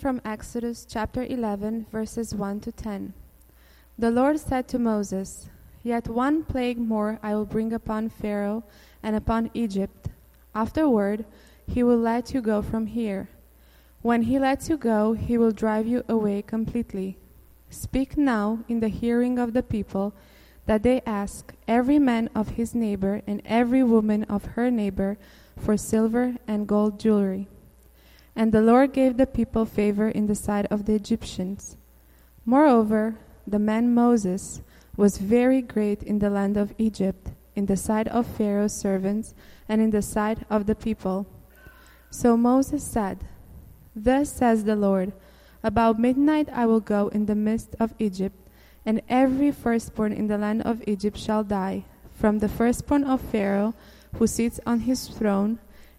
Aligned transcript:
From 0.00 0.22
Exodus 0.24 0.86
chapter 0.88 1.24
11, 1.24 1.84
verses 1.92 2.34
1 2.34 2.60
to 2.60 2.72
10. 2.72 3.12
The 3.98 4.10
Lord 4.10 4.40
said 4.40 4.66
to 4.68 4.78
Moses, 4.78 5.50
Yet 5.82 6.08
one 6.08 6.42
plague 6.42 6.78
more 6.78 7.18
I 7.22 7.34
will 7.34 7.44
bring 7.44 7.74
upon 7.74 8.08
Pharaoh 8.08 8.64
and 9.02 9.14
upon 9.14 9.50
Egypt. 9.52 10.08
Afterward, 10.54 11.26
he 11.66 11.82
will 11.82 11.98
let 11.98 12.32
you 12.32 12.40
go 12.40 12.62
from 12.62 12.86
here. 12.86 13.28
When 14.00 14.22
he 14.22 14.38
lets 14.38 14.70
you 14.70 14.78
go, 14.78 15.12
he 15.12 15.36
will 15.36 15.52
drive 15.52 15.86
you 15.86 16.02
away 16.08 16.40
completely. 16.40 17.18
Speak 17.68 18.16
now 18.16 18.60
in 18.68 18.80
the 18.80 18.88
hearing 18.88 19.38
of 19.38 19.52
the 19.52 19.62
people 19.62 20.14
that 20.64 20.82
they 20.82 21.02
ask 21.04 21.52
every 21.68 21.98
man 21.98 22.30
of 22.34 22.50
his 22.50 22.74
neighbor 22.74 23.20
and 23.26 23.42
every 23.44 23.82
woman 23.82 24.24
of 24.24 24.56
her 24.56 24.70
neighbor 24.70 25.18
for 25.58 25.76
silver 25.76 26.36
and 26.48 26.66
gold 26.66 26.98
jewelry. 26.98 27.48
And 28.36 28.52
the 28.52 28.62
Lord 28.62 28.92
gave 28.92 29.16
the 29.16 29.26
people 29.26 29.64
favor 29.64 30.08
in 30.08 30.26
the 30.26 30.34
sight 30.34 30.66
of 30.66 30.86
the 30.86 30.94
Egyptians. 30.94 31.76
Moreover, 32.44 33.16
the 33.46 33.58
man 33.58 33.94
Moses 33.94 34.62
was 34.96 35.18
very 35.18 35.62
great 35.62 36.02
in 36.02 36.18
the 36.18 36.30
land 36.30 36.56
of 36.56 36.74
Egypt, 36.78 37.32
in 37.54 37.66
the 37.66 37.76
sight 37.76 38.08
of 38.08 38.26
Pharaoh's 38.26 38.78
servants, 38.78 39.34
and 39.68 39.80
in 39.80 39.90
the 39.90 40.02
sight 40.02 40.38
of 40.48 40.66
the 40.66 40.74
people. 40.74 41.26
So 42.10 42.36
Moses 42.36 42.84
said, 42.84 43.24
Thus 43.94 44.32
says 44.32 44.64
the 44.64 44.76
Lord, 44.76 45.12
About 45.62 45.98
midnight 45.98 46.48
I 46.52 46.66
will 46.66 46.80
go 46.80 47.08
in 47.08 47.26
the 47.26 47.34
midst 47.34 47.74
of 47.78 47.94
Egypt, 47.98 48.36
and 48.84 49.02
every 49.08 49.50
firstborn 49.50 50.12
in 50.12 50.26
the 50.26 50.38
land 50.38 50.62
of 50.62 50.82
Egypt 50.86 51.18
shall 51.18 51.44
die, 51.44 51.84
from 52.12 52.38
the 52.38 52.48
firstborn 52.48 53.04
of 53.04 53.20
Pharaoh, 53.20 53.74
who 54.16 54.26
sits 54.26 54.60
on 54.66 54.80
his 54.80 55.08
throne, 55.08 55.58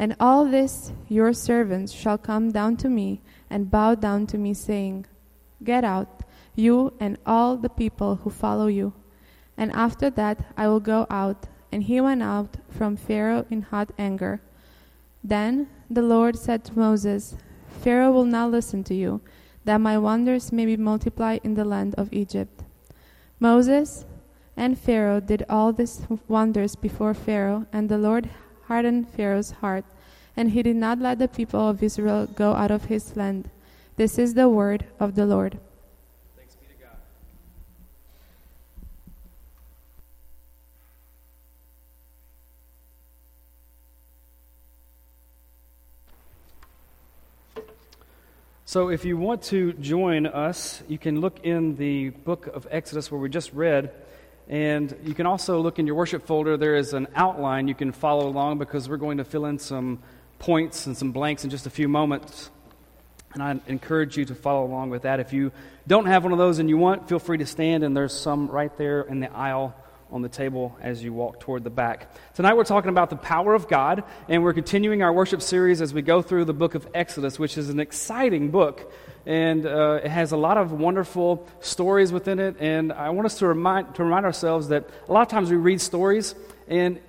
And 0.00 0.16
all 0.18 0.46
this 0.46 0.92
your 1.08 1.34
servants 1.34 1.92
shall 1.92 2.16
come 2.16 2.52
down 2.52 2.78
to 2.78 2.88
me 2.88 3.20
and 3.50 3.70
bow 3.70 3.94
down 3.94 4.26
to 4.28 4.38
me, 4.38 4.54
saying, 4.54 5.04
Get 5.62 5.84
out, 5.84 6.22
you 6.56 6.94
and 6.98 7.18
all 7.26 7.58
the 7.58 7.68
people 7.68 8.16
who 8.16 8.30
follow 8.30 8.66
you. 8.66 8.94
And 9.58 9.70
after 9.72 10.08
that 10.08 10.42
I 10.56 10.68
will 10.68 10.80
go 10.80 11.06
out. 11.10 11.48
And 11.70 11.82
he 11.82 12.00
went 12.00 12.22
out 12.22 12.56
from 12.70 12.96
Pharaoh 12.96 13.44
in 13.50 13.60
hot 13.60 13.92
anger. 13.98 14.40
Then 15.22 15.68
the 15.90 16.02
Lord 16.02 16.38
said 16.38 16.64
to 16.64 16.78
Moses, 16.78 17.36
Pharaoh 17.68 18.10
will 18.10 18.24
not 18.24 18.50
listen 18.50 18.82
to 18.84 18.94
you, 18.94 19.20
that 19.66 19.82
my 19.82 19.98
wonders 19.98 20.50
may 20.50 20.64
be 20.64 20.78
multiplied 20.78 21.42
in 21.44 21.54
the 21.54 21.64
land 21.64 21.94
of 21.96 22.10
Egypt. 22.10 22.64
Moses 23.38 24.06
and 24.56 24.78
Pharaoh 24.78 25.20
did 25.20 25.44
all 25.50 25.74
these 25.74 26.06
wonders 26.26 26.74
before 26.74 27.12
Pharaoh, 27.12 27.66
and 27.70 27.90
the 27.90 27.98
Lord 27.98 28.30
hardened 28.70 29.08
Pharaoh's 29.08 29.50
heart, 29.50 29.84
and 30.36 30.52
he 30.52 30.62
did 30.62 30.76
not 30.76 31.00
let 31.00 31.18
the 31.18 31.26
people 31.26 31.68
of 31.68 31.82
Israel 31.82 32.28
go 32.28 32.52
out 32.52 32.70
of 32.70 32.84
his 32.84 33.16
land. 33.16 33.50
This 33.96 34.16
is 34.16 34.34
the 34.34 34.48
word 34.48 34.84
of 35.00 35.16
the 35.16 35.26
Lord. 35.26 35.58
So, 48.64 48.88
if 48.88 49.04
you 49.04 49.16
want 49.16 49.42
to 49.50 49.72
join 49.72 50.26
us, 50.28 50.80
you 50.86 50.96
can 50.96 51.20
look 51.20 51.40
in 51.42 51.74
the 51.74 52.10
book 52.10 52.46
of 52.46 52.68
Exodus 52.70 53.10
where 53.10 53.20
we 53.20 53.28
just 53.28 53.52
read, 53.52 53.90
and 54.50 54.96
you 55.04 55.14
can 55.14 55.26
also 55.26 55.60
look 55.60 55.78
in 55.78 55.86
your 55.86 55.94
worship 55.94 56.26
folder. 56.26 56.56
There 56.56 56.74
is 56.74 56.92
an 56.92 57.06
outline 57.14 57.68
you 57.68 57.74
can 57.74 57.92
follow 57.92 58.26
along 58.26 58.58
because 58.58 58.88
we're 58.88 58.96
going 58.96 59.18
to 59.18 59.24
fill 59.24 59.46
in 59.46 59.60
some 59.60 60.00
points 60.40 60.86
and 60.86 60.96
some 60.96 61.12
blanks 61.12 61.44
in 61.44 61.50
just 61.50 61.66
a 61.66 61.70
few 61.70 61.86
moments. 61.86 62.50
And 63.32 63.44
I 63.44 63.60
encourage 63.68 64.16
you 64.16 64.24
to 64.24 64.34
follow 64.34 64.66
along 64.66 64.90
with 64.90 65.02
that. 65.02 65.20
If 65.20 65.32
you 65.32 65.52
don't 65.86 66.06
have 66.06 66.24
one 66.24 66.32
of 66.32 66.38
those 66.38 66.58
and 66.58 66.68
you 66.68 66.76
want, 66.76 67.08
feel 67.08 67.20
free 67.20 67.38
to 67.38 67.46
stand, 67.46 67.84
and 67.84 67.96
there's 67.96 68.12
some 68.12 68.48
right 68.48 68.76
there 68.76 69.02
in 69.02 69.20
the 69.20 69.32
aisle 69.32 69.72
on 70.12 70.22
the 70.22 70.28
table 70.28 70.76
as 70.80 71.02
you 71.02 71.12
walk 71.12 71.40
toward 71.40 71.64
the 71.64 71.70
back. 71.70 72.12
Tonight 72.34 72.56
we're 72.56 72.64
talking 72.64 72.90
about 72.90 73.10
the 73.10 73.16
power 73.16 73.54
of 73.54 73.68
God, 73.68 74.04
and 74.28 74.42
we're 74.42 74.52
continuing 74.52 75.02
our 75.02 75.12
worship 75.12 75.42
series 75.42 75.80
as 75.80 75.94
we 75.94 76.02
go 76.02 76.22
through 76.22 76.44
the 76.44 76.52
book 76.52 76.74
of 76.74 76.86
Exodus, 76.94 77.38
which 77.38 77.56
is 77.56 77.68
an 77.68 77.80
exciting 77.80 78.50
book. 78.50 78.92
And 79.26 79.66
uh, 79.66 80.00
it 80.02 80.10
has 80.10 80.32
a 80.32 80.36
lot 80.36 80.56
of 80.56 80.72
wonderful 80.72 81.46
stories 81.60 82.12
within 82.12 82.38
it. 82.38 82.56
And 82.58 82.92
I 82.92 83.10
want 83.10 83.26
us 83.26 83.38
to 83.38 83.46
remind, 83.46 83.94
to 83.96 84.04
remind 84.04 84.24
ourselves 84.26 84.68
that 84.68 84.88
a 85.08 85.12
lot 85.12 85.22
of 85.22 85.28
times 85.28 85.50
we 85.50 85.56
read 85.56 85.80
stories 85.80 86.34
and 86.66 87.00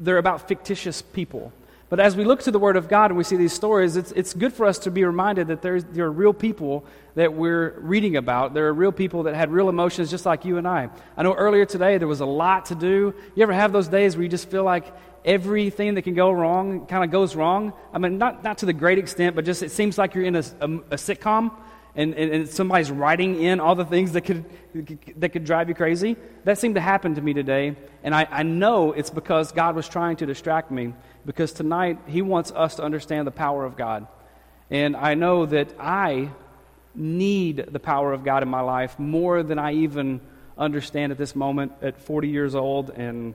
they're 0.00 0.18
about 0.18 0.48
fictitious 0.48 1.02
people. 1.02 1.52
But 1.88 2.00
as 2.00 2.16
we 2.16 2.24
look 2.24 2.42
to 2.42 2.50
the 2.50 2.58
Word 2.58 2.76
of 2.76 2.88
God 2.88 3.10
and 3.10 3.16
we 3.16 3.24
see 3.24 3.36
these 3.36 3.54
stories, 3.54 3.96
it's, 3.96 4.12
it's 4.12 4.34
good 4.34 4.52
for 4.52 4.66
us 4.66 4.78
to 4.80 4.90
be 4.90 5.04
reminded 5.04 5.48
that 5.48 5.62
there's, 5.62 5.84
there 5.84 6.04
are 6.04 6.12
real 6.12 6.34
people 6.34 6.84
that 7.14 7.32
we're 7.32 7.78
reading 7.80 8.16
about. 8.16 8.52
There 8.52 8.66
are 8.66 8.74
real 8.74 8.92
people 8.92 9.22
that 9.22 9.34
had 9.34 9.50
real 9.50 9.70
emotions 9.70 10.10
just 10.10 10.26
like 10.26 10.44
you 10.44 10.58
and 10.58 10.68
I. 10.68 10.90
I 11.16 11.22
know 11.22 11.34
earlier 11.34 11.64
today 11.64 11.96
there 11.96 12.06
was 12.06 12.20
a 12.20 12.26
lot 12.26 12.66
to 12.66 12.74
do. 12.74 13.14
You 13.34 13.42
ever 13.42 13.54
have 13.54 13.72
those 13.72 13.88
days 13.88 14.16
where 14.16 14.22
you 14.22 14.28
just 14.28 14.50
feel 14.50 14.64
like 14.64 14.92
everything 15.24 15.94
that 15.94 16.02
can 16.02 16.14
go 16.14 16.30
wrong 16.30 16.84
kind 16.86 17.04
of 17.04 17.10
goes 17.10 17.34
wrong? 17.34 17.72
I 17.92 17.98
mean, 17.98 18.18
not, 18.18 18.44
not 18.44 18.58
to 18.58 18.66
the 18.66 18.74
great 18.74 18.98
extent, 18.98 19.34
but 19.34 19.46
just 19.46 19.62
it 19.62 19.70
seems 19.70 19.96
like 19.96 20.14
you're 20.14 20.24
in 20.24 20.36
a, 20.36 20.44
a, 20.60 20.64
a 20.64 20.96
sitcom 20.96 21.52
and, 21.94 22.14
and, 22.14 22.30
and, 22.30 22.48
somebody's 22.48 22.92
writing 22.92 23.42
in 23.42 23.58
all 23.58 23.74
the 23.74 23.84
things 23.84 24.12
that 24.12 24.20
could, 24.20 24.44
that 25.16 25.30
could 25.30 25.44
drive 25.44 25.68
you 25.68 25.74
crazy. 25.74 26.16
That 26.44 26.58
seemed 26.58 26.76
to 26.76 26.80
happen 26.80 27.16
to 27.16 27.20
me 27.20 27.32
today. 27.32 27.74
And 28.04 28.14
I, 28.14 28.28
I 28.30 28.42
know 28.44 28.92
it's 28.92 29.10
because 29.10 29.50
God 29.50 29.74
was 29.74 29.88
trying 29.88 30.16
to 30.16 30.26
distract 30.26 30.70
me 30.70 30.94
because 31.28 31.52
tonight 31.52 31.98
He 32.06 32.22
wants 32.22 32.50
us 32.52 32.76
to 32.76 32.82
understand 32.82 33.26
the 33.26 33.30
power 33.30 33.66
of 33.66 33.76
God. 33.76 34.06
And 34.70 34.96
I 34.96 35.12
know 35.12 35.44
that 35.44 35.68
I 35.78 36.30
need 36.94 37.66
the 37.70 37.78
power 37.78 38.14
of 38.14 38.24
God 38.24 38.42
in 38.42 38.48
my 38.48 38.62
life 38.62 38.98
more 38.98 39.42
than 39.42 39.58
I 39.58 39.74
even 39.74 40.22
understand 40.56 41.12
at 41.12 41.18
this 41.18 41.36
moment 41.36 41.72
at 41.82 42.00
40 42.00 42.28
years 42.28 42.54
old 42.54 42.88
and 42.88 43.34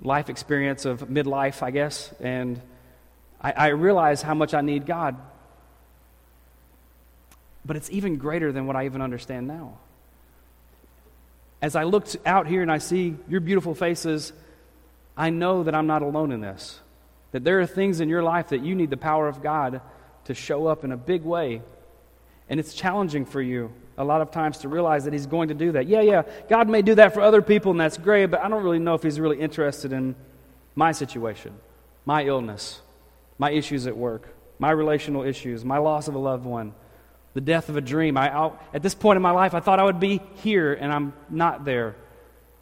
life 0.00 0.30
experience 0.30 0.84
of 0.84 1.00
midlife, 1.08 1.64
I 1.64 1.72
guess. 1.72 2.14
And 2.20 2.62
I, 3.40 3.50
I 3.50 3.66
realize 3.70 4.22
how 4.22 4.34
much 4.34 4.54
I 4.54 4.60
need 4.60 4.86
God. 4.86 5.16
But 7.64 7.74
it's 7.74 7.90
even 7.90 8.18
greater 8.18 8.52
than 8.52 8.68
what 8.68 8.76
I 8.76 8.84
even 8.84 9.02
understand 9.02 9.48
now. 9.48 9.78
As 11.60 11.74
I 11.74 11.82
look 11.82 12.06
out 12.24 12.46
here 12.46 12.62
and 12.62 12.70
I 12.70 12.78
see 12.78 13.16
your 13.28 13.40
beautiful 13.40 13.74
faces, 13.74 14.32
I 15.16 15.30
know 15.30 15.64
that 15.64 15.74
I'm 15.74 15.88
not 15.88 16.02
alone 16.02 16.30
in 16.30 16.40
this. 16.40 16.82
That 17.32 17.44
there 17.44 17.60
are 17.60 17.66
things 17.66 18.00
in 18.00 18.08
your 18.08 18.22
life 18.22 18.48
that 18.48 18.62
you 18.64 18.74
need 18.74 18.90
the 18.90 18.96
power 18.96 19.28
of 19.28 19.42
God 19.42 19.80
to 20.24 20.34
show 20.34 20.66
up 20.66 20.84
in 20.84 20.92
a 20.92 20.96
big 20.96 21.22
way. 21.22 21.62
And 22.48 22.60
it's 22.60 22.74
challenging 22.74 23.26
for 23.26 23.42
you 23.42 23.72
a 23.98 24.04
lot 24.04 24.20
of 24.20 24.30
times 24.30 24.58
to 24.58 24.68
realize 24.68 25.04
that 25.04 25.12
He's 25.12 25.26
going 25.26 25.48
to 25.48 25.54
do 25.54 25.72
that. 25.72 25.86
Yeah, 25.86 26.02
yeah, 26.02 26.22
God 26.48 26.68
may 26.68 26.82
do 26.82 26.94
that 26.96 27.14
for 27.14 27.20
other 27.20 27.42
people, 27.42 27.70
and 27.70 27.80
that's 27.80 27.98
great, 27.98 28.26
but 28.26 28.40
I 28.40 28.48
don't 28.48 28.62
really 28.62 28.78
know 28.78 28.94
if 28.94 29.02
He's 29.02 29.18
really 29.18 29.40
interested 29.40 29.92
in 29.92 30.14
my 30.74 30.92
situation, 30.92 31.54
my 32.04 32.24
illness, 32.24 32.80
my 33.38 33.50
issues 33.50 33.86
at 33.86 33.96
work, 33.96 34.28
my 34.58 34.70
relational 34.70 35.22
issues, 35.22 35.64
my 35.64 35.78
loss 35.78 36.08
of 36.08 36.14
a 36.14 36.18
loved 36.18 36.44
one, 36.44 36.74
the 37.34 37.40
death 37.40 37.68
of 37.68 37.76
a 37.76 37.80
dream. 37.80 38.16
I, 38.16 38.30
I'll, 38.30 38.58
at 38.72 38.82
this 38.82 38.94
point 38.94 39.16
in 39.16 39.22
my 39.22 39.30
life, 39.30 39.54
I 39.54 39.60
thought 39.60 39.80
I 39.80 39.84
would 39.84 40.00
be 40.00 40.20
here, 40.36 40.74
and 40.74 40.92
I'm 40.92 41.14
not 41.30 41.64
there. 41.64 41.96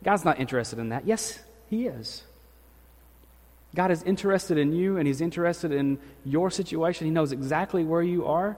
God's 0.02 0.24
not 0.24 0.40
interested 0.40 0.78
in 0.78 0.90
that. 0.90 1.06
Yes, 1.06 1.40
He 1.68 1.86
is. 1.86 2.22
God 3.74 3.90
is 3.90 4.02
interested 4.04 4.56
in 4.56 4.72
you 4.72 4.96
and 4.96 5.06
He's 5.06 5.20
interested 5.20 5.72
in 5.72 5.98
your 6.24 6.50
situation. 6.50 7.06
He 7.06 7.10
knows 7.10 7.32
exactly 7.32 7.84
where 7.84 8.02
you 8.02 8.26
are, 8.26 8.56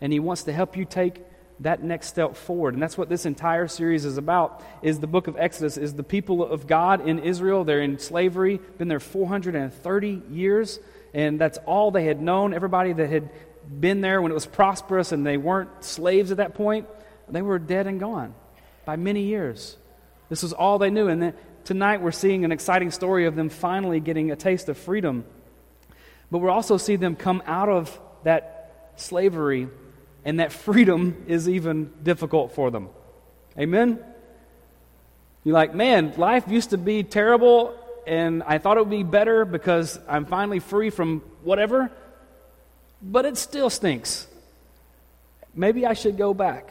and 0.00 0.12
He 0.12 0.20
wants 0.20 0.44
to 0.44 0.52
help 0.52 0.76
you 0.76 0.84
take 0.84 1.24
that 1.60 1.82
next 1.82 2.08
step 2.08 2.36
forward. 2.36 2.74
And 2.74 2.82
that's 2.82 2.96
what 2.96 3.08
this 3.08 3.26
entire 3.26 3.66
series 3.66 4.04
is 4.04 4.16
about. 4.16 4.62
Is 4.82 5.00
the 5.00 5.06
book 5.06 5.26
of 5.26 5.36
Exodus 5.36 5.76
is 5.76 5.94
the 5.94 6.04
people 6.04 6.44
of 6.44 6.66
God 6.66 7.06
in 7.06 7.18
Israel. 7.18 7.64
They're 7.64 7.80
in 7.80 7.98
slavery, 7.98 8.60
been 8.78 8.88
there 8.88 9.00
430 9.00 10.22
years, 10.30 10.78
and 11.12 11.40
that's 11.40 11.58
all 11.66 11.90
they 11.90 12.04
had 12.04 12.20
known. 12.20 12.54
Everybody 12.54 12.92
that 12.92 13.10
had 13.10 13.30
been 13.68 14.00
there 14.00 14.22
when 14.22 14.30
it 14.30 14.34
was 14.34 14.46
prosperous 14.46 15.12
and 15.12 15.26
they 15.26 15.36
weren't 15.36 15.84
slaves 15.84 16.30
at 16.30 16.36
that 16.36 16.54
point, 16.54 16.86
they 17.28 17.42
were 17.42 17.58
dead 17.58 17.86
and 17.86 18.00
gone 18.00 18.34
by 18.84 18.96
many 18.96 19.22
years. 19.24 19.76
This 20.28 20.42
was 20.42 20.52
all 20.52 20.78
they 20.78 20.90
knew. 20.90 21.08
And 21.08 21.20
then 21.20 21.34
tonight 21.68 22.00
we're 22.00 22.10
seeing 22.10 22.46
an 22.46 22.50
exciting 22.50 22.90
story 22.90 23.26
of 23.26 23.36
them 23.36 23.50
finally 23.50 24.00
getting 24.00 24.30
a 24.30 24.36
taste 24.36 24.70
of 24.70 24.78
freedom. 24.78 25.22
But 26.30 26.38
we'll 26.38 26.50
also 26.50 26.78
see 26.78 26.96
them 26.96 27.14
come 27.14 27.42
out 27.44 27.68
of 27.68 28.00
that 28.24 28.94
slavery, 28.96 29.68
and 30.24 30.40
that 30.40 30.50
freedom 30.50 31.26
is 31.26 31.46
even 31.46 31.92
difficult 32.02 32.54
for 32.54 32.70
them. 32.70 32.88
Amen? 33.58 34.02
You're 35.44 35.52
like, 35.52 35.74
man, 35.74 36.14
life 36.16 36.44
used 36.48 36.70
to 36.70 36.78
be 36.78 37.02
terrible, 37.02 37.78
and 38.06 38.42
I 38.44 38.56
thought 38.56 38.78
it 38.78 38.80
would 38.80 38.88
be 38.88 39.02
better 39.02 39.44
because 39.44 40.00
I'm 40.08 40.24
finally 40.24 40.60
free 40.60 40.88
from 40.88 41.20
whatever, 41.42 41.90
but 43.02 43.26
it 43.26 43.36
still 43.36 43.68
stinks. 43.68 44.26
Maybe 45.54 45.84
I 45.84 45.92
should 45.92 46.16
go 46.16 46.32
back. 46.32 46.70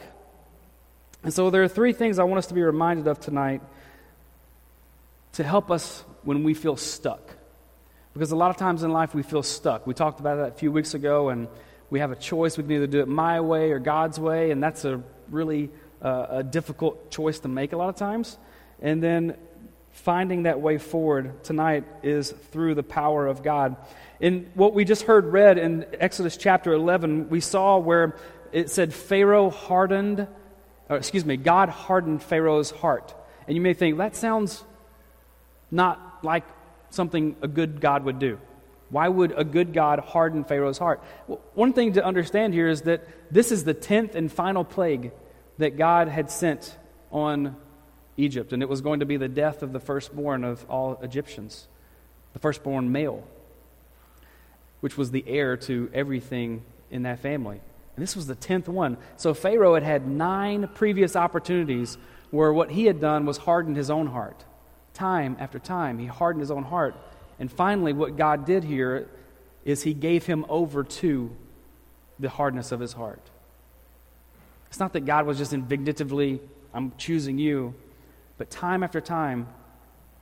And 1.22 1.32
so 1.32 1.50
there 1.50 1.62
are 1.62 1.68
three 1.68 1.92
things 1.92 2.18
I 2.18 2.24
want 2.24 2.38
us 2.38 2.48
to 2.48 2.54
be 2.54 2.62
reminded 2.62 3.06
of 3.06 3.20
tonight 3.20 3.60
to 5.32 5.44
help 5.44 5.70
us 5.70 6.04
when 6.22 6.44
we 6.44 6.54
feel 6.54 6.76
stuck. 6.76 7.36
Because 8.12 8.32
a 8.32 8.36
lot 8.36 8.50
of 8.50 8.56
times 8.56 8.82
in 8.82 8.90
life 8.90 9.14
we 9.14 9.22
feel 9.22 9.42
stuck. 9.42 9.86
We 9.86 9.94
talked 9.94 10.20
about 10.20 10.36
that 10.36 10.48
a 10.48 10.58
few 10.58 10.72
weeks 10.72 10.94
ago, 10.94 11.28
and 11.28 11.48
we 11.90 12.00
have 12.00 12.10
a 12.10 12.16
choice. 12.16 12.56
We 12.56 12.64
can 12.64 12.72
either 12.72 12.86
do 12.86 13.00
it 13.00 13.08
my 13.08 13.40
way 13.40 13.70
or 13.70 13.78
God's 13.78 14.18
way, 14.18 14.50
and 14.50 14.62
that's 14.62 14.84
a 14.84 15.02
really 15.30 15.70
uh, 16.02 16.26
a 16.30 16.42
difficult 16.42 17.10
choice 17.10 17.38
to 17.40 17.48
make 17.48 17.72
a 17.72 17.76
lot 17.76 17.88
of 17.88 17.96
times. 17.96 18.38
And 18.80 19.02
then 19.02 19.36
finding 19.90 20.44
that 20.44 20.60
way 20.60 20.78
forward 20.78 21.42
tonight 21.44 21.84
is 22.02 22.30
through 22.30 22.74
the 22.74 22.82
power 22.82 23.26
of 23.26 23.42
God. 23.42 23.76
In 24.20 24.50
what 24.54 24.74
we 24.74 24.84
just 24.84 25.02
heard 25.02 25.26
read 25.26 25.58
in 25.58 25.86
Exodus 25.98 26.36
chapter 26.36 26.72
11, 26.72 27.28
we 27.28 27.40
saw 27.40 27.78
where 27.78 28.16
it 28.52 28.70
said 28.70 28.94
Pharaoh 28.94 29.50
hardened, 29.50 30.26
or 30.88 30.96
excuse 30.96 31.24
me, 31.24 31.36
God 31.36 31.68
hardened 31.68 32.22
Pharaoh's 32.22 32.70
heart. 32.70 33.14
And 33.46 33.56
you 33.56 33.60
may 33.60 33.74
think, 33.74 33.98
that 33.98 34.16
sounds 34.16 34.62
not 35.70 36.18
like 36.22 36.44
something 36.90 37.36
a 37.42 37.48
good 37.48 37.80
God 37.80 38.04
would 38.04 38.18
do. 38.18 38.38
Why 38.90 39.08
would 39.08 39.34
a 39.36 39.44
good 39.44 39.74
God 39.74 39.98
harden 39.98 40.44
Pharaoh's 40.44 40.78
heart? 40.78 41.02
Well, 41.26 41.40
one 41.54 41.72
thing 41.72 41.94
to 41.94 42.04
understand 42.04 42.54
here 42.54 42.68
is 42.68 42.82
that 42.82 43.06
this 43.30 43.52
is 43.52 43.64
the 43.64 43.74
tenth 43.74 44.14
and 44.14 44.32
final 44.32 44.64
plague 44.64 45.12
that 45.58 45.76
God 45.76 46.08
had 46.08 46.30
sent 46.30 46.76
on 47.10 47.56
Egypt, 48.16 48.52
and 48.52 48.62
it 48.62 48.68
was 48.68 48.80
going 48.80 49.00
to 49.00 49.06
be 49.06 49.16
the 49.16 49.28
death 49.28 49.62
of 49.62 49.72
the 49.72 49.80
firstborn 49.80 50.42
of 50.42 50.64
all 50.68 50.98
Egyptians, 51.02 51.68
the 52.32 52.38
firstborn 52.38 52.90
male, 52.90 53.22
which 54.80 54.96
was 54.96 55.10
the 55.10 55.24
heir 55.26 55.56
to 55.56 55.90
everything 55.92 56.62
in 56.90 57.02
that 57.02 57.20
family. 57.20 57.60
And 57.94 58.02
this 58.02 58.16
was 58.16 58.26
the 58.26 58.34
tenth 58.34 58.68
one. 58.68 58.96
So 59.16 59.34
Pharaoh 59.34 59.74
had 59.74 59.82
had 59.82 60.08
nine 60.08 60.68
previous 60.74 61.16
opportunities 61.16 61.98
where 62.30 62.52
what 62.52 62.70
he 62.70 62.86
had 62.86 63.00
done 63.00 63.26
was 63.26 63.38
hardened 63.38 63.76
his 63.76 63.90
own 63.90 64.06
heart. 64.06 64.44
Time 64.98 65.36
after 65.38 65.60
time, 65.60 66.00
he 66.00 66.06
hardened 66.06 66.40
his 66.40 66.50
own 66.50 66.64
heart. 66.64 66.96
And 67.38 67.52
finally, 67.52 67.92
what 67.92 68.16
God 68.16 68.44
did 68.44 68.64
here 68.64 69.08
is 69.64 69.84
he 69.84 69.94
gave 69.94 70.26
him 70.26 70.44
over 70.48 70.82
to 70.82 71.30
the 72.18 72.28
hardness 72.28 72.72
of 72.72 72.80
his 72.80 72.94
heart. 72.94 73.22
It's 74.66 74.80
not 74.80 74.92
that 74.94 75.06
God 75.06 75.24
was 75.24 75.38
just 75.38 75.52
invictively, 75.52 76.40
I'm 76.74 76.92
choosing 76.98 77.38
you, 77.38 77.74
but 78.38 78.50
time 78.50 78.82
after 78.82 79.00
time, 79.00 79.46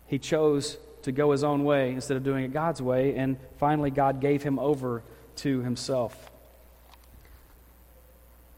he 0.09 0.19
chose 0.19 0.77
to 1.05 1.11
go 1.11 1.31
his 1.31 1.43
own 1.43 1.65
way 1.65 1.93
instead 1.93 2.19
of 2.19 2.23
doing 2.23 2.45
it 2.45 2.53
God's 2.53 2.83
way, 2.83 3.17
and 3.17 3.39
finally, 3.57 3.91
God 3.91 4.21
gave 4.21 4.43
him 4.43 4.59
over 4.59 5.03
to 5.37 5.63
himself. 5.63 6.31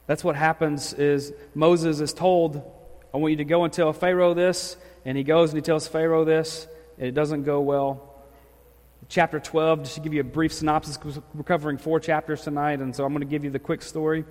That's 0.08 0.24
what 0.24 0.34
happens 0.34 0.94
is 0.94 1.32
Moses 1.54 2.00
is 2.00 2.12
told, 2.12 2.56
I 3.14 3.18
want 3.18 3.30
you 3.30 3.36
to 3.36 3.44
go 3.44 3.62
and 3.62 3.72
tell 3.72 3.92
Pharaoh 3.92 4.34
this, 4.34 4.76
and 5.08 5.16
he 5.16 5.24
goes 5.24 5.48
and 5.48 5.56
he 5.56 5.62
tells 5.62 5.88
Pharaoh 5.88 6.26
this, 6.26 6.68
and 6.98 7.06
it 7.06 7.12
doesn't 7.12 7.44
go 7.44 7.62
well. 7.62 8.14
Chapter 9.08 9.40
12, 9.40 9.84
just 9.84 9.94
to 9.94 10.00
give 10.02 10.12
you 10.12 10.20
a 10.20 10.24
brief 10.24 10.52
synopsis, 10.52 10.98
we're 11.34 11.44
covering 11.44 11.78
four 11.78 11.98
chapters 11.98 12.42
tonight, 12.42 12.80
and 12.80 12.94
so 12.94 13.06
I'm 13.06 13.12
going 13.14 13.26
to 13.26 13.26
give 13.26 13.42
you 13.42 13.48
the 13.48 13.58
quick 13.58 13.80
story. 13.80 14.26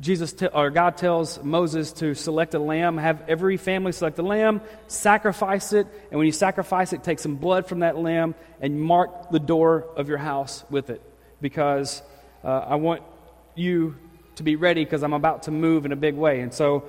Jesus 0.00 0.34
te- 0.34 0.48
or 0.48 0.68
God 0.68 0.98
tells 0.98 1.42
Moses 1.42 1.90
to 1.94 2.14
select 2.14 2.52
a 2.52 2.58
lamb, 2.58 2.98
have 2.98 3.22
every 3.30 3.56
family 3.56 3.92
select 3.92 4.18
a 4.18 4.22
lamb, 4.22 4.60
sacrifice 4.88 5.72
it, 5.72 5.86
and 6.10 6.18
when 6.18 6.26
you 6.26 6.32
sacrifice 6.32 6.92
it, 6.92 7.02
take 7.02 7.18
some 7.18 7.36
blood 7.36 7.66
from 7.66 7.78
that 7.78 7.96
lamb 7.96 8.34
and 8.60 8.78
mark 8.78 9.30
the 9.30 9.40
door 9.40 9.86
of 9.96 10.10
your 10.10 10.18
house 10.18 10.66
with 10.68 10.90
it, 10.90 11.00
because 11.40 12.02
uh, 12.44 12.48
I 12.48 12.74
want 12.74 13.02
you 13.54 13.96
to 14.36 14.42
be 14.42 14.56
ready 14.56 14.84
because 14.84 15.02
I'm 15.02 15.14
about 15.14 15.44
to 15.44 15.50
move 15.50 15.86
in 15.86 15.92
a 15.92 15.96
big 15.96 16.14
way. 16.14 16.40
And 16.40 16.52
so 16.52 16.84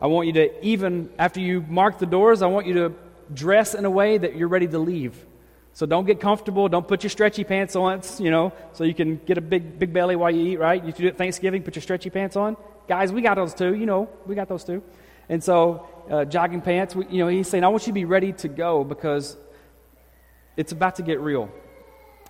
I 0.00 0.06
want 0.06 0.26
you 0.26 0.32
to 0.34 0.64
even 0.64 1.10
after 1.18 1.40
you 1.40 1.62
mark 1.68 1.98
the 1.98 2.06
doors, 2.06 2.42
I 2.42 2.46
want 2.46 2.66
you 2.66 2.74
to 2.74 2.92
dress 3.32 3.74
in 3.74 3.84
a 3.84 3.90
way 3.90 4.18
that 4.18 4.36
you're 4.36 4.48
ready 4.48 4.66
to 4.68 4.78
leave. 4.78 5.24
So 5.72 5.86
don't 5.86 6.04
get 6.04 6.20
comfortable. 6.20 6.68
Don't 6.68 6.86
put 6.86 7.02
your 7.02 7.10
stretchy 7.10 7.42
pants 7.42 7.74
on, 7.74 8.02
you 8.18 8.30
know, 8.30 8.52
so 8.74 8.84
you 8.84 8.94
can 8.94 9.16
get 9.16 9.38
a 9.38 9.40
big, 9.40 9.78
big 9.78 9.92
belly 9.92 10.14
while 10.14 10.30
you 10.30 10.52
eat, 10.52 10.56
right? 10.58 10.82
You 10.82 10.92
do 10.92 11.06
it 11.08 11.18
Thanksgiving, 11.18 11.62
put 11.62 11.74
your 11.74 11.82
stretchy 11.82 12.10
pants 12.10 12.36
on. 12.36 12.56
Guys, 12.86 13.12
we 13.12 13.22
got 13.22 13.34
those 13.34 13.54
too, 13.54 13.74
you 13.74 13.86
know, 13.86 14.08
we 14.26 14.34
got 14.34 14.48
those 14.48 14.62
too. 14.62 14.82
And 15.28 15.42
so, 15.42 15.88
uh, 16.08 16.26
jogging 16.26 16.60
pants, 16.60 16.94
we, 16.94 17.06
you 17.06 17.18
know, 17.18 17.28
he's 17.28 17.48
saying, 17.48 17.64
I 17.64 17.68
want 17.68 17.84
you 17.86 17.92
to 17.92 17.94
be 17.94 18.04
ready 18.04 18.32
to 18.34 18.48
go 18.48 18.84
because 18.84 19.36
it's 20.56 20.70
about 20.70 20.96
to 20.96 21.02
get 21.02 21.18
real. 21.18 21.50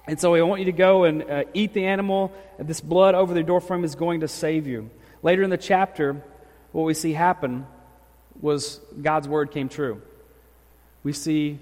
And 0.06 0.20
so 0.20 0.34
I 0.34 0.42
want 0.42 0.60
you 0.60 0.66
to 0.66 0.72
go 0.72 1.04
and 1.04 1.22
uh, 1.22 1.44
eat 1.54 1.72
the 1.72 1.86
animal. 1.86 2.32
This 2.58 2.80
blood 2.80 3.14
over 3.14 3.34
the 3.34 3.42
doorframe 3.42 3.84
is 3.84 3.94
going 3.94 4.20
to 4.20 4.28
save 4.28 4.66
you. 4.66 4.90
Later 5.22 5.42
in 5.42 5.50
the 5.50 5.58
chapter, 5.58 6.22
what 6.74 6.86
we 6.86 6.94
see 6.94 7.12
happen 7.12 7.68
was 8.40 8.80
God's 9.00 9.28
word 9.28 9.52
came 9.52 9.68
true. 9.68 10.02
We 11.04 11.12
see 11.12 11.60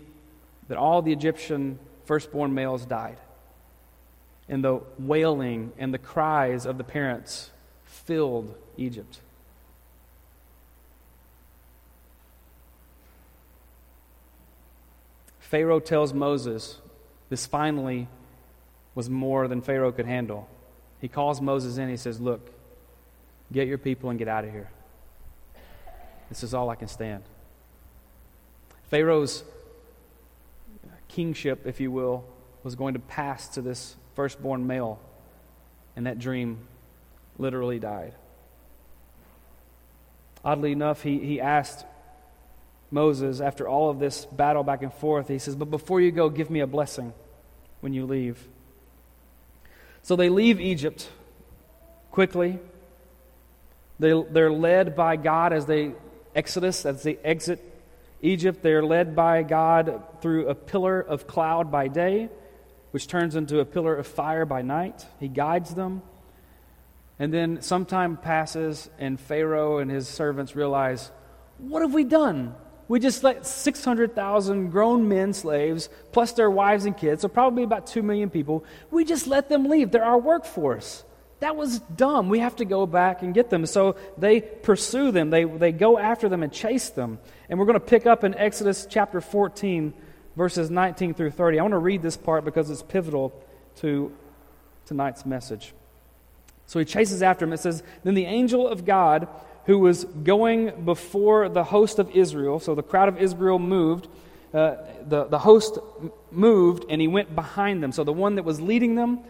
that 0.69 0.79
all 0.79 1.03
the 1.03 1.13
Egyptian 1.13 1.79
firstborn 2.07 2.55
males 2.55 2.87
died. 2.87 3.19
And 4.49 4.65
the 4.65 4.81
wailing 4.99 5.73
and 5.77 5.93
the 5.93 5.99
cries 5.99 6.65
of 6.65 6.79
the 6.79 6.83
parents 6.83 7.51
filled 7.85 8.55
Egypt. 8.79 9.21
Pharaoh 15.41 15.81
tells 15.81 16.15
Moses 16.15 16.79
this 17.29 17.45
finally 17.45 18.09
was 18.95 19.11
more 19.11 19.47
than 19.47 19.61
Pharaoh 19.61 19.93
could 19.93 20.07
handle. 20.07 20.49
He 21.03 21.09
calls 21.09 21.43
Moses 21.43 21.77
in. 21.77 21.91
He 21.91 21.99
says, 21.99 22.19
Look, 22.19 22.51
get 23.53 23.69
your 23.69 23.77
people 23.77 24.09
and 24.09 24.19
get 24.19 24.29
out 24.29 24.45
of 24.45 24.51
here. 24.51 24.71
This 26.33 26.45
is 26.45 26.55
all 26.55 26.71
I 26.71 26.77
can 26.77 26.89
stand. 26.89 27.25
Pharaoh's 28.85 29.45
kingship, 31.09 31.67
if 31.67 31.79
you 31.79 31.91
will, 31.91 32.25
was 32.63 32.75
going 32.75 32.95
to 32.95 33.01
pass 33.01 33.49
to 33.49 33.61
this 33.61 33.97
firstborn 34.15 34.67
male, 34.67 34.99
and 35.95 36.07
that 36.07 36.19
dream 36.19 36.67
literally 37.37 37.79
died. 37.79 38.15
Oddly 40.43 40.73
enough, 40.73 41.03
he, 41.03 41.19
he 41.19 41.39
asked 41.39 41.85
Moses, 42.91 43.43
after 43.43 43.69
all 43.69 43.91
of 43.91 43.99
this 43.99 44.25
battle 44.25 44.63
back 44.63 44.83
and 44.83 44.95
forth, 44.95 45.29
he 45.29 45.39
says, 45.39 45.55
But 45.55 45.71
before 45.71 46.01
you 46.01 46.13
go, 46.13 46.31
give 46.31 46.49
me 46.49 46.61
a 46.61 46.67
blessing 46.67 47.13
when 47.83 47.93
you 47.93 48.07
leave. 48.07 48.49
So 50.03 50.17
they 50.17 50.31
leave 50.31 50.63
Egypt 50.63 51.11
quickly. 52.11 52.59
They, 53.99 54.19
they're 54.31 54.51
led 54.51 54.97
by 54.97 55.17
God 55.17 55.53
as 55.53 55.67
they 55.67 55.93
exodus, 56.35 56.87
as 56.87 57.03
they 57.03 57.17
exit 57.25 57.61
Egypt, 58.21 58.63
they're 58.63 58.85
led 58.85 59.17
by 59.17 59.43
God 59.43 60.03
through 60.21 60.49
a 60.49 60.55
pillar 60.55 61.01
of 61.01 61.27
cloud 61.27 61.71
by 61.71 61.89
day, 61.89 62.29
which 62.93 63.07
turns 63.07 63.35
into 63.35 63.61
a 63.61 63.65
pillar 63.65 63.97
of 63.97 64.07
fire 64.07 64.45
by 64.45 64.63
night. 64.63 65.05
He 65.19 65.29
guides 65.29 65.75
them. 65.75 66.03
And 67.19 67.33
then 67.33 67.61
some 67.63 67.85
time 67.85 68.17
passes, 68.17 68.89
and 68.99 69.21
Pharaoh 69.21 69.79
and 69.79 69.91
his 69.91 70.09
servants 70.09 70.57
realize, 70.57 71.11
What 71.59 71.83
have 71.83 71.95
we 71.95 72.05
done? 72.05 72.55
We 72.89 73.01
just 73.01 73.25
let 73.25 73.47
600,000 73.47 74.71
grown 74.71 75.09
men, 75.09 75.33
slaves, 75.33 75.89
plus 76.11 76.33
their 76.33 76.51
wives 76.51 76.85
and 76.85 76.97
kids, 76.97 77.23
so 77.23 77.29
probably 77.29 77.63
about 77.63 77.87
2 77.87 78.03
million 78.03 78.29
people, 78.29 78.65
we 78.91 79.05
just 79.05 79.27
let 79.27 79.49
them 79.49 79.65
leave. 79.65 79.91
They're 79.91 80.05
our 80.05 80.19
workforce. 80.19 81.05
That 81.43 81.57
was 81.57 81.81
dumb. 81.81 82.29
We 82.29 82.39
have 82.39 82.55
to 82.57 82.65
go 82.65 82.87
back 82.87 83.23
and 83.23 83.35
get 83.35 83.51
them. 83.51 83.67
So 83.67 83.97
they 84.17 84.41
pursue 84.41 85.11
them, 85.11 85.31
they, 85.31 85.43
they 85.43 85.73
go 85.73 85.99
after 85.99 86.29
them 86.29 86.45
and 86.45 86.53
chase 86.53 86.91
them. 86.91 87.19
And 87.49 87.59
we're 87.59 87.67
going 87.67 87.81
to 87.81 87.85
pick 87.85 88.07
up 88.07 88.23
in 88.23 88.33
Exodus 88.37 88.87
chapter 88.89 89.21
14, 89.21 89.93
verses 90.37 90.71
19 90.71 91.15
through 91.15 91.33
30. 91.33 91.59
I 91.59 91.63
want 91.63 91.73
to 91.73 91.79
read 91.79 92.01
this 92.01 92.17
part 92.17 92.45
because 92.45 92.71
it's 92.71 92.85
pivotal 92.85 93.33
to 93.79 94.13
tonight's 94.87 95.27
message. 95.27 95.75
So 96.67 96.79
he 96.79 96.85
chases 96.85 97.23
after 97.25 97.45
him. 97.45 97.53
It 97.53 97.59
says, 97.59 97.83
Then 98.05 98.15
the 98.15 98.27
angel 98.27 98.69
of 98.69 98.85
God, 98.85 99.27
who 99.67 99.81
was 99.81 100.05
going 100.05 100.85
before 100.85 101.49
the 101.49 101.65
host 101.65 101.99
of 101.99 102.09
Israel, 102.13 102.61
so 102.61 102.77
the 102.77 102.85
crowd 102.85 103.09
of 103.09 103.21
Israel 103.21 103.59
moved, 103.59 104.07
uh, 104.55 104.77
the, 105.09 105.25
the 105.25 105.41
host 105.41 105.81
moved 106.31 106.85
and 106.89 107.01
he 107.01 107.09
went 107.09 107.35
behind 107.35 107.83
them. 107.83 107.91
So 107.91 108.05
the 108.05 108.13
one 108.13 108.37
that 108.37 108.45
was 108.45 108.61
leading 108.61 108.95
them 108.95 109.25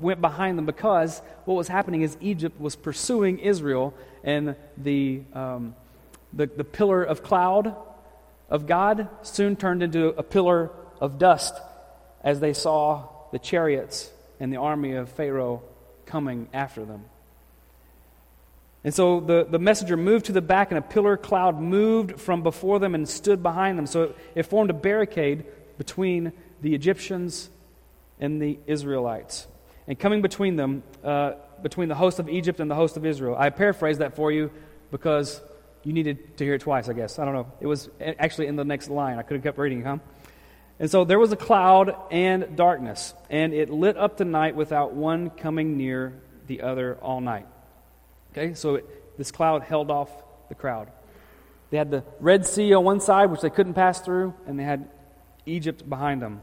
went 0.00 0.20
behind 0.20 0.58
them 0.58 0.66
because 0.66 1.20
what 1.44 1.54
was 1.54 1.68
happening 1.68 2.02
is 2.02 2.16
Egypt 2.20 2.60
was 2.60 2.76
pursuing 2.76 3.38
Israel, 3.38 3.94
and 4.22 4.56
the, 4.76 5.22
um, 5.32 5.74
the, 6.32 6.46
the 6.46 6.64
pillar 6.64 7.02
of 7.02 7.22
cloud 7.22 7.74
of 8.48 8.66
God 8.66 9.08
soon 9.22 9.56
turned 9.56 9.82
into 9.82 10.08
a 10.08 10.22
pillar 10.22 10.70
of 11.00 11.18
dust 11.18 11.54
as 12.22 12.40
they 12.40 12.52
saw 12.52 13.08
the 13.32 13.38
chariots 13.38 14.10
and 14.40 14.52
the 14.52 14.56
army 14.56 14.92
of 14.92 15.08
Pharaoh 15.10 15.62
coming 16.06 16.48
after 16.52 16.84
them. 16.84 17.04
And 18.84 18.92
so 18.92 19.20
the, 19.20 19.46
the 19.48 19.58
messenger 19.58 19.96
moved 19.96 20.26
to 20.26 20.32
the 20.32 20.42
back, 20.42 20.70
and 20.70 20.78
a 20.78 20.82
pillar 20.82 21.16
cloud 21.16 21.58
moved 21.58 22.20
from 22.20 22.42
before 22.42 22.78
them 22.78 22.94
and 22.94 23.08
stood 23.08 23.42
behind 23.42 23.78
them. 23.78 23.86
So 23.86 24.02
it, 24.02 24.16
it 24.34 24.42
formed 24.44 24.68
a 24.68 24.74
barricade 24.74 25.46
between 25.78 26.32
the 26.60 26.74
Egyptians 26.74 27.48
and 28.20 28.40
the 28.40 28.58
Israelites. 28.66 29.46
And 29.86 29.98
coming 29.98 30.22
between 30.22 30.56
them, 30.56 30.82
uh, 31.02 31.32
between 31.62 31.88
the 31.88 31.94
host 31.94 32.18
of 32.18 32.28
Egypt 32.28 32.60
and 32.60 32.70
the 32.70 32.74
host 32.74 32.96
of 32.96 33.04
Israel. 33.04 33.36
I 33.38 33.50
paraphrased 33.50 34.00
that 34.00 34.16
for 34.16 34.30
you 34.30 34.50
because 34.90 35.40
you 35.82 35.92
needed 35.92 36.36
to 36.38 36.44
hear 36.44 36.54
it 36.54 36.62
twice, 36.62 36.88
I 36.88 36.92
guess. 36.92 37.18
I 37.18 37.24
don't 37.24 37.34
know. 37.34 37.52
It 37.60 37.66
was 37.66 37.90
actually 38.00 38.46
in 38.46 38.56
the 38.56 38.64
next 38.64 38.88
line. 38.88 39.18
I 39.18 39.22
could 39.22 39.34
have 39.34 39.42
kept 39.42 39.58
reading, 39.58 39.82
huh? 39.82 39.98
And 40.78 40.90
so 40.90 41.04
there 41.04 41.18
was 41.18 41.30
a 41.32 41.36
cloud 41.36 41.94
and 42.10 42.56
darkness, 42.56 43.14
and 43.30 43.54
it 43.54 43.70
lit 43.70 43.96
up 43.96 44.16
the 44.16 44.24
night 44.24 44.56
without 44.56 44.92
one 44.92 45.30
coming 45.30 45.76
near 45.76 46.20
the 46.46 46.62
other 46.62 46.96
all 47.00 47.20
night. 47.20 47.46
Okay, 48.32 48.54
so 48.54 48.76
it, 48.76 49.16
this 49.16 49.30
cloud 49.30 49.62
held 49.62 49.90
off 49.90 50.10
the 50.48 50.54
crowd. 50.54 50.90
They 51.70 51.78
had 51.78 51.90
the 51.90 52.02
Red 52.18 52.44
Sea 52.44 52.74
on 52.74 52.84
one 52.84 53.00
side, 53.00 53.30
which 53.30 53.40
they 53.40 53.50
couldn't 53.50 53.74
pass 53.74 54.00
through, 54.00 54.34
and 54.46 54.58
they 54.58 54.64
had 54.64 54.88
Egypt 55.46 55.88
behind 55.88 56.20
them. 56.20 56.42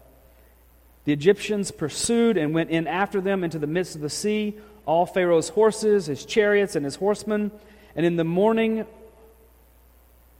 The 1.05 1.13
Egyptians 1.13 1.71
pursued 1.71 2.37
and 2.37 2.53
went 2.53 2.69
in 2.69 2.87
after 2.87 3.21
them 3.21 3.43
into 3.43 3.59
the 3.59 3.67
midst 3.67 3.95
of 3.95 4.01
the 4.01 4.09
sea, 4.09 4.57
all 4.85 5.05
Pharaoh's 5.05 5.49
horses, 5.49 6.05
his 6.05 6.25
chariots, 6.25 6.75
and 6.75 6.85
his 6.85 6.95
horsemen. 6.95 7.51
And 7.95 8.05
in 8.05 8.15
the 8.15 8.23
morning 8.23 8.85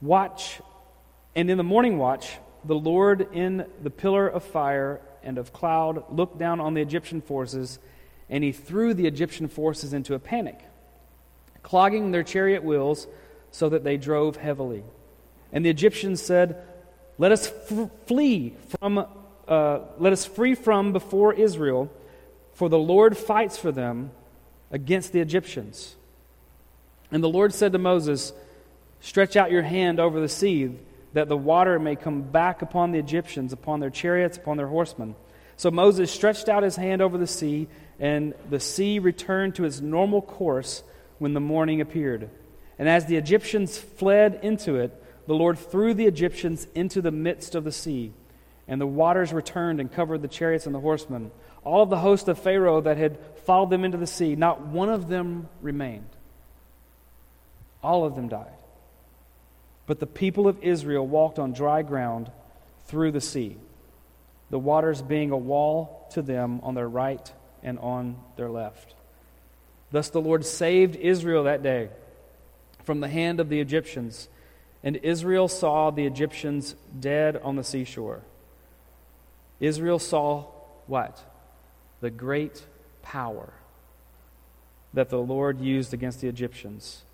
watch, 0.00 0.60
and 1.34 1.50
in 1.50 1.58
the 1.58 1.64
morning 1.64 1.98
watch, 1.98 2.38
the 2.64 2.74
Lord 2.74 3.28
in 3.32 3.66
the 3.82 3.90
pillar 3.90 4.28
of 4.28 4.44
fire 4.44 5.00
and 5.22 5.38
of 5.38 5.52
cloud 5.52 6.04
looked 6.10 6.38
down 6.38 6.60
on 6.60 6.74
the 6.74 6.82
Egyptian 6.82 7.20
forces, 7.20 7.78
and 8.28 8.44
he 8.44 8.52
threw 8.52 8.94
the 8.94 9.06
Egyptian 9.06 9.48
forces 9.48 9.92
into 9.92 10.14
a 10.14 10.18
panic, 10.18 10.60
clogging 11.62 12.10
their 12.10 12.22
chariot 12.22 12.62
wheels 12.62 13.06
so 13.50 13.68
that 13.68 13.84
they 13.84 13.96
drove 13.96 14.36
heavily. 14.36 14.82
And 15.52 15.64
the 15.64 15.70
Egyptians 15.70 16.22
said, 16.22 16.64
Let 17.18 17.32
us 17.32 17.52
f- 17.70 17.90
flee 18.06 18.54
from, 18.80 19.06
uh, 19.48 19.80
let 19.98 20.12
us 20.12 20.24
free 20.24 20.54
from 20.54 20.92
before 20.92 21.34
Israel, 21.34 21.90
for 22.54 22.68
the 22.68 22.78
Lord 22.78 23.16
fights 23.16 23.56
for 23.56 23.72
them 23.72 24.10
against 24.70 25.12
the 25.12 25.20
Egyptians. 25.20 25.96
And 27.10 27.22
the 27.22 27.28
Lord 27.28 27.52
said 27.52 27.72
to 27.72 27.78
Moses, 27.78 28.32
Stretch 29.00 29.36
out 29.36 29.50
your 29.50 29.62
hand 29.62 29.98
over 29.98 30.20
the 30.20 30.28
sea, 30.28 30.78
that 31.12 31.28
the 31.28 31.36
water 31.36 31.78
may 31.78 31.96
come 31.96 32.22
back 32.22 32.62
upon 32.62 32.92
the 32.92 32.98
Egyptians, 32.98 33.52
upon 33.52 33.80
their 33.80 33.90
chariots, 33.90 34.36
upon 34.36 34.56
their 34.56 34.68
horsemen. 34.68 35.14
So 35.56 35.70
Moses 35.70 36.10
stretched 36.10 36.48
out 36.48 36.62
his 36.62 36.76
hand 36.76 37.02
over 37.02 37.18
the 37.18 37.26
sea, 37.26 37.68
and 37.98 38.34
the 38.48 38.60
sea 38.60 38.98
returned 38.98 39.56
to 39.56 39.64
its 39.64 39.80
normal 39.80 40.22
course 40.22 40.82
when 41.18 41.34
the 41.34 41.40
morning 41.40 41.80
appeared. 41.80 42.30
And 42.78 42.88
as 42.88 43.06
the 43.06 43.16
Egyptians 43.16 43.76
fled 43.76 44.40
into 44.42 44.76
it, 44.76 44.92
the 45.26 45.34
Lord 45.34 45.58
threw 45.58 45.94
the 45.94 46.06
Egyptians 46.06 46.66
into 46.74 47.00
the 47.00 47.12
midst 47.12 47.54
of 47.54 47.64
the 47.64 47.72
sea, 47.72 48.12
and 48.72 48.80
the 48.80 48.86
waters 48.86 49.34
returned 49.34 49.80
and 49.80 49.92
covered 49.92 50.22
the 50.22 50.28
chariots 50.28 50.64
and 50.64 50.74
the 50.74 50.80
horsemen. 50.80 51.30
All 51.62 51.82
of 51.82 51.90
the 51.90 51.98
host 51.98 52.26
of 52.28 52.38
Pharaoh 52.38 52.80
that 52.80 52.96
had 52.96 53.18
followed 53.44 53.68
them 53.68 53.84
into 53.84 53.98
the 53.98 54.06
sea, 54.06 54.34
not 54.34 54.62
one 54.62 54.88
of 54.88 55.08
them 55.08 55.50
remained. 55.60 56.08
All 57.82 58.06
of 58.06 58.16
them 58.16 58.28
died. 58.28 58.56
But 59.84 60.00
the 60.00 60.06
people 60.06 60.48
of 60.48 60.62
Israel 60.62 61.06
walked 61.06 61.38
on 61.38 61.52
dry 61.52 61.82
ground 61.82 62.30
through 62.86 63.10
the 63.10 63.20
sea, 63.20 63.58
the 64.48 64.58
waters 64.58 65.02
being 65.02 65.32
a 65.32 65.36
wall 65.36 66.08
to 66.12 66.22
them 66.22 66.60
on 66.62 66.74
their 66.74 66.88
right 66.88 67.30
and 67.62 67.78
on 67.78 68.16
their 68.36 68.48
left. 68.48 68.94
Thus 69.90 70.08
the 70.08 70.22
Lord 70.22 70.46
saved 70.46 70.96
Israel 70.96 71.44
that 71.44 71.62
day 71.62 71.90
from 72.84 73.00
the 73.00 73.08
hand 73.08 73.38
of 73.38 73.50
the 73.50 73.60
Egyptians, 73.60 74.30
and 74.82 74.96
Israel 74.96 75.46
saw 75.46 75.90
the 75.90 76.06
Egyptians 76.06 76.74
dead 76.98 77.36
on 77.36 77.56
the 77.56 77.64
seashore. 77.64 78.22
Israel 79.62 80.00
saw 80.00 80.44
what? 80.86 81.22
The 82.00 82.10
great 82.10 82.66
power 83.00 83.52
that 84.92 85.08
the 85.08 85.18
Lord 85.18 85.60
used 85.60 85.94
against 85.94 86.20
the 86.20 86.28
Egyptians. 86.28 87.04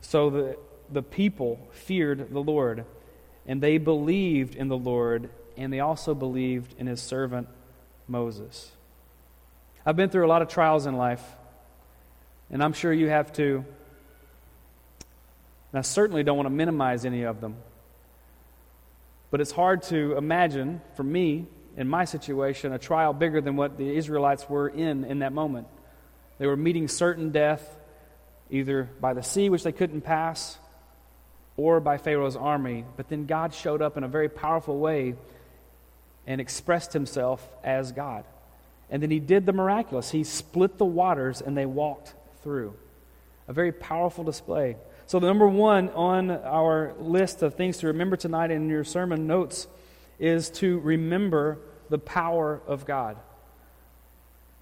So 0.00 0.30
the, 0.30 0.56
the 0.90 1.02
people 1.02 1.58
feared 1.72 2.32
the 2.32 2.40
Lord, 2.40 2.84
and 3.46 3.60
they 3.60 3.78
believed 3.78 4.54
in 4.54 4.68
the 4.68 4.78
Lord, 4.78 5.30
and 5.56 5.72
they 5.72 5.80
also 5.80 6.14
believed 6.14 6.74
in 6.78 6.86
his 6.86 7.00
servant 7.00 7.48
Moses. 8.06 8.70
I've 9.84 9.96
been 9.96 10.10
through 10.10 10.24
a 10.24 10.28
lot 10.28 10.42
of 10.42 10.48
trials 10.48 10.86
in 10.86 10.96
life, 10.96 11.24
and 12.50 12.62
I'm 12.62 12.72
sure 12.72 12.92
you 12.92 13.08
have 13.08 13.32
too. 13.32 13.64
And 15.72 15.78
I 15.78 15.82
certainly 15.82 16.22
don't 16.22 16.36
want 16.36 16.46
to 16.46 16.54
minimize 16.54 17.04
any 17.04 17.24
of 17.24 17.40
them. 17.40 17.56
But 19.32 19.40
it's 19.40 19.50
hard 19.50 19.82
to 19.84 20.14
imagine, 20.18 20.82
for 20.94 21.02
me, 21.02 21.46
in 21.78 21.88
my 21.88 22.04
situation, 22.04 22.74
a 22.74 22.78
trial 22.78 23.14
bigger 23.14 23.40
than 23.40 23.56
what 23.56 23.78
the 23.78 23.96
Israelites 23.96 24.46
were 24.46 24.68
in 24.68 25.04
in 25.04 25.20
that 25.20 25.32
moment. 25.32 25.68
They 26.36 26.46
were 26.46 26.56
meeting 26.56 26.86
certain 26.86 27.30
death, 27.30 27.78
either 28.50 28.90
by 29.00 29.14
the 29.14 29.22
sea, 29.22 29.48
which 29.48 29.62
they 29.62 29.72
couldn't 29.72 30.02
pass, 30.02 30.58
or 31.56 31.80
by 31.80 31.96
Pharaoh's 31.96 32.36
army. 32.36 32.84
But 32.98 33.08
then 33.08 33.24
God 33.24 33.54
showed 33.54 33.80
up 33.80 33.96
in 33.96 34.04
a 34.04 34.08
very 34.08 34.28
powerful 34.28 34.78
way 34.78 35.14
and 36.26 36.38
expressed 36.38 36.92
himself 36.92 37.42
as 37.64 37.90
God. 37.90 38.24
And 38.90 39.02
then 39.02 39.10
he 39.10 39.18
did 39.18 39.46
the 39.46 39.54
miraculous. 39.54 40.10
He 40.10 40.24
split 40.24 40.76
the 40.76 40.84
waters 40.84 41.40
and 41.40 41.56
they 41.56 41.64
walked 41.64 42.12
through. 42.42 42.74
A 43.48 43.54
very 43.54 43.72
powerful 43.72 44.24
display. 44.24 44.76
So, 45.12 45.18
the 45.18 45.26
number 45.26 45.46
one 45.46 45.90
on 45.90 46.30
our 46.30 46.94
list 46.98 47.42
of 47.42 47.54
things 47.54 47.76
to 47.80 47.88
remember 47.88 48.16
tonight 48.16 48.50
in 48.50 48.70
your 48.70 48.82
sermon 48.82 49.26
notes 49.26 49.68
is 50.18 50.48
to 50.52 50.78
remember 50.78 51.58
the 51.90 51.98
power 51.98 52.62
of 52.66 52.86
God. 52.86 53.18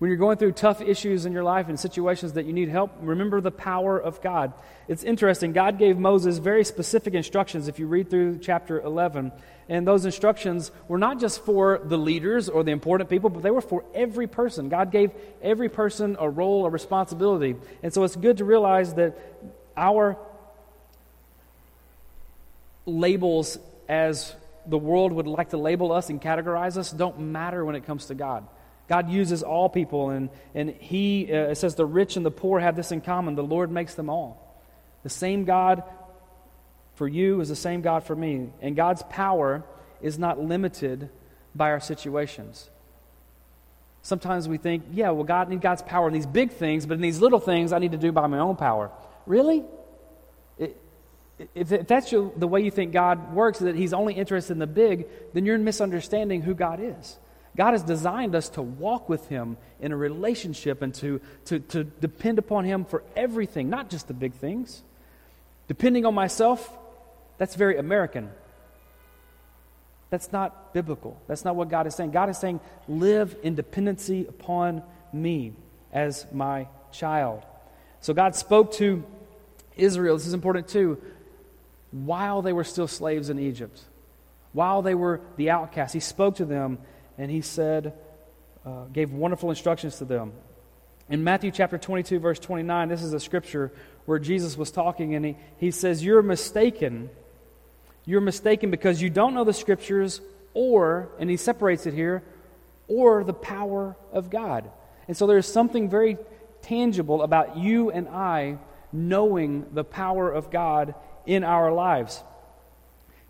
When 0.01 0.09
you're 0.11 0.19
going 0.19 0.39
through 0.39 0.51
tough 0.51 0.81
issues 0.81 1.25
in 1.25 1.33
your 1.33 1.45
life 1.45 1.69
and 1.69 1.79
situations 1.79 2.33
that 2.33 2.47
you 2.47 2.53
need 2.53 2.69
help, 2.69 2.91
remember 3.01 3.41
the 3.41 3.53
power 3.53 3.97
of 3.97 4.21
God. 4.23 4.53
It's 4.89 5.05
interesting. 5.05 5.53
God 5.53 5.79
gave 5.79 5.99
Moses 5.99 6.39
very 6.39 6.65
specific 6.65 7.15
instructions 7.15 7.69
if 7.69 7.79
you 7.79 7.87
read 7.87 8.11
through 8.11 8.41
chapter 8.41 8.81
11. 8.81 9.31
And 9.69 9.87
those 9.87 10.05
instructions 10.05 10.73
were 10.89 10.99
not 10.99 11.21
just 11.21 11.45
for 11.45 11.81
the 11.85 11.97
leaders 11.97 12.49
or 12.49 12.65
the 12.65 12.73
important 12.73 13.09
people, 13.09 13.31
but 13.31 13.45
they 13.45 13.53
were 13.53 13.61
for 13.61 13.85
every 13.95 14.27
person. 14.27 14.69
God 14.69 14.91
gave 14.91 15.13
every 15.43 15.69
person 15.69 16.17
a 16.19 16.29
role, 16.29 16.67
a 16.67 16.71
responsibility. 16.71 17.55
And 17.85 17.95
so 17.95 18.03
it's 18.03 18.17
good 18.17 18.39
to 18.39 18.45
realize 18.45 18.95
that 18.95 19.17
our 19.77 20.19
labels 22.87 23.59
as 23.89 24.35
the 24.67 24.79
world 24.79 25.13
would 25.13 25.27
like 25.27 25.51
to 25.51 25.57
label 25.57 25.93
us 25.93 26.11
and 26.11 26.21
categorize 26.21 26.77
us 26.77 26.91
don't 26.91 27.19
matter 27.19 27.65
when 27.65 27.75
it 27.75 27.87
comes 27.87 28.07
to 28.07 28.15
God. 28.15 28.47
God 28.89 29.09
uses 29.09 29.43
all 29.43 29.69
people, 29.69 30.11
and, 30.11 30.31
and 30.55 30.71
He, 30.71 31.33
uh, 31.33 31.51
it 31.51 31.57
says, 31.57 31.77
the 31.77 31.87
rich 31.87 32.17
and 32.17 32.27
the 32.27 32.31
poor 32.31 32.59
have 32.59 32.75
this 32.75 32.91
in 32.91 33.01
common. 33.01 33.37
The 33.37 33.43
Lord 33.43 33.71
makes 33.71 33.95
them 33.95 34.11
all. 34.11 34.63
The 35.05 35.09
same 35.09 35.45
God 35.45 35.85
for 36.95 37.07
you 37.07 37.41
is 37.41 37.49
the 37.49 37.57
same 37.57 37.83
God 37.83 38.05
for 38.05 38.17
me. 38.17 38.51
And 38.61 38.77
God's 38.77 39.03
power 39.05 39.65
is 40.03 40.19
not 40.19 40.41
limited 40.41 41.09
by 41.55 41.71
our 41.71 41.81
situations. 41.81 42.69
Sometimes 44.03 44.49
we 44.49 44.57
think, 44.57 44.85
yeah, 44.93 45.11
well, 45.11 45.25
God 45.25 45.49
needs 45.49 45.63
God's 45.63 45.83
power 45.83 46.09
in 46.09 46.15
these 46.15 46.27
big 46.27 46.53
things, 46.53 46.87
but 46.87 46.95
in 46.95 47.01
these 47.01 47.21
little 47.21 47.41
things, 47.41 47.73
I 47.73 47.79
need 47.79 47.93
to 47.93 47.99
do 47.99 48.13
by 48.13 48.27
my 48.27 48.39
own 48.39 48.57
power. 48.57 48.91
Really? 49.27 49.65
If, 51.55 51.69
that's 51.87 52.13
your, 52.13 52.33
the 52.37 52.49
way 52.49 52.63
you 52.63 52.71
think 52.71 52.93
God 52.93 53.33
works, 53.33 53.61
that 53.61 53.75
He's 53.75 53.93
only 53.93 54.15
interested 54.15 54.53
in 54.53 54.59
the 54.59 54.67
big, 54.67 55.07
then 55.33 55.47
you're 55.47 55.59
misunderstanding 55.59 56.43
who 56.43 56.55
God 56.55 56.81
is. 56.83 57.19
God 57.57 57.73
has 57.73 57.83
designed 57.83 58.35
us 58.35 58.49
to 58.51 58.63
walk 58.63 59.09
with 59.09 59.29
Him 59.29 59.57
in 59.81 59.93
a 59.93 59.97
relationship 59.97 60.83
and 60.83 60.95
to, 60.97 61.21
to, 61.47 61.59
to 61.59 61.85
depend 61.85 62.39
upon 62.39 62.65
Him 62.65 62.85
for 62.85 63.03
everything, 63.17 63.71
not 63.71 63.91
just 63.91 64.09
the 64.09 64.15
big 64.15 64.35
things. 64.35 64.83
Depending 65.67 66.05
on 66.05 66.15
myself, 66.15 66.77
that's 67.39 67.55
very 67.55 67.79
American. 67.79 68.31
That's 70.11 70.33
not 70.33 70.75
biblical. 70.75 71.21
That's 71.27 71.45
not 71.45 71.57
what 71.57 71.69
God 71.69 71.87
is 71.87 71.95
saying. 71.95 72.11
God 72.11 72.29
is 72.29 72.39
saying, 72.39 72.61
live 72.89 73.37
in 73.43 73.55
dependency 73.55 74.27
upon 74.27 74.83
me 75.13 75.55
as 75.93 76.27
my 76.33 76.67
child. 76.93 77.45
So 78.01 78.13
God 78.13 78.35
spoke 78.35 78.73
to 78.75 79.05
Israel, 79.77 80.17
this 80.17 80.27
is 80.27 80.35
important 80.35 80.69
too, 80.69 81.01
while 81.91 82.43
they 82.43 82.53
were 82.53 82.65
still 82.65 82.89
slaves 82.89 83.31
in 83.31 83.39
Egypt, 83.39 83.81
while 84.53 84.83
they 84.83 84.95
were 84.95 85.21
the 85.37 85.51
outcasts. 85.51 85.93
He 85.93 86.01
spoke 86.01 86.37
to 86.37 86.45
them 86.45 86.79
and 87.19 87.31
he 87.31 87.41
said, 87.41 87.93
uh, 88.65 88.85
gave 88.93 89.13
wonderful 89.13 89.51
instructions 89.51 89.99
to 89.99 90.05
them. 90.05 90.33
In 91.09 91.25
Matthew 91.25 91.51
chapter 91.51 91.77
22, 91.77 92.21
verse 92.21 92.39
29, 92.39 92.89
this 92.89 93.03
is 93.03 93.13
a 93.13 93.21
scripture 93.21 93.73
where 94.07 94.19
Jesus 94.19 94.57
was 94.57 94.71
talking 94.71 95.15
and 95.15 95.25
he, 95.25 95.37
he 95.59 95.71
says, 95.71 96.05
You're 96.05 96.23
mistaken 96.23 97.11
you're 98.11 98.21
mistaken 98.21 98.71
because 98.71 99.01
you 99.01 99.11
don't 99.11 99.35
know 99.35 99.45
the 99.45 99.53
scriptures 99.53 100.21
or, 100.55 101.11
and 101.19 101.31
he 101.31 101.37
separates 101.37 101.87
it 101.87 101.95
here, 101.95 102.23
or 102.89 103.23
the 103.23 103.33
power 103.33 103.97
of 104.13 104.31
God. 104.31 104.69
And 105.07 105.17
so 105.17 105.27
there's 105.27 105.47
something 105.47 105.89
very 105.89 106.17
tangible 106.63 107.23
about 107.23 107.57
you 107.57 107.91
and 107.91 108.09
I 108.09 108.59
knowing 108.93 109.67
the 109.73 109.85
power 109.85 110.31
of 110.31 110.51
God 110.51 110.95
in 111.27 111.45
our 111.45 111.73
lives. 111.73 112.23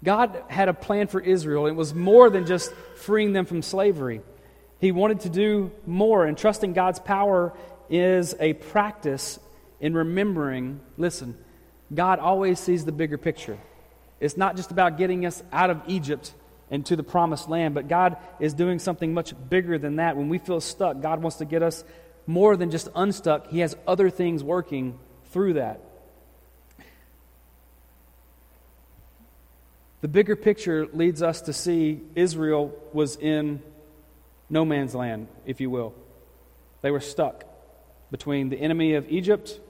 God 0.02 0.42
had 0.48 0.68
a 0.68 0.74
plan 0.74 1.08
for 1.08 1.20
Israel. 1.20 1.66
It 1.66 1.74
was 1.74 1.94
more 1.94 2.30
than 2.30 2.46
just 2.46 2.72
freeing 2.96 3.32
them 3.32 3.44
from 3.44 3.62
slavery. 3.62 4.22
He 4.78 4.92
wanted 4.92 5.20
to 5.20 5.28
do 5.28 5.72
more, 5.86 6.24
and 6.24 6.38
trusting 6.38 6.72
God's 6.72 6.98
power 6.98 7.52
is 7.90 8.34
a 8.40 8.54
practice 8.54 9.38
in 9.80 9.94
remembering 9.94 10.80
listen, 10.96 11.36
God 11.92 12.18
always 12.18 12.60
sees 12.60 12.84
the 12.84 12.92
bigger 12.92 13.18
picture. 13.18 13.58
It's 14.20 14.36
not 14.36 14.56
just 14.56 14.70
about 14.70 14.96
getting 14.96 15.26
us 15.26 15.42
out 15.52 15.70
of 15.70 15.82
Egypt 15.86 16.32
and 16.70 16.84
to 16.86 16.94
the 16.94 17.02
promised 17.02 17.48
land, 17.48 17.74
but 17.74 17.88
God 17.88 18.16
is 18.38 18.54
doing 18.54 18.78
something 18.78 19.12
much 19.12 19.34
bigger 19.48 19.76
than 19.78 19.96
that. 19.96 20.16
When 20.16 20.28
we 20.28 20.38
feel 20.38 20.60
stuck, 20.60 21.00
God 21.00 21.20
wants 21.22 21.38
to 21.38 21.44
get 21.44 21.62
us 21.62 21.84
more 22.26 22.56
than 22.56 22.70
just 22.70 22.88
unstuck. 22.94 23.48
He 23.48 23.60
has 23.60 23.76
other 23.86 24.08
things 24.08 24.44
working 24.44 24.98
through 25.32 25.54
that. 25.54 25.80
The 30.00 30.08
bigger 30.08 30.34
picture 30.34 30.86
leads 30.92 31.22
us 31.22 31.42
to 31.42 31.52
see 31.52 32.00
Israel 32.14 32.74
was 32.92 33.16
in 33.16 33.62
no 34.48 34.64
man's 34.64 34.94
land, 34.94 35.28
if 35.44 35.60
you 35.60 35.68
will. 35.68 35.94
They 36.82 36.90
were 36.90 37.00
stuck 37.00 37.44
between 38.10 38.48
the 38.48 38.56
enemy 38.56 38.94
of 38.94 39.10
Egypt 39.10 39.60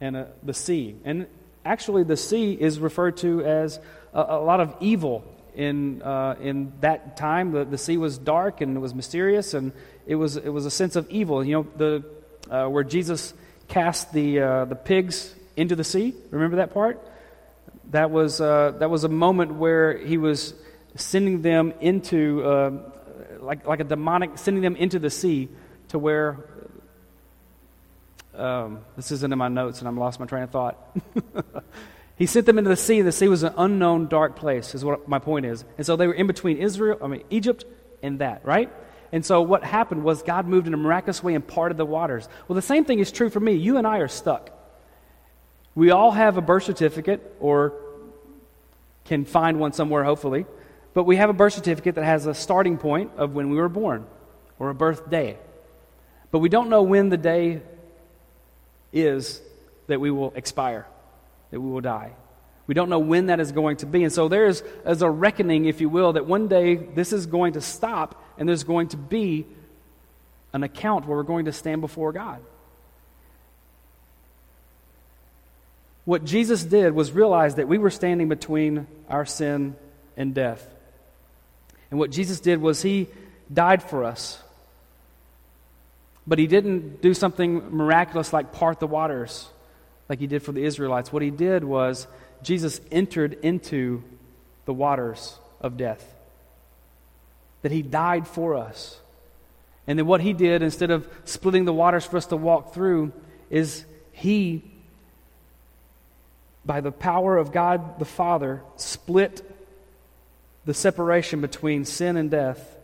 and 0.00 0.16
uh, 0.16 0.24
the 0.42 0.54
sea. 0.54 0.96
And 1.04 1.26
actually, 1.64 2.04
the 2.04 2.16
sea 2.16 2.52
is 2.52 2.80
referred 2.80 3.18
to 3.18 3.44
as 3.44 3.78
a, 4.14 4.20
a 4.20 4.40
lot 4.40 4.60
of 4.60 4.74
evil 4.80 5.22
in, 5.54 6.02
uh, 6.02 6.36
in 6.40 6.72
that 6.80 7.16
time. 7.18 7.52
The, 7.52 7.64
the 7.64 7.78
sea 7.78 7.98
was 7.98 8.16
dark 8.16 8.62
and 8.62 8.76
it 8.76 8.80
was 8.80 8.94
mysterious, 8.94 9.52
and 9.52 9.72
it 10.06 10.14
was, 10.14 10.36
it 10.36 10.48
was 10.48 10.64
a 10.64 10.70
sense 10.70 10.96
of 10.96 11.10
evil. 11.10 11.44
You 11.44 11.54
know, 11.56 11.66
the, 11.76 12.04
uh, 12.50 12.68
where 12.68 12.84
Jesus 12.84 13.34
cast 13.68 14.12
the, 14.14 14.40
uh, 14.40 14.64
the 14.64 14.76
pigs 14.76 15.34
into 15.56 15.76
the 15.76 15.84
sea. 15.84 16.14
Remember 16.30 16.56
that 16.56 16.72
part? 16.72 17.04
That 17.90 18.10
was, 18.10 18.40
uh, 18.40 18.72
that 18.78 18.90
was 18.90 19.04
a 19.04 19.08
moment 19.08 19.54
where 19.54 19.96
he 19.96 20.18
was 20.18 20.54
sending 20.94 21.42
them 21.42 21.72
into, 21.80 22.44
uh, 22.44 22.70
like, 23.40 23.66
like 23.66 23.80
a 23.80 23.84
demonic, 23.84 24.36
sending 24.36 24.62
them 24.62 24.76
into 24.76 24.98
the 24.98 25.10
sea 25.10 25.48
to 25.88 25.98
where 25.98 26.44
um, 28.34 28.80
this 28.96 29.10
isn't 29.10 29.32
in 29.32 29.38
my 29.38 29.48
notes, 29.48 29.80
and 29.80 29.88
I'm 29.88 29.96
lost 29.96 30.20
my 30.20 30.26
train 30.26 30.44
of 30.44 30.50
thought. 30.50 30.96
he 32.16 32.26
sent 32.26 32.46
them 32.46 32.58
into 32.58 32.70
the 32.70 32.76
sea. 32.76 32.98
and 32.98 33.08
The 33.08 33.12
sea 33.12 33.28
was 33.28 33.42
an 33.42 33.54
unknown, 33.56 34.06
dark 34.08 34.36
place. 34.36 34.74
Is 34.74 34.84
what 34.84 35.08
my 35.08 35.18
point 35.18 35.46
is. 35.46 35.64
And 35.76 35.84
so 35.84 35.96
they 35.96 36.06
were 36.06 36.14
in 36.14 36.26
between 36.26 36.58
Israel, 36.58 36.98
I 37.02 37.08
mean 37.08 37.24
Egypt, 37.30 37.64
and 38.02 38.20
that, 38.20 38.44
right? 38.44 38.70
And 39.10 39.24
so 39.24 39.40
what 39.42 39.64
happened 39.64 40.04
was 40.04 40.22
God 40.22 40.46
moved 40.46 40.66
in 40.66 40.74
a 40.74 40.76
miraculous 40.76 41.22
way 41.22 41.34
and 41.34 41.46
parted 41.46 41.78
the 41.78 41.86
waters. 41.86 42.28
Well, 42.46 42.54
the 42.54 42.62
same 42.62 42.84
thing 42.84 42.98
is 42.98 43.10
true 43.10 43.30
for 43.30 43.40
me. 43.40 43.54
You 43.54 43.78
and 43.78 43.86
I 43.86 43.98
are 43.98 44.08
stuck. 44.08 44.50
We 45.78 45.92
all 45.92 46.10
have 46.10 46.36
a 46.36 46.40
birth 46.40 46.64
certificate, 46.64 47.36
or 47.38 47.72
can 49.04 49.24
find 49.24 49.60
one 49.60 49.72
somewhere, 49.72 50.02
hopefully. 50.02 50.44
But 50.92 51.04
we 51.04 51.14
have 51.14 51.30
a 51.30 51.32
birth 51.32 51.52
certificate 51.52 51.94
that 51.94 52.04
has 52.04 52.26
a 52.26 52.34
starting 52.34 52.78
point 52.78 53.12
of 53.16 53.36
when 53.36 53.48
we 53.48 53.58
were 53.58 53.68
born, 53.68 54.04
or 54.58 54.70
a 54.70 54.74
birthday. 54.74 55.38
But 56.32 56.40
we 56.40 56.48
don't 56.48 56.68
know 56.68 56.82
when 56.82 57.10
the 57.10 57.16
day 57.16 57.62
is 58.92 59.40
that 59.86 60.00
we 60.00 60.10
will 60.10 60.32
expire, 60.34 60.84
that 61.52 61.60
we 61.60 61.70
will 61.70 61.80
die. 61.80 62.10
We 62.66 62.74
don't 62.74 62.88
know 62.88 62.98
when 62.98 63.26
that 63.26 63.38
is 63.38 63.52
going 63.52 63.76
to 63.76 63.86
be. 63.86 64.02
And 64.02 64.12
so 64.12 64.26
there's 64.26 64.64
as 64.84 65.02
a 65.02 65.08
reckoning, 65.08 65.66
if 65.66 65.80
you 65.80 65.88
will, 65.88 66.14
that 66.14 66.26
one 66.26 66.48
day 66.48 66.74
this 66.74 67.12
is 67.12 67.26
going 67.26 67.52
to 67.52 67.60
stop 67.60 68.20
and 68.36 68.48
there's 68.48 68.64
going 68.64 68.88
to 68.88 68.96
be 68.96 69.46
an 70.52 70.64
account 70.64 71.06
where 71.06 71.18
we're 71.18 71.22
going 71.22 71.44
to 71.44 71.52
stand 71.52 71.82
before 71.82 72.10
God. 72.12 72.40
What 76.08 76.24
Jesus 76.24 76.64
did 76.64 76.94
was 76.94 77.12
realize 77.12 77.56
that 77.56 77.68
we 77.68 77.76
were 77.76 77.90
standing 77.90 78.30
between 78.30 78.86
our 79.10 79.26
sin 79.26 79.76
and 80.16 80.34
death. 80.34 80.66
And 81.90 82.00
what 82.00 82.10
Jesus 82.10 82.40
did 82.40 82.62
was 82.62 82.80
he 82.80 83.08
died 83.52 83.82
for 83.82 84.04
us 84.04 84.42
but 86.28 86.38
he 86.38 86.46
didn't 86.46 87.00
do 87.00 87.14
something 87.14 87.74
miraculous 87.74 88.34
like 88.34 88.52
part 88.52 88.78
the 88.80 88.86
waters 88.86 89.48
like 90.10 90.20
he 90.20 90.26
did 90.26 90.42
for 90.42 90.52
the 90.52 90.62
Israelites. 90.62 91.10
What 91.10 91.22
he 91.22 91.30
did 91.30 91.64
was 91.64 92.06
Jesus 92.42 92.82
entered 92.92 93.38
into 93.42 94.04
the 94.66 94.74
waters 94.74 95.38
of 95.62 95.78
death, 95.78 96.04
that 97.62 97.72
he 97.72 97.80
died 97.80 98.28
for 98.28 98.54
us. 98.54 99.00
And 99.86 99.98
then 99.98 100.06
what 100.06 100.20
he 100.20 100.34
did, 100.34 100.62
instead 100.62 100.90
of 100.90 101.08
splitting 101.24 101.64
the 101.64 101.72
waters 101.72 102.04
for 102.04 102.18
us 102.18 102.26
to 102.26 102.36
walk 102.36 102.74
through, 102.74 103.12
is 103.48 103.86
he, 104.12 104.70
by 106.68 106.82
the 106.82 106.92
power 106.92 107.38
of 107.38 107.50
God 107.50 107.98
the 107.98 108.04
Father, 108.04 108.60
split 108.76 109.42
the 110.66 110.74
separation 110.74 111.40
between 111.40 111.86
sin 111.86 112.18
and 112.18 112.30
death 112.30 112.76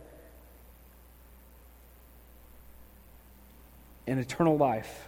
and 4.07 4.19
eternal 4.19 4.57
life. 4.57 5.07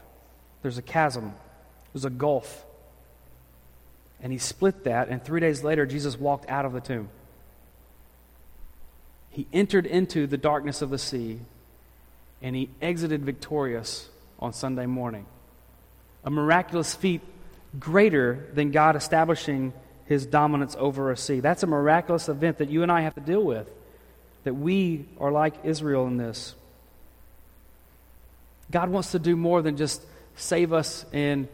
There's 0.61 0.77
a 0.77 0.83
chasm, 0.83 1.33
there's 1.91 2.05
a 2.05 2.11
gulf. 2.11 2.65
And 4.21 4.31
he 4.31 4.37
split 4.37 4.83
that, 4.83 5.09
and 5.09 5.23
three 5.25 5.39
days 5.39 5.63
later, 5.63 5.87
Jesus 5.87 6.19
walked 6.19 6.47
out 6.47 6.65
of 6.65 6.73
the 6.73 6.81
tomb. 6.81 7.09
He 9.31 9.47
entered 9.51 9.87
into 9.87 10.27
the 10.27 10.37
darkness 10.37 10.83
of 10.83 10.91
the 10.91 10.99
sea, 10.99 11.39
and 12.43 12.55
he 12.55 12.69
exited 12.79 13.25
victorious 13.25 14.07
on 14.39 14.53
Sunday 14.53 14.85
morning. 14.85 15.25
A 16.23 16.29
miraculous 16.29 16.93
feat 16.93 17.21
greater 17.79 18.47
than 18.53 18.71
God 18.71 18.95
establishing 18.95 19.73
his 20.05 20.25
dominance 20.25 20.75
over 20.79 21.11
a 21.11 21.17
sea. 21.17 21.41
That's 21.41 21.63
a 21.63 21.67
miraculous 21.67 22.29
event 22.29 22.59
that 22.59 22.69
you 22.69 22.83
and 22.83 22.91
I 22.91 23.01
have 23.01 23.15
to 23.15 23.21
deal 23.21 23.43
with. 23.43 23.69
That 24.43 24.53
we 24.53 25.05
are 25.19 25.31
like 25.31 25.53
Israel 25.63 26.07
in 26.07 26.17
this. 26.17 26.55
God 28.71 28.89
wants 28.89 29.11
to 29.11 29.19
do 29.19 29.35
more 29.35 29.61
than 29.61 29.77
just 29.77 30.01
save 30.35 30.71
us 30.71 31.05
and, 31.11 31.47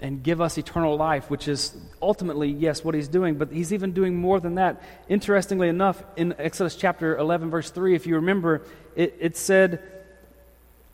and 0.00 0.22
give 0.22 0.40
us 0.40 0.56
eternal 0.56 0.96
life, 0.96 1.30
which 1.30 1.48
is 1.48 1.76
ultimately, 2.00 2.48
yes, 2.48 2.82
what 2.82 2.94
he's 2.94 3.08
doing, 3.08 3.36
but 3.36 3.52
he's 3.52 3.72
even 3.72 3.92
doing 3.92 4.16
more 4.16 4.40
than 4.40 4.54
that. 4.54 4.82
Interestingly 5.08 5.68
enough, 5.68 6.02
in 6.16 6.34
Exodus 6.38 6.76
chapter 6.76 7.16
11, 7.16 7.50
verse 7.50 7.70
3, 7.70 7.94
if 7.94 8.06
you 8.06 8.16
remember, 8.16 8.62
it, 8.96 9.16
it 9.18 9.36
said, 9.36 9.82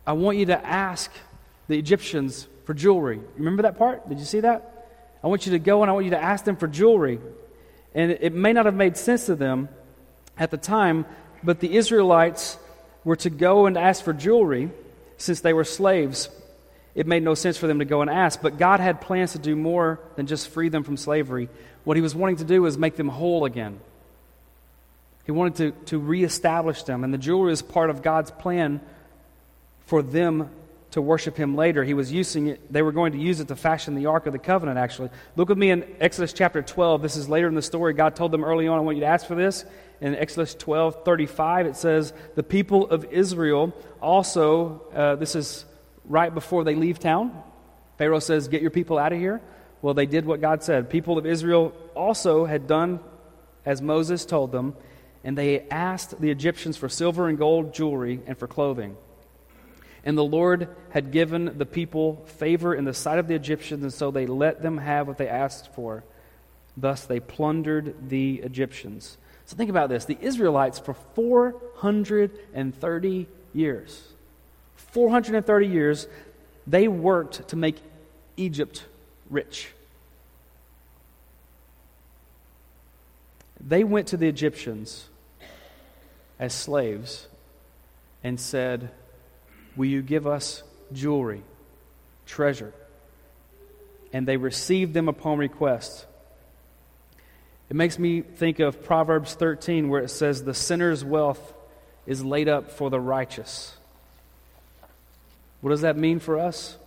I 0.05 0.13
want 0.13 0.37
you 0.37 0.47
to 0.47 0.65
ask 0.65 1.11
the 1.67 1.77
Egyptians 1.77 2.47
for 2.65 2.73
jewelry. 2.73 3.21
Remember 3.37 3.63
that 3.63 3.77
part? 3.77 4.07
Did 4.09 4.19
you 4.19 4.25
see 4.25 4.41
that? 4.41 4.74
I 5.23 5.27
want 5.27 5.45
you 5.45 5.53
to 5.53 5.59
go 5.59 5.81
and 5.81 5.89
I 5.89 5.93
want 5.93 6.05
you 6.05 6.11
to 6.11 6.21
ask 6.21 6.45
them 6.45 6.55
for 6.55 6.67
jewelry. 6.67 7.19
And 7.93 8.11
it 8.11 8.33
may 8.33 8.53
not 8.53 8.65
have 8.65 8.75
made 8.75 8.97
sense 8.97 9.27
to 9.27 9.35
them 9.35 9.69
at 10.37 10.51
the 10.51 10.57
time, 10.57 11.05
but 11.43 11.59
the 11.59 11.75
Israelites 11.75 12.57
were 13.03 13.15
to 13.17 13.29
go 13.29 13.65
and 13.65 13.77
ask 13.77 14.03
for 14.03 14.13
jewelry 14.13 14.71
since 15.17 15.41
they 15.41 15.53
were 15.53 15.63
slaves, 15.63 16.29
it 16.93 17.07
made 17.07 17.23
no 17.23 17.35
sense 17.35 17.57
for 17.57 17.67
them 17.67 17.79
to 17.79 17.85
go 17.85 18.01
and 18.01 18.09
ask. 18.09 18.41
But 18.41 18.57
God 18.57 18.79
had 18.79 19.01
plans 19.01 19.33
to 19.33 19.39
do 19.39 19.55
more 19.55 19.99
than 20.15 20.27
just 20.27 20.49
free 20.49 20.69
them 20.69 20.83
from 20.83 20.97
slavery. 20.97 21.49
What 21.83 21.97
He 21.97 22.01
was 22.01 22.15
wanting 22.15 22.37
to 22.37 22.43
do 22.43 22.61
was 22.61 22.77
make 22.77 22.95
them 22.95 23.09
whole 23.09 23.45
again. 23.45 23.79
He 25.25 25.31
wanted 25.31 25.55
to, 25.55 25.71
to 25.87 25.99
reestablish 25.99 26.83
them. 26.83 27.03
And 27.03 27.13
the 27.13 27.17
jewelry 27.17 27.51
is 27.51 27.61
part 27.61 27.89
of 27.89 28.01
God's 28.01 28.31
plan 28.31 28.79
for 29.85 30.01
them 30.01 30.49
to 30.95 31.01
worship 31.01 31.35
him 31.35 31.57
later. 31.57 31.83
He 31.83 31.93
was 31.93 32.09
using 32.09 32.47
it, 32.47 32.71
they 32.71 32.81
were 32.81 32.93
going 32.93 33.11
to 33.11 33.17
use 33.17 33.41
it 33.41 33.49
to 33.49 33.55
fashion 33.57 33.95
the 33.95 34.05
Ark 34.05 34.27
of 34.27 34.31
the 34.31 34.39
Covenant, 34.39 34.77
actually. 34.77 35.09
Look 35.35 35.49
with 35.49 35.57
me 35.57 35.69
in 35.69 35.85
Exodus 35.99 36.31
chapter 36.31 36.61
12. 36.61 37.01
This 37.01 37.17
is 37.17 37.27
later 37.27 37.49
in 37.49 37.53
the 37.53 37.61
story. 37.61 37.93
God 37.93 38.15
told 38.15 38.31
them 38.31 38.45
early 38.45 38.69
on, 38.69 38.77
I 38.77 38.81
want 38.81 38.95
you 38.95 39.01
to 39.01 39.09
ask 39.09 39.27
for 39.27 39.35
this. 39.35 39.65
In 39.99 40.15
Exodus 40.15 40.55
12 40.55 41.03
35, 41.03 41.65
it 41.65 41.75
says, 41.75 42.13
The 42.35 42.43
people 42.43 42.89
of 42.89 43.03
Israel 43.11 43.73
also, 44.01 44.83
uh, 44.95 45.15
this 45.17 45.35
is 45.35 45.65
right 46.05 46.33
before 46.33 46.63
they 46.63 46.75
leave 46.75 46.97
town. 46.97 47.43
Pharaoh 47.97 48.19
says, 48.19 48.47
Get 48.47 48.61
your 48.61 48.71
people 48.71 48.97
out 48.97 49.11
of 49.11 49.19
here. 49.19 49.41
Well, 49.81 49.95
they 49.95 50.05
did 50.05 50.25
what 50.25 50.39
God 50.39 50.63
said. 50.63 50.89
People 50.89 51.17
of 51.17 51.25
Israel 51.25 51.73
also 51.93 52.45
had 52.45 52.67
done 52.67 53.01
as 53.65 53.81
Moses 53.81 54.23
told 54.23 54.53
them, 54.53 54.75
and 55.25 55.37
they 55.37 55.67
asked 55.69 56.21
the 56.21 56.31
Egyptians 56.31 56.77
for 56.77 56.87
silver 56.87 57.27
and 57.27 57.37
gold 57.37 57.73
jewelry 57.73 58.21
and 58.27 58.37
for 58.37 58.47
clothing. 58.47 58.95
And 60.05 60.17
the 60.17 60.23
Lord 60.23 60.69
had 60.91 61.11
given 61.11 61.57
the 61.57 61.65
people 61.65 62.23
favor 62.37 62.73
in 62.75 62.85
the 62.85 62.93
sight 62.93 63.17
of 63.17 63.27
the 63.27 63.33
Egyptians, 63.35 63.83
and 63.83 63.91
so 63.91 64.11
they 64.11 64.27
let 64.27 64.61
them 64.61 64.77
have 64.77 65.07
what 65.07 65.17
they 65.17 65.27
asked 65.27 65.73
for. 65.73 66.03
Thus 66.77 67.05
they 67.05 67.19
plundered 67.19 68.09
the 68.09 68.35
Egyptians. 68.35 69.17
So 69.45 69.57
think 69.57 69.71
about 69.71 69.89
this 69.89 70.05
the 70.05 70.17
Israelites, 70.21 70.79
for 70.79 70.93
430 70.93 73.27
years, 73.53 74.03
430 74.75 75.67
years, 75.67 76.07
they 76.67 76.87
worked 76.87 77.47
to 77.49 77.55
make 77.55 77.77
Egypt 78.37 78.83
rich. 79.29 79.69
They 83.59 83.83
went 83.83 84.07
to 84.09 84.17
the 84.17 84.27
Egyptians 84.27 85.09
as 86.37 86.53
slaves 86.53 87.27
and 88.23 88.39
said, 88.39 88.91
Will 89.75 89.85
you 89.85 90.01
give 90.01 90.27
us 90.27 90.63
jewelry, 90.93 91.43
treasure? 92.25 92.73
And 94.13 94.27
they 94.27 94.37
received 94.37 94.93
them 94.93 95.09
upon 95.09 95.37
request. 95.37 96.05
It 97.69 97.75
makes 97.75 97.97
me 97.97 98.21
think 98.21 98.59
of 98.59 98.83
Proverbs 98.83 99.33
13, 99.33 99.89
where 99.89 100.01
it 100.01 100.09
says, 100.09 100.43
The 100.43 100.53
sinner's 100.53 101.03
wealth 101.03 101.53
is 102.05 102.23
laid 102.23 102.47
up 102.47 102.71
for 102.71 102.89
the 102.89 102.99
righteous. 102.99 103.75
What 105.61 105.71
does 105.71 105.81
that 105.81 105.97
mean 105.97 106.19
for 106.19 106.39
us? 106.39 106.77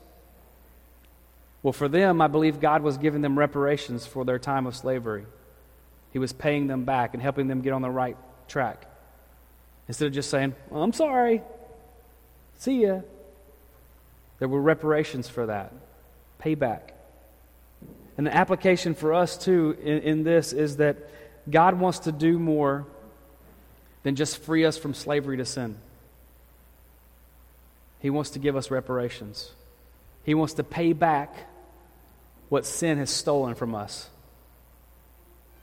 Well, 1.63 1.73
for 1.73 1.89
them, 1.89 2.21
I 2.21 2.29
believe 2.29 2.61
God 2.61 2.83
was 2.83 2.97
giving 2.97 3.21
them 3.21 3.37
reparations 3.37 4.07
for 4.07 4.25
their 4.25 4.39
time 4.39 4.67
of 4.67 4.77
slavery. 4.77 5.27
He 6.13 6.21
was 6.21 6.33
paying 6.33 6.69
them 6.69 6.85
back 6.85 7.15
and 7.15 7.23
helping 7.23 7.49
them 7.49 7.61
get 7.61 7.73
on 7.73 7.83
the 7.83 7.91
right 7.91 8.17
track. 8.47 8.87
Instead 9.89 10.07
of 10.07 10.13
just 10.13 10.31
saying, 10.31 10.55
well, 10.71 10.83
I'm 10.83 10.93
sorry, 10.93 11.43
See 12.59 12.83
ya. 12.83 13.01
There 14.39 14.49
were 14.49 14.61
reparations 14.61 15.29
for 15.29 15.47
that, 15.47 15.73
payback. 16.41 16.91
And 18.17 18.27
the 18.27 18.35
application 18.35 18.95
for 18.95 19.15
us, 19.15 19.37
too, 19.37 19.77
in, 19.83 19.99
in, 19.99 20.25
this 20.25 20.53
is 20.53 20.77
that 20.77 20.97
God 21.49 21.79
wants 21.79 22.01
to 22.01 22.13
do 22.13 22.39
more 22.39 22.87
than 24.03 24.17
just 24.17 24.39
free 24.39 24.65
us 24.65 24.77
from 24.77 24.95
slavery 24.95 25.37
to 25.37 25.45
sin. 25.45 25.77
He 28.01 28.11
wants 28.11 28.31
to 28.31 28.39
give 28.39 28.57
us 28.57 28.71
reparations, 28.71 29.53
He 30.25 30.35
wants 30.35 30.55
to 30.55 30.65
pay 30.65 30.93
back 30.93 31.35
what 32.49 32.65
sin 32.65 32.99
has 32.99 33.11
stolen 33.11 33.55
from 33.55 33.75
us. 33.75 34.09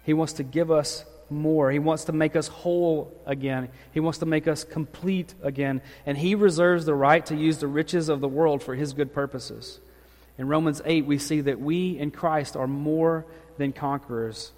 He 0.03 0.13
wants 0.13 0.33
to 0.33 0.43
give 0.43 0.69
us 0.69 1.03
more. 1.29 1.71
He 1.71 1.79
wants 1.79 2.05
to 2.05 2.11
make 2.11 2.35
us 2.35 2.47
whole 2.47 3.13
again. 3.25 3.69
He 3.93 3.99
wants 3.99 4.19
to 4.19 4.25
make 4.25 4.47
us 4.47 4.63
complete 4.63 5.33
again. 5.41 5.81
And 6.05 6.17
He 6.17 6.35
reserves 6.35 6.85
the 6.85 6.95
right 6.95 7.25
to 7.27 7.35
use 7.35 7.57
the 7.57 7.67
riches 7.67 8.09
of 8.09 8.21
the 8.21 8.27
world 8.27 8.63
for 8.63 8.75
His 8.75 8.93
good 8.93 9.13
purposes. 9.13 9.79
In 10.37 10.47
Romans 10.47 10.81
8, 10.83 11.05
we 11.05 11.17
see 11.17 11.41
that 11.41 11.59
we 11.59 11.97
in 11.97 12.11
Christ 12.11 12.55
are 12.55 12.67
more 12.67 13.25
than 13.57 13.71
conquerors. 13.71 14.51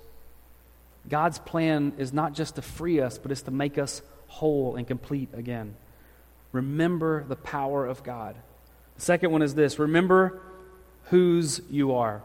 God's 1.08 1.40
plan 1.40 1.94
is 1.98 2.12
not 2.12 2.34
just 2.34 2.56
to 2.56 2.62
free 2.62 3.00
us, 3.00 3.18
but 3.18 3.32
it's 3.32 3.44
to 3.44 3.52
make 3.52 3.78
us 3.78 4.02
whole 4.28 4.76
and 4.76 4.88
complete 4.88 5.30
again. 5.34 5.76
Remember 6.52 7.24
the 7.24 7.36
power 7.36 7.86
of 7.86 8.04
God. 8.04 8.36
The 8.96 9.02
second 9.02 9.32
one 9.32 9.42
is 9.42 9.56
this 9.56 9.80
remember 9.80 10.42
whose 11.06 11.62
you 11.70 11.96
are. 11.96 12.24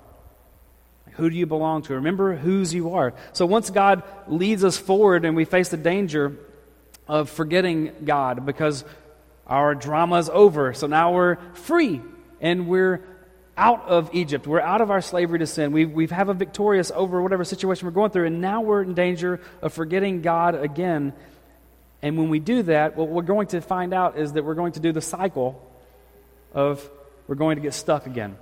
Who 1.12 1.28
do 1.28 1.36
you 1.36 1.46
belong 1.46 1.82
to? 1.82 1.94
Remember 1.94 2.34
whose 2.34 2.72
you 2.72 2.94
are. 2.94 3.14
So 3.32 3.46
once 3.46 3.70
God 3.70 4.02
leads 4.26 4.64
us 4.64 4.78
forward 4.78 5.24
and 5.24 5.36
we 5.36 5.44
face 5.44 5.68
the 5.68 5.76
danger 5.76 6.36
of 7.06 7.28
forgetting 7.28 7.92
God 8.04 8.46
because 8.46 8.84
our 9.46 9.74
drama 9.74 10.18
is 10.18 10.30
over, 10.30 10.72
so 10.72 10.86
now 10.86 11.12
we're 11.12 11.36
free 11.54 12.00
and 12.40 12.66
we're 12.66 13.02
out 13.56 13.86
of 13.86 14.14
Egypt. 14.14 14.46
We're 14.46 14.60
out 14.60 14.80
of 14.80 14.90
our 14.90 15.02
slavery 15.02 15.38
to 15.40 15.46
sin. 15.46 15.72
We, 15.72 15.84
we 15.84 16.06
have 16.06 16.28
a 16.28 16.34
victorious 16.34 16.90
over 16.94 17.20
whatever 17.20 17.44
situation 17.44 17.86
we're 17.86 17.92
going 17.92 18.10
through, 18.10 18.26
and 18.26 18.40
now 18.40 18.62
we're 18.62 18.82
in 18.82 18.94
danger 18.94 19.40
of 19.60 19.72
forgetting 19.72 20.22
God 20.22 20.54
again. 20.54 21.12
And 22.00 22.16
when 22.16 22.30
we 22.30 22.40
do 22.40 22.62
that, 22.64 22.96
what 22.96 23.08
we're 23.08 23.22
going 23.22 23.48
to 23.48 23.60
find 23.60 23.92
out 23.92 24.18
is 24.18 24.32
that 24.32 24.44
we're 24.44 24.54
going 24.54 24.72
to 24.72 24.80
do 24.80 24.92
the 24.92 25.00
cycle 25.00 25.62
of 26.52 26.88
we're 27.28 27.34
going 27.36 27.56
to 27.56 27.62
get 27.62 27.74
stuck 27.74 28.06
again. 28.06 28.36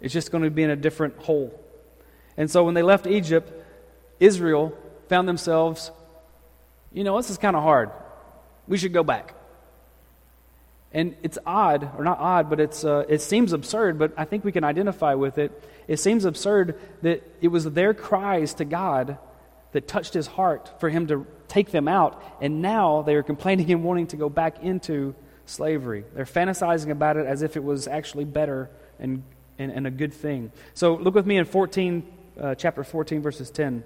It's 0.00 0.12
just 0.12 0.30
going 0.30 0.44
to 0.44 0.50
be 0.50 0.62
in 0.62 0.70
a 0.70 0.76
different 0.76 1.16
hole. 1.18 1.58
And 2.36 2.50
so 2.50 2.64
when 2.64 2.74
they 2.74 2.82
left 2.82 3.06
Egypt, 3.06 3.52
Israel 4.20 4.76
found 5.08 5.28
themselves, 5.28 5.90
you 6.92 7.04
know, 7.04 7.16
this 7.16 7.30
is 7.30 7.38
kind 7.38 7.56
of 7.56 7.62
hard. 7.62 7.90
We 8.66 8.78
should 8.78 8.92
go 8.92 9.02
back. 9.02 9.34
And 10.92 11.16
it's 11.22 11.38
odd, 11.44 11.90
or 11.98 12.04
not 12.04 12.20
odd, 12.20 12.48
but 12.48 12.60
it's, 12.60 12.84
uh, 12.84 13.04
it 13.08 13.20
seems 13.20 13.52
absurd, 13.52 13.98
but 13.98 14.12
I 14.16 14.24
think 14.24 14.44
we 14.44 14.52
can 14.52 14.62
identify 14.62 15.14
with 15.14 15.38
it. 15.38 15.50
It 15.88 15.98
seems 15.98 16.24
absurd 16.24 16.78
that 17.02 17.22
it 17.40 17.48
was 17.48 17.64
their 17.64 17.94
cries 17.94 18.54
to 18.54 18.64
God 18.64 19.18
that 19.72 19.88
touched 19.88 20.14
his 20.14 20.28
heart 20.28 20.72
for 20.78 20.88
him 20.88 21.08
to 21.08 21.26
take 21.48 21.72
them 21.72 21.88
out, 21.88 22.22
and 22.40 22.62
now 22.62 23.02
they 23.02 23.16
are 23.16 23.24
complaining 23.24 23.72
and 23.72 23.82
wanting 23.82 24.06
to 24.08 24.16
go 24.16 24.28
back 24.28 24.62
into 24.62 25.16
slavery. 25.46 26.04
They're 26.14 26.24
fantasizing 26.24 26.90
about 26.90 27.16
it 27.16 27.26
as 27.26 27.42
if 27.42 27.56
it 27.56 27.64
was 27.64 27.88
actually 27.88 28.24
better 28.24 28.70
and 29.00 29.24
and, 29.58 29.72
and 29.72 29.86
a 29.86 29.90
good 29.90 30.12
thing. 30.12 30.52
So 30.74 30.94
look 30.94 31.14
with 31.14 31.26
me 31.26 31.36
in 31.36 31.44
14, 31.44 32.12
uh, 32.40 32.54
chapter 32.54 32.84
14, 32.84 33.22
verses 33.22 33.50
10. 33.50 33.84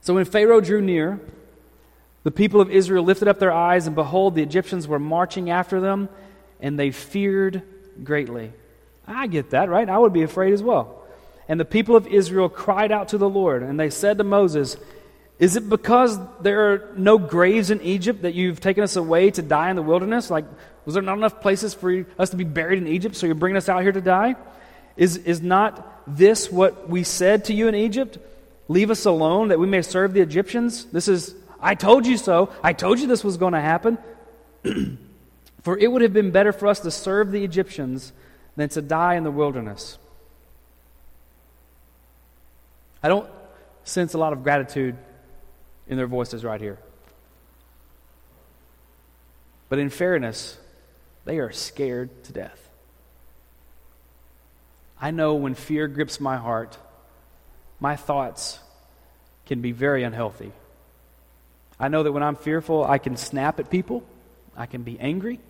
So 0.00 0.14
when 0.14 0.24
Pharaoh 0.24 0.60
drew 0.60 0.80
near, 0.80 1.20
the 2.24 2.30
people 2.30 2.60
of 2.60 2.70
Israel 2.70 3.04
lifted 3.04 3.28
up 3.28 3.38
their 3.38 3.52
eyes, 3.52 3.86
and 3.86 3.94
behold, 3.94 4.34
the 4.34 4.42
Egyptians 4.42 4.88
were 4.88 4.98
marching 4.98 5.50
after 5.50 5.80
them, 5.80 6.08
and 6.60 6.78
they 6.78 6.90
feared 6.90 7.62
greatly. 8.02 8.52
I 9.06 9.26
get 9.26 9.50
that, 9.50 9.68
right? 9.68 9.88
I 9.88 9.98
would 9.98 10.12
be 10.12 10.22
afraid 10.22 10.52
as 10.52 10.62
well. 10.62 11.02
And 11.48 11.60
the 11.60 11.64
people 11.66 11.96
of 11.96 12.06
Israel 12.06 12.48
cried 12.48 12.90
out 12.90 13.08
to 13.08 13.18
the 13.18 13.28
Lord, 13.28 13.62
and 13.62 13.78
they 13.78 13.90
said 13.90 14.18
to 14.18 14.24
Moses, 14.24 14.78
Is 15.38 15.56
it 15.56 15.68
because 15.68 16.18
there 16.40 16.72
are 16.72 16.94
no 16.96 17.18
graves 17.18 17.70
in 17.70 17.82
Egypt 17.82 18.22
that 18.22 18.34
you've 18.34 18.60
taken 18.60 18.82
us 18.82 18.96
away 18.96 19.30
to 19.32 19.42
die 19.42 19.68
in 19.68 19.76
the 19.76 19.82
wilderness? 19.82 20.30
Like, 20.30 20.46
was 20.84 20.94
there 20.94 21.02
not 21.02 21.16
enough 21.16 21.40
places 21.40 21.74
for 21.74 22.04
us 22.18 22.30
to 22.30 22.36
be 22.36 22.44
buried 22.44 22.78
in 22.78 22.86
Egypt, 22.86 23.16
so 23.16 23.26
you're 23.26 23.34
bringing 23.34 23.56
us 23.56 23.68
out 23.68 23.82
here 23.82 23.92
to 23.92 24.00
die? 24.00 24.36
Is, 24.96 25.16
is 25.16 25.40
not 25.40 26.02
this 26.06 26.50
what 26.50 26.88
we 26.88 27.02
said 27.02 27.46
to 27.46 27.54
you 27.54 27.68
in 27.68 27.74
Egypt? 27.74 28.18
Leave 28.68 28.90
us 28.90 29.04
alone 29.04 29.48
that 29.48 29.58
we 29.58 29.66
may 29.66 29.82
serve 29.82 30.12
the 30.12 30.20
Egyptians? 30.20 30.84
This 30.86 31.08
is, 31.08 31.34
I 31.60 31.74
told 31.74 32.06
you 32.06 32.16
so. 32.16 32.52
I 32.62 32.72
told 32.72 33.00
you 33.00 33.06
this 33.06 33.24
was 33.24 33.36
going 33.36 33.54
to 33.54 33.60
happen. 33.60 33.98
for 35.62 35.78
it 35.78 35.90
would 35.90 36.02
have 36.02 36.12
been 36.12 36.30
better 36.30 36.52
for 36.52 36.66
us 36.66 36.80
to 36.80 36.90
serve 36.90 37.32
the 37.32 37.42
Egyptians 37.42 38.12
than 38.56 38.68
to 38.68 38.82
die 38.82 39.14
in 39.14 39.24
the 39.24 39.30
wilderness. 39.30 39.98
I 43.02 43.08
don't 43.08 43.28
sense 43.84 44.14
a 44.14 44.18
lot 44.18 44.32
of 44.32 44.42
gratitude 44.42 44.96
in 45.88 45.96
their 45.96 46.06
voices 46.06 46.44
right 46.44 46.60
here. 46.60 46.78
But 49.68 49.78
in 49.78 49.90
fairness, 49.90 50.56
they 51.24 51.38
are 51.38 51.52
scared 51.52 52.24
to 52.24 52.32
death. 52.32 52.68
I 55.00 55.10
know 55.10 55.34
when 55.34 55.54
fear 55.54 55.88
grips 55.88 56.20
my 56.20 56.36
heart, 56.36 56.78
my 57.80 57.96
thoughts 57.96 58.58
can 59.46 59.60
be 59.60 59.72
very 59.72 60.02
unhealthy. 60.02 60.52
I 61.78 61.88
know 61.88 62.02
that 62.02 62.12
when 62.12 62.22
I'm 62.22 62.36
fearful, 62.36 62.84
I 62.84 62.98
can 62.98 63.16
snap 63.16 63.58
at 63.58 63.70
people, 63.70 64.04
I 64.56 64.66
can 64.66 64.82
be 64.82 64.98
angry. 64.98 65.40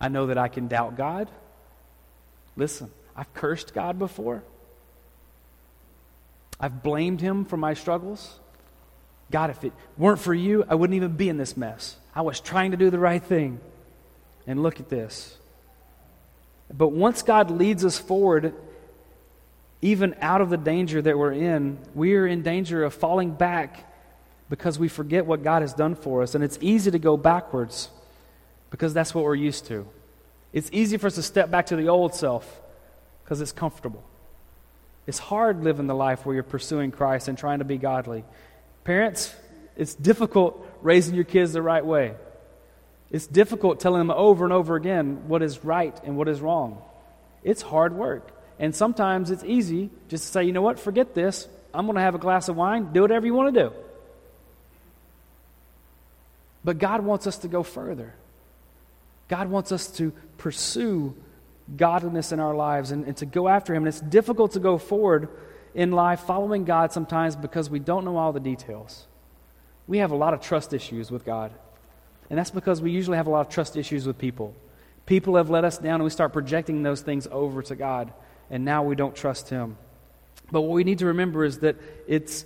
I 0.00 0.08
know 0.08 0.26
that 0.26 0.38
I 0.38 0.48
can 0.48 0.68
doubt 0.68 0.96
God. 0.96 1.28
Listen, 2.56 2.90
I've 3.16 3.32
cursed 3.34 3.74
God 3.74 3.98
before. 3.98 4.42
I've 6.60 6.82
blamed 6.82 7.20
him 7.20 7.44
for 7.44 7.56
my 7.56 7.74
struggles. 7.74 8.38
God, 9.30 9.50
if 9.50 9.62
it 9.64 9.72
weren't 9.96 10.20
for 10.20 10.34
you, 10.34 10.64
I 10.68 10.74
wouldn't 10.74 10.96
even 10.96 11.12
be 11.12 11.28
in 11.28 11.36
this 11.36 11.56
mess. 11.56 11.96
I 12.14 12.22
was 12.22 12.40
trying 12.40 12.70
to 12.70 12.76
do 12.76 12.90
the 12.90 12.98
right 12.98 13.22
thing. 13.22 13.60
And 14.48 14.62
look 14.64 14.80
at 14.80 14.88
this. 14.88 15.36
But 16.72 16.88
once 16.88 17.22
God 17.22 17.50
leads 17.50 17.84
us 17.84 17.98
forward, 17.98 18.54
even 19.80 20.16
out 20.20 20.40
of 20.40 20.50
the 20.50 20.56
danger 20.56 21.00
that 21.00 21.16
we're 21.16 21.32
in, 21.32 21.78
we 21.94 22.16
are 22.16 22.26
in 22.26 22.42
danger 22.42 22.82
of 22.82 22.94
falling 22.94 23.30
back 23.30 23.84
because 24.50 24.78
we 24.78 24.88
forget 24.88 25.26
what 25.26 25.44
God 25.44 25.62
has 25.62 25.74
done 25.74 25.94
for 25.94 26.22
us. 26.22 26.34
And 26.34 26.42
it's 26.42 26.58
easy 26.60 26.90
to 26.90 26.98
go 26.98 27.16
backwards. 27.16 27.90
because 28.70 28.92
that's 28.92 29.14
what 29.14 29.24
we're 29.24 29.34
used 29.34 29.66
to. 29.66 29.86
It's 30.52 30.68
easy 30.72 30.96
for 30.96 31.06
us 31.06 31.14
to 31.16 31.22
step 31.22 31.50
back 31.50 31.66
to 31.66 31.76
the 31.76 31.88
old 31.88 32.14
self 32.14 32.60
because 33.24 33.40
it's 33.40 33.52
comfortable. 33.52 34.02
It's 35.06 35.18
hard 35.18 35.64
living 35.64 35.86
the 35.86 35.94
life 35.94 36.26
where 36.26 36.34
you're 36.34 36.42
pursuing 36.42 36.90
Christ 36.90 37.28
and 37.28 37.38
trying 37.38 37.60
to 37.60 37.64
be 37.64 37.78
godly. 37.78 38.24
Parents, 38.84 39.34
it's 39.76 39.94
difficult 39.94 40.66
raising 40.82 41.14
your 41.14 41.24
kids 41.24 41.52
the 41.52 41.62
right 41.62 41.84
way. 41.84 42.14
It's 43.10 43.26
difficult 43.26 43.80
telling 43.80 44.00
them 44.00 44.10
over 44.10 44.44
and 44.44 44.52
over 44.52 44.76
again 44.76 45.28
what 45.28 45.42
is 45.42 45.64
right 45.64 45.98
and 46.04 46.16
what 46.16 46.28
is 46.28 46.40
wrong. 46.40 46.82
It's 47.42 47.62
hard 47.62 47.94
work. 47.94 48.30
And 48.58 48.74
sometimes 48.74 49.30
it's 49.30 49.44
easy 49.44 49.90
just 50.08 50.24
to 50.24 50.30
say, 50.30 50.44
you 50.44 50.52
know 50.52 50.62
what, 50.62 50.78
forget 50.78 51.14
this. 51.14 51.48
I'm 51.72 51.86
going 51.86 51.96
to 51.96 52.02
have 52.02 52.14
a 52.14 52.18
glass 52.18 52.48
of 52.48 52.56
wine. 52.56 52.92
Do 52.92 53.02
whatever 53.02 53.26
you 53.26 53.34
want 53.34 53.54
to 53.54 53.60
do. 53.60 53.72
But 56.64 56.78
God 56.78 57.02
wants 57.02 57.26
us 57.26 57.38
to 57.38 57.48
go 57.48 57.62
further. 57.62 58.14
God 59.28 59.48
wants 59.48 59.72
us 59.72 59.88
to 59.92 60.12
pursue 60.38 61.14
godliness 61.76 62.32
in 62.32 62.40
our 62.40 62.54
lives 62.54 62.90
and, 62.90 63.04
and 63.04 63.16
to 63.18 63.26
go 63.26 63.48
after 63.48 63.74
Him. 63.74 63.82
And 63.84 63.88
it's 63.88 64.00
difficult 64.00 64.52
to 64.52 64.60
go 64.60 64.78
forward 64.78 65.28
in 65.74 65.92
life 65.92 66.20
following 66.20 66.64
God 66.64 66.92
sometimes 66.92 67.36
because 67.36 67.70
we 67.70 67.78
don't 67.78 68.04
know 68.04 68.16
all 68.16 68.32
the 68.32 68.40
details. 68.40 69.06
We 69.86 69.98
have 69.98 70.10
a 70.10 70.16
lot 70.16 70.34
of 70.34 70.40
trust 70.40 70.72
issues 70.74 71.10
with 71.10 71.24
God. 71.24 71.52
And 72.30 72.38
that's 72.38 72.50
because 72.50 72.82
we 72.82 72.90
usually 72.90 73.16
have 73.16 73.26
a 73.26 73.30
lot 73.30 73.46
of 73.46 73.48
trust 73.48 73.76
issues 73.76 74.06
with 74.06 74.18
people. 74.18 74.54
People 75.06 75.36
have 75.36 75.48
let 75.48 75.64
us 75.64 75.78
down, 75.78 75.94
and 75.94 76.04
we 76.04 76.10
start 76.10 76.32
projecting 76.32 76.82
those 76.82 77.00
things 77.00 77.26
over 77.30 77.62
to 77.62 77.74
God, 77.74 78.12
and 78.50 78.64
now 78.64 78.82
we 78.82 78.94
don't 78.94 79.14
trust 79.14 79.48
Him. 79.48 79.78
But 80.50 80.62
what 80.62 80.72
we 80.72 80.84
need 80.84 80.98
to 80.98 81.06
remember 81.06 81.44
is 81.44 81.60
that 81.60 81.76
it's 82.06 82.44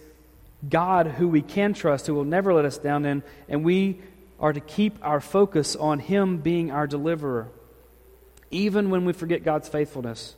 God 0.68 1.08
who 1.08 1.28
we 1.28 1.42
can 1.42 1.74
trust, 1.74 2.06
who 2.06 2.14
will 2.14 2.24
never 2.24 2.54
let 2.54 2.64
us 2.64 2.78
down, 2.78 3.04
and, 3.04 3.22
and 3.48 3.64
we 3.64 4.00
are 4.38 4.52
to 4.52 4.60
keep 4.60 4.96
our 5.02 5.20
focus 5.20 5.74
on 5.74 5.98
Him 5.98 6.38
being 6.38 6.70
our 6.70 6.86
deliverer. 6.86 7.48
Even 8.50 8.90
when 8.90 9.04
we 9.04 9.12
forget 9.12 9.42
God's 9.42 9.68
faithfulness, 9.68 10.36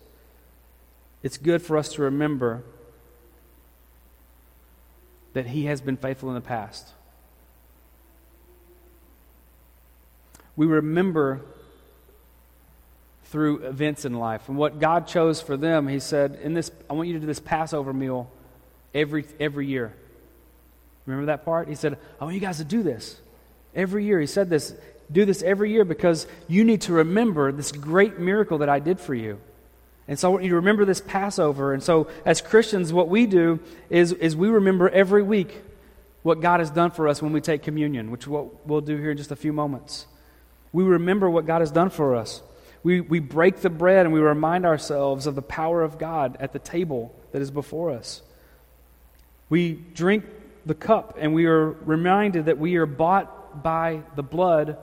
it's 1.22 1.37
good 1.37 1.61
for 1.61 1.76
us 1.76 1.92
to 1.94 2.02
remember 2.02 2.62
that 5.35 5.46
He 5.46 5.64
has 5.66 5.83
been 5.83 5.96
faithful 5.96 6.30
in 6.30 6.35
the 6.35 6.40
past. 6.40 6.88
We 10.57 10.67
remember 10.67 11.40
through 13.25 13.64
events 13.64 14.05
in 14.05 14.14
life. 14.14 14.49
And 14.49 14.57
what 14.57 14.79
God 14.79 15.09
chose 15.09 15.40
for 15.43 15.57
them, 15.57 15.88
He 15.88 15.99
said, 15.99 16.38
in 16.43 16.55
this, 16.55 16.71
I 16.88 16.93
want 16.93 17.09
you 17.09 17.14
to 17.14 17.21
do 17.21 17.27
this 17.27 17.40
Passover 17.40 17.93
meal 17.93 18.31
every, 18.95 19.25
every 19.40 19.67
year. 19.67 19.93
Remember 21.07 21.27
that 21.27 21.45
part? 21.45 21.69
He 21.69 21.75
said, 21.75 21.99
I 22.21 22.25
want 22.25 22.35
you 22.35 22.40
guys 22.40 22.59
to 22.59 22.64
do 22.64 22.83
this 22.83 23.21
every 23.75 24.05
year. 24.05 24.21
He 24.21 24.27
said 24.27 24.49
this, 24.49 24.75
do 25.11 25.25
this 25.25 25.43
every 25.43 25.71
year 25.71 25.85
because 25.85 26.27
you 26.49 26.64
need 26.64 26.83
to 26.83 26.93
remember 26.93 27.53
this 27.53 27.73
great 27.73 28.19
miracle 28.19 28.59
that 28.59 28.69
I 28.69 28.79
did 28.79 29.01
for 29.01 29.14
you. 29.14 29.40
And 30.07 30.19
so 30.19 30.29
I 30.29 30.33
want 30.33 30.45
you 30.45 30.51
to 30.51 30.57
remember 30.57 30.85
this 30.85 31.01
Passover. 31.01 31.73
And 31.73 31.83
so, 31.83 32.09
as 32.25 32.40
Christians, 32.40 32.93
what 32.93 33.09
we 33.09 33.27
do 33.27 33.59
is, 33.88 34.12
is 34.12 34.37
we 34.37 34.49
remember 34.49 34.88
every 34.88 35.23
week 35.23 35.62
what 36.23 36.40
God 36.40 36.61
has 36.61 36.71
done 36.71 36.90
for 36.90 37.09
us 37.09 37.23
when 37.23 37.33
we 37.33 37.40
take 37.40 37.62
communion, 37.62 38.11
which 38.11 38.27
what 38.27 38.67
we'll 38.67 38.81
do 38.81 38.97
here 38.97 39.11
in 39.11 39.17
just 39.17 39.31
a 39.31 39.37
few 39.37 39.53
moments. 39.53 40.07
We 40.75 40.83
remember 40.83 41.31
what 41.31 41.47
God 41.47 41.61
has 41.61 41.71
done 41.71 41.89
for 41.89 42.17
us. 42.17 42.43
We, 42.83 43.01
we 43.01 43.21
break 43.21 43.59
the 43.59 43.71
bread 43.71 44.07
and 44.07 44.13
we 44.13 44.19
remind 44.19 44.67
ourselves 44.67 45.29
of 45.29 45.37
the 45.37 45.41
power 45.41 45.83
of 45.83 45.99
God 45.99 46.37
at 46.41 46.53
the 46.53 46.59
table 46.59 47.15
that 47.31 47.41
is 47.41 47.53
before 47.53 47.93
us. 47.93 48.23
We 49.49 49.75
drink 49.75 50.25
the 50.67 50.75
cup 50.75 51.17
and 51.21 51.33
we 51.33 51.47
are 51.47 51.71
reminded 51.71 52.47
that 52.47 52.59
we 52.59 52.75
are 52.75 52.87
bought 52.87 53.63
by 53.63 54.03
the 54.17 54.25
blood 54.25 54.77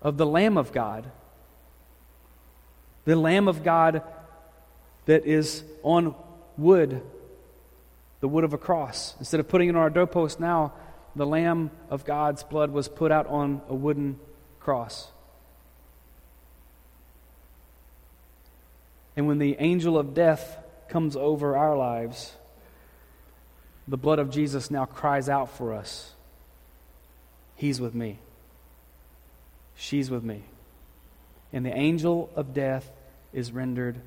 of 0.00 0.16
the 0.16 0.24
Lamb 0.24 0.56
of 0.56 0.72
God. 0.72 1.10
The 3.04 3.14
Lamb 3.14 3.48
of 3.48 3.62
God 3.62 4.02
that 5.04 5.26
is 5.26 5.62
on 5.82 6.14
wood, 6.56 7.02
the 8.20 8.28
wood 8.28 8.44
of 8.44 8.54
a 8.54 8.58
cross. 8.58 9.14
Instead 9.18 9.40
of 9.40 9.48
putting 9.48 9.68
it 9.68 9.76
on 9.76 9.82
our 9.82 9.90
doorpost 9.90 10.40
now, 10.40 10.72
the 11.14 11.26
Lamb 11.26 11.70
of 11.90 12.06
God's 12.06 12.42
blood 12.44 12.70
was 12.70 12.88
put 12.88 13.12
out 13.12 13.26
on 13.26 13.60
a 13.68 13.74
wooden 13.74 14.18
cross. 14.62 15.08
And 19.16 19.26
when 19.26 19.38
the 19.38 19.56
angel 19.58 19.98
of 19.98 20.14
death 20.14 20.58
comes 20.88 21.16
over 21.16 21.56
our 21.56 21.76
lives, 21.76 22.34
the 23.88 23.96
blood 23.96 24.18
of 24.18 24.30
Jesus 24.30 24.70
now 24.70 24.84
cries 24.84 25.28
out 25.28 25.50
for 25.50 25.72
us 25.72 26.14
He's 27.54 27.80
with 27.80 27.94
me. 27.94 28.18
She's 29.76 30.10
with 30.10 30.24
me. 30.24 30.42
And 31.52 31.64
the 31.64 31.76
angel 31.76 32.28
of 32.34 32.54
death 32.54 32.90
is 33.32 33.52
rendered 33.52 34.00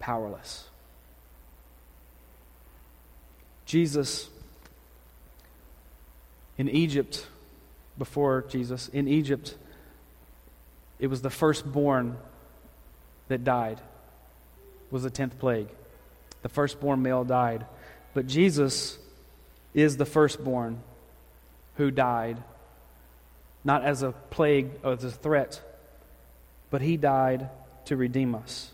powerless. 0.00 0.64
Jesus 3.66 4.28
in 6.58 6.68
Egypt, 6.68 7.24
before 8.00 8.46
Jesus, 8.48 8.88
in 8.88 9.06
Egypt, 9.06 9.56
it 10.98 11.06
was 11.06 11.20
the 11.22 11.30
firstborn 11.30 12.16
that 13.28 13.44
died, 13.44 13.78
was 14.90 15.04
the 15.04 15.10
tenth 15.10 15.38
plague. 15.38 15.68
The 16.42 16.48
firstborn 16.48 17.02
male 17.02 17.24
died. 17.24 17.66
But 18.14 18.26
Jesus 18.26 18.98
is 19.74 19.98
the 19.98 20.06
firstborn 20.06 20.80
who 21.76 21.90
died, 21.90 22.42
not 23.64 23.84
as 23.84 24.02
a 24.02 24.12
plague 24.30 24.70
or 24.82 24.94
as 24.94 25.04
a 25.04 25.10
threat, 25.10 25.60
but 26.70 26.80
he 26.80 26.96
died 26.96 27.50
to 27.84 27.96
redeem 27.96 28.34
us. 28.34 28.70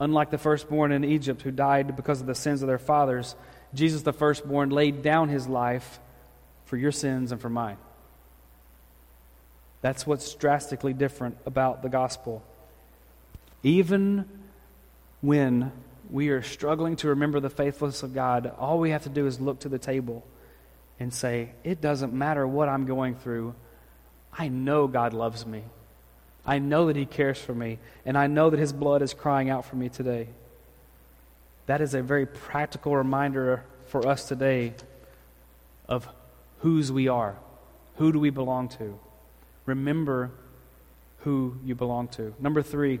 Unlike 0.00 0.30
the 0.30 0.38
firstborn 0.38 0.90
in 0.90 1.04
Egypt 1.04 1.42
who 1.42 1.52
died 1.52 1.94
because 1.94 2.20
of 2.20 2.26
the 2.26 2.34
sins 2.34 2.62
of 2.62 2.66
their 2.66 2.78
fathers, 2.78 3.36
Jesus, 3.74 4.02
the 4.02 4.12
firstborn, 4.12 4.70
laid 4.70 5.02
down 5.02 5.28
his 5.28 5.46
life 5.46 6.00
for 6.64 6.76
your 6.76 6.90
sins 6.90 7.30
and 7.30 7.40
for 7.40 7.48
mine. 7.48 7.76
That's 9.82 10.06
what's 10.06 10.32
drastically 10.34 10.94
different 10.94 11.36
about 11.44 11.82
the 11.82 11.88
gospel. 11.88 12.42
Even 13.62 14.26
when 15.20 15.72
we 16.10 16.28
are 16.30 16.42
struggling 16.42 16.96
to 16.96 17.08
remember 17.08 17.40
the 17.40 17.50
faithfulness 17.50 18.02
of 18.02 18.14
God, 18.14 18.52
all 18.58 18.78
we 18.78 18.90
have 18.90 19.02
to 19.02 19.08
do 19.08 19.26
is 19.26 19.40
look 19.40 19.60
to 19.60 19.68
the 19.68 19.78
table 19.78 20.24
and 20.98 21.12
say, 21.12 21.50
It 21.64 21.80
doesn't 21.80 22.12
matter 22.12 22.46
what 22.46 22.68
I'm 22.68 22.86
going 22.86 23.16
through. 23.16 23.54
I 24.32 24.48
know 24.48 24.86
God 24.86 25.12
loves 25.12 25.44
me. 25.44 25.64
I 26.46 26.58
know 26.58 26.86
that 26.86 26.96
He 26.96 27.06
cares 27.06 27.38
for 27.38 27.54
me, 27.54 27.78
and 28.06 28.16
I 28.16 28.28
know 28.28 28.50
that 28.50 28.58
His 28.60 28.72
blood 28.72 29.02
is 29.02 29.14
crying 29.14 29.50
out 29.50 29.64
for 29.64 29.76
me 29.76 29.88
today. 29.88 30.28
That 31.66 31.80
is 31.80 31.94
a 31.94 32.02
very 32.02 32.26
practical 32.26 32.96
reminder 32.96 33.64
for 33.86 34.06
us 34.06 34.26
today 34.26 34.74
of 35.88 36.08
whose 36.58 36.90
we 36.90 37.08
are. 37.08 37.36
Who 37.96 38.12
do 38.12 38.18
we 38.18 38.30
belong 38.30 38.68
to? 38.70 38.98
Remember 39.66 40.30
who 41.20 41.56
you 41.64 41.74
belong 41.74 42.08
to. 42.08 42.34
Number 42.40 42.62
three, 42.62 43.00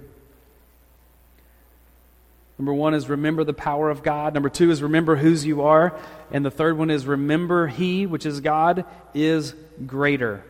Number 2.58 2.74
one 2.74 2.94
is 2.94 3.08
remember 3.08 3.42
the 3.42 3.52
power 3.52 3.90
of 3.90 4.04
God. 4.04 4.34
Number 4.34 4.48
two 4.48 4.70
is 4.70 4.82
remember 4.82 5.16
whose 5.16 5.44
you 5.44 5.62
are. 5.62 5.98
And 6.30 6.44
the 6.44 6.50
third 6.50 6.78
one 6.78 6.90
is 6.90 7.06
remember 7.06 7.66
He, 7.66 8.06
which 8.06 8.24
is 8.24 8.38
God, 8.38 8.84
is 9.14 9.54
greater. 9.84 10.44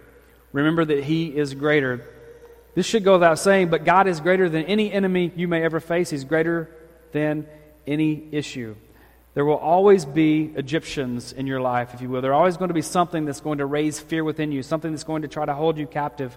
Remember 0.53 0.85
that 0.85 1.05
He 1.05 1.35
is 1.35 1.55
greater. 1.55 2.07
This 2.75 2.85
should 2.85 3.05
go 3.05 3.15
without 3.15 3.39
saying, 3.39 3.69
but 3.69 3.85
God 3.87 4.09
is 4.09 4.21
greater 4.21 4.49
than 4.49 4.65
any 4.65 4.93
enemy 4.93 5.33
you 5.37 5.49
may 5.49 5.63
ever 5.63 5.81
face. 5.81 6.11
He's 6.11 6.25
greater 6.25 6.71
than 7.13 7.47
any 7.87 8.29
issue. 8.33 8.75
There 9.35 9.45
will 9.45 9.57
always 9.57 10.05
be 10.05 10.53
Egyptians 10.57 11.33
in 11.33 11.47
your 11.47 11.61
life, 11.61 11.95
if 11.95 12.03
you 12.03 12.09
will. 12.09 12.21
There's 12.21 12.35
always 12.35 12.59
going 12.59 12.69
to 12.69 12.75
be 12.75 12.83
something 12.83 13.25
that's 13.25 13.41
going 13.41 13.59
to 13.59 13.67
raise 13.67 13.99
fear 13.99 14.25
within 14.25 14.53
you, 14.53 14.63
something 14.63 14.91
that's 14.91 15.05
going 15.05 15.23
to 15.23 15.29
try 15.29 15.47
to 15.47 15.55
hold 15.55 15.79
you 15.79 15.87
captive. 15.87 16.37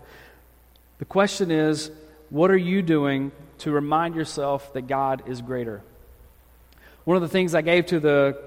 The 0.99 1.05
question 1.05 1.51
is, 1.51 1.91
what 2.29 2.51
are 2.51 2.57
you 2.57 2.81
doing 2.81 3.33
to 3.59 3.71
remind 3.71 4.15
yourself 4.15 4.71
that 4.73 4.87
God 4.87 5.23
is 5.27 5.41
greater? 5.41 5.81
One 7.03 7.17
of 7.17 7.21
the 7.21 7.29
things 7.29 7.53
I 7.53 7.61
gave 7.61 7.87
to 7.87 7.99
the 7.99 8.41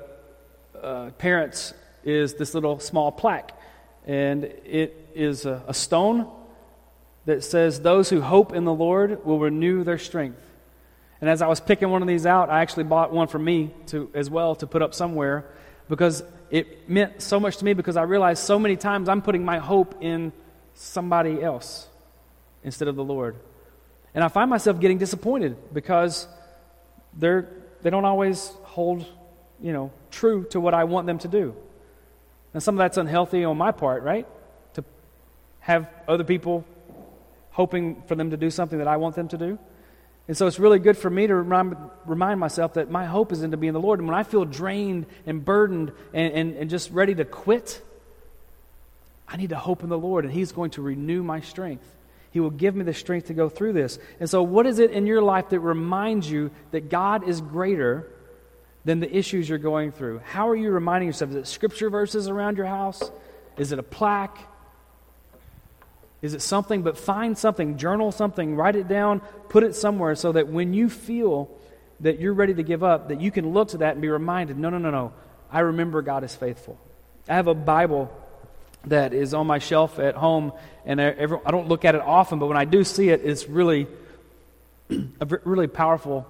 uh, 0.82 1.10
parents 1.18 1.74
is 2.02 2.34
this 2.34 2.54
little 2.54 2.80
small 2.80 3.12
plaque, 3.12 3.52
and 4.06 4.44
it 4.44 5.10
is 5.14 5.44
a, 5.44 5.62
a 5.68 5.74
stone 5.74 6.26
that 7.26 7.44
says, 7.44 7.82
Those 7.82 8.08
who 8.08 8.22
hope 8.22 8.54
in 8.54 8.64
the 8.64 8.72
Lord 8.72 9.24
will 9.26 9.38
renew 9.38 9.84
their 9.84 9.98
strength. 9.98 10.40
And 11.20 11.28
as 11.28 11.42
I 11.42 11.48
was 11.48 11.60
picking 11.60 11.90
one 11.90 12.02
of 12.02 12.08
these 12.08 12.26
out, 12.26 12.48
I 12.48 12.60
actually 12.60 12.84
bought 12.84 13.12
one 13.12 13.28
for 13.28 13.38
me 13.38 13.70
to, 13.86 14.10
as 14.14 14.30
well 14.30 14.54
to 14.56 14.66
put 14.66 14.82
up 14.82 14.94
somewhere 14.94 15.44
because 15.88 16.22
it 16.50 16.88
meant 16.88 17.22
so 17.22 17.40
much 17.40 17.56
to 17.58 17.64
me 17.64 17.74
because 17.74 17.96
I 17.96 18.02
realized 18.02 18.42
so 18.42 18.58
many 18.58 18.76
times 18.76 19.08
I'm 19.08 19.22
putting 19.22 19.44
my 19.44 19.58
hope 19.58 19.96
in 20.00 20.32
somebody 20.74 21.42
else 21.42 21.88
instead 22.62 22.88
of 22.88 22.96
the 22.96 23.04
Lord. 23.04 23.36
And 24.14 24.24
I 24.24 24.28
find 24.28 24.48
myself 24.48 24.80
getting 24.80 24.98
disappointed 24.98 25.56
because 25.72 26.28
they're, 27.14 27.48
they 27.82 27.90
don't 27.90 28.04
always 28.04 28.48
hold, 28.62 29.04
you 29.60 29.72
know, 29.72 29.92
true 30.10 30.44
to 30.50 30.60
what 30.60 30.74
I 30.74 30.84
want 30.84 31.06
them 31.06 31.18
to 31.18 31.28
do. 31.28 31.54
And 32.54 32.62
some 32.62 32.76
of 32.76 32.78
that's 32.78 32.96
unhealthy 32.96 33.44
on 33.44 33.56
my 33.56 33.72
part, 33.72 34.02
right? 34.02 34.26
To 34.74 34.84
have 35.60 35.88
other 36.06 36.24
people 36.24 36.64
hoping 37.50 38.02
for 38.06 38.14
them 38.14 38.30
to 38.30 38.36
do 38.36 38.50
something 38.50 38.78
that 38.78 38.88
I 38.88 38.96
want 38.96 39.16
them 39.16 39.28
to 39.28 39.38
do. 39.38 39.58
And 40.28 40.36
so 40.36 40.46
it's 40.46 40.58
really 40.58 40.78
good 40.78 40.98
for 40.98 41.08
me 41.08 41.26
to 41.26 41.34
remind, 41.34 42.38
myself 42.38 42.74
that 42.74 42.90
my 42.90 43.06
hope 43.06 43.32
is 43.32 43.42
in 43.42 43.52
to 43.52 43.56
be 43.56 43.66
in 43.66 43.72
the 43.72 43.80
Lord. 43.80 43.98
And 43.98 44.06
when 44.06 44.16
I 44.16 44.22
feel 44.22 44.44
drained 44.44 45.06
and 45.24 45.42
burdened 45.42 45.90
and, 46.12 46.32
and, 46.34 46.56
and 46.56 46.70
just 46.70 46.90
ready 46.90 47.14
to 47.14 47.24
quit, 47.24 47.82
I 49.26 49.38
need 49.38 49.50
to 49.50 49.56
hope 49.56 49.82
in 49.82 49.88
the 49.88 49.98
Lord, 49.98 50.24
and 50.26 50.32
He's 50.32 50.52
going 50.52 50.70
to 50.72 50.82
renew 50.82 51.22
my 51.22 51.40
strength. 51.40 51.84
He 52.30 52.40
will 52.40 52.50
give 52.50 52.76
me 52.76 52.84
the 52.84 52.92
strength 52.92 53.28
to 53.28 53.34
go 53.34 53.48
through 53.48 53.72
this. 53.72 53.98
And 54.20 54.28
so, 54.28 54.42
what 54.42 54.66
is 54.66 54.78
it 54.78 54.90
in 54.90 55.06
your 55.06 55.22
life 55.22 55.48
that 55.48 55.60
reminds 55.60 56.30
you 56.30 56.50
that 56.72 56.90
God 56.90 57.26
is 57.26 57.40
greater 57.40 58.06
than 58.84 59.00
the 59.00 59.14
issues 59.14 59.48
you're 59.48 59.56
going 59.56 59.92
through? 59.92 60.20
How 60.24 60.48
are 60.50 60.56
you 60.56 60.70
reminding 60.70 61.08
yourself? 61.08 61.30
Is 61.30 61.36
it 61.36 61.46
scripture 61.46 61.88
verses 61.88 62.28
around 62.28 62.58
your 62.58 62.66
house? 62.66 63.02
Is 63.56 63.72
it 63.72 63.78
a 63.78 63.82
plaque? 63.82 64.38
Is 66.20 66.34
it 66.34 66.42
something? 66.42 66.82
But 66.82 66.98
find 66.98 67.36
something, 67.36 67.76
journal 67.76 68.12
something, 68.12 68.56
write 68.56 68.76
it 68.76 68.88
down, 68.88 69.20
put 69.48 69.62
it 69.62 69.74
somewhere 69.74 70.14
so 70.14 70.32
that 70.32 70.48
when 70.48 70.74
you 70.74 70.88
feel 70.88 71.50
that 72.00 72.20
you're 72.20 72.34
ready 72.34 72.54
to 72.54 72.62
give 72.62 72.82
up, 72.82 73.08
that 73.08 73.20
you 73.20 73.30
can 73.30 73.52
look 73.52 73.68
to 73.68 73.78
that 73.78 73.92
and 73.92 74.02
be 74.02 74.08
reminded 74.08 74.58
no, 74.58 74.70
no, 74.70 74.78
no, 74.78 74.90
no. 74.90 75.12
I 75.50 75.60
remember 75.60 76.02
God 76.02 76.24
is 76.24 76.34
faithful. 76.34 76.78
I 77.28 77.34
have 77.34 77.46
a 77.46 77.54
Bible 77.54 78.12
that 78.84 79.12
is 79.12 79.34
on 79.34 79.46
my 79.46 79.58
shelf 79.58 79.98
at 79.98 80.14
home, 80.14 80.52
and 80.84 81.00
I, 81.00 81.10
don't 81.50 81.68
look 81.68 81.84
at 81.84 81.94
it 81.94 82.00
often, 82.00 82.38
but 82.38 82.46
when 82.46 82.56
I 82.56 82.64
do 82.64 82.84
see 82.84 83.08
it, 83.08 83.22
it's 83.24 83.48
really 83.48 83.86
a 84.90 85.26
really 85.44 85.66
powerful 85.66 86.26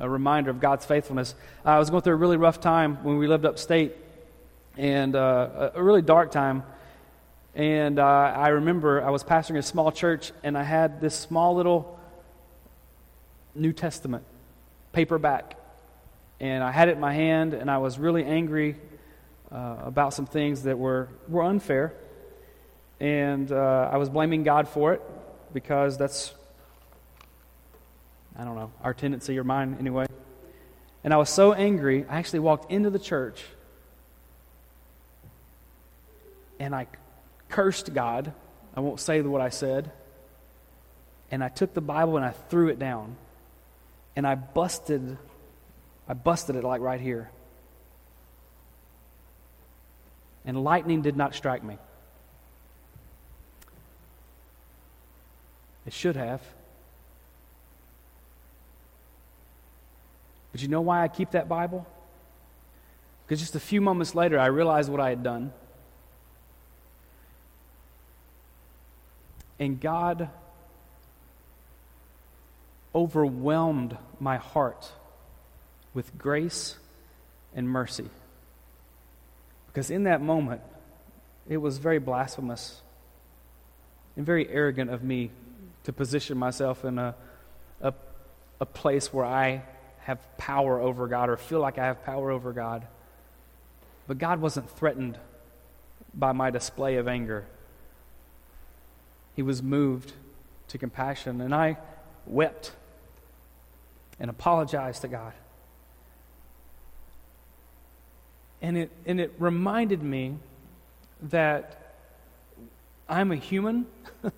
a 0.00 0.08
reminder 0.08 0.50
of 0.50 0.60
God's 0.60 0.86
faithfulness. 0.86 1.34
Uh, 1.64 1.70
I 1.70 1.78
was 1.78 1.90
going 1.90 2.02
through 2.02 2.14
a 2.14 2.16
really 2.16 2.38
rough 2.38 2.60
time 2.60 3.04
when 3.04 3.18
we 3.18 3.28
lived 3.28 3.44
upstate, 3.44 3.94
and 4.76 5.14
uh, 5.14 5.70
a, 5.74 5.82
really 5.82 6.00
dark 6.00 6.30
time. 6.30 6.62
And 7.54 7.98
uh, 7.98 8.04
I 8.04 8.48
remember 8.48 9.02
I 9.02 9.10
was 9.10 9.24
pastoring 9.24 9.58
a 9.58 9.62
small 9.62 9.90
church, 9.92 10.32
and 10.42 10.56
I 10.56 10.62
had 10.62 11.00
this 11.00 11.14
small 11.14 11.54
little 11.56 11.98
New 13.54 13.72
Testament 13.72 14.24
paperback, 14.92 15.56
and 16.38 16.62
I 16.62 16.70
had 16.70 16.88
it 16.88 16.92
in 16.92 17.00
my 17.00 17.12
hand, 17.12 17.54
and 17.54 17.70
I 17.70 17.78
was 17.78 17.98
really 17.98 18.24
angry 18.24 18.76
uh, 19.50 19.76
about 19.84 20.14
some 20.14 20.26
things 20.26 20.62
that 20.62 20.78
were, 20.78 21.08
were 21.28 21.42
unfair. 21.42 21.94
And 23.00 23.50
uh, 23.50 23.90
I 23.92 23.96
was 23.96 24.08
blaming 24.08 24.42
God 24.42 24.68
for 24.68 24.92
it 24.92 25.02
because 25.52 25.98
that's, 25.98 26.32
I 28.38 28.44
don't 28.44 28.54
know, 28.54 28.70
our 28.82 28.94
tendency 28.94 29.38
or 29.38 29.44
mine 29.44 29.76
anyway. 29.80 30.06
And 31.02 31.14
I 31.14 31.16
was 31.16 31.30
so 31.30 31.52
angry, 31.52 32.04
I 32.08 32.18
actually 32.18 32.40
walked 32.40 32.70
into 32.70 32.90
the 32.90 32.98
church 32.98 33.42
and 36.60 36.74
I 36.74 36.86
cursed 37.50 37.92
God. 37.92 38.32
I 38.74 38.80
won't 38.80 39.00
say 39.00 39.20
what 39.20 39.40
I 39.40 39.48
said. 39.48 39.90
And 41.30 41.44
I 41.44 41.48
took 41.48 41.74
the 41.74 41.80
Bible 41.80 42.16
and 42.16 42.24
I 42.24 42.30
threw 42.30 42.68
it 42.68 42.78
down. 42.78 43.16
And 44.16 44.26
I 44.26 44.34
busted 44.34 45.18
I 46.08 46.14
busted 46.14 46.56
it 46.56 46.64
like 46.64 46.80
right 46.80 47.00
here 47.00 47.30
and 50.44 50.62
lightning 50.64 51.02
did 51.02 51.16
not 51.16 51.34
strike 51.34 51.62
me. 51.62 51.78
It 55.86 55.92
should 55.92 56.16
have. 56.16 56.40
But 60.52 60.62
you 60.62 60.68
know 60.68 60.80
why 60.80 61.02
I 61.02 61.08
keep 61.08 61.32
that 61.32 61.48
Bible? 61.48 61.86
Because 63.24 63.40
just 63.40 63.54
a 63.54 63.60
few 63.60 63.80
moments 63.80 64.14
later, 64.14 64.38
I 64.38 64.46
realized 64.46 64.90
what 64.90 65.00
I 65.00 65.10
had 65.10 65.22
done. 65.22 65.52
And 69.60 69.78
God 69.78 70.30
overwhelmed 72.94 73.96
my 74.18 74.38
heart 74.38 74.90
with 75.94 76.16
grace 76.18 76.76
and 77.54 77.68
mercy. 77.68 78.08
Because 79.66 79.90
in 79.90 80.04
that 80.04 80.20
moment, 80.20 80.62
it 81.48 81.58
was 81.58 81.78
very 81.78 81.98
blasphemous 81.98 82.80
and 84.16 84.26
very 84.26 84.48
arrogant 84.48 84.90
of 84.90 85.04
me 85.04 85.30
to 85.84 85.92
position 85.92 86.36
myself 86.38 86.84
in 86.84 86.98
a, 86.98 87.14
a, 87.80 87.92
a 88.60 88.66
place 88.66 89.12
where 89.12 89.24
I 89.24 89.62
have 90.00 90.18
power 90.38 90.80
over 90.80 91.06
God 91.06 91.28
or 91.28 91.36
feel 91.36 91.60
like 91.60 91.78
I 91.78 91.86
have 91.86 92.04
power 92.04 92.30
over 92.30 92.52
God. 92.52 92.86
But 94.06 94.18
God 94.18 94.40
wasn't 94.40 94.70
threatened 94.70 95.18
by 96.14 96.32
my 96.32 96.50
display 96.50 96.96
of 96.96 97.06
anger. 97.06 97.46
He 99.40 99.42
was 99.42 99.62
moved 99.62 100.12
to 100.68 100.76
compassion, 100.76 101.40
and 101.40 101.54
I 101.54 101.78
wept 102.26 102.72
and 104.18 104.28
apologized 104.28 105.00
to 105.00 105.08
God. 105.08 105.32
And 108.60 108.76
it, 108.76 108.90
and 109.06 109.18
it 109.18 109.32
reminded 109.38 110.02
me 110.02 110.36
that 111.22 111.94
I'm 113.08 113.32
a 113.32 113.36
human. 113.36 113.86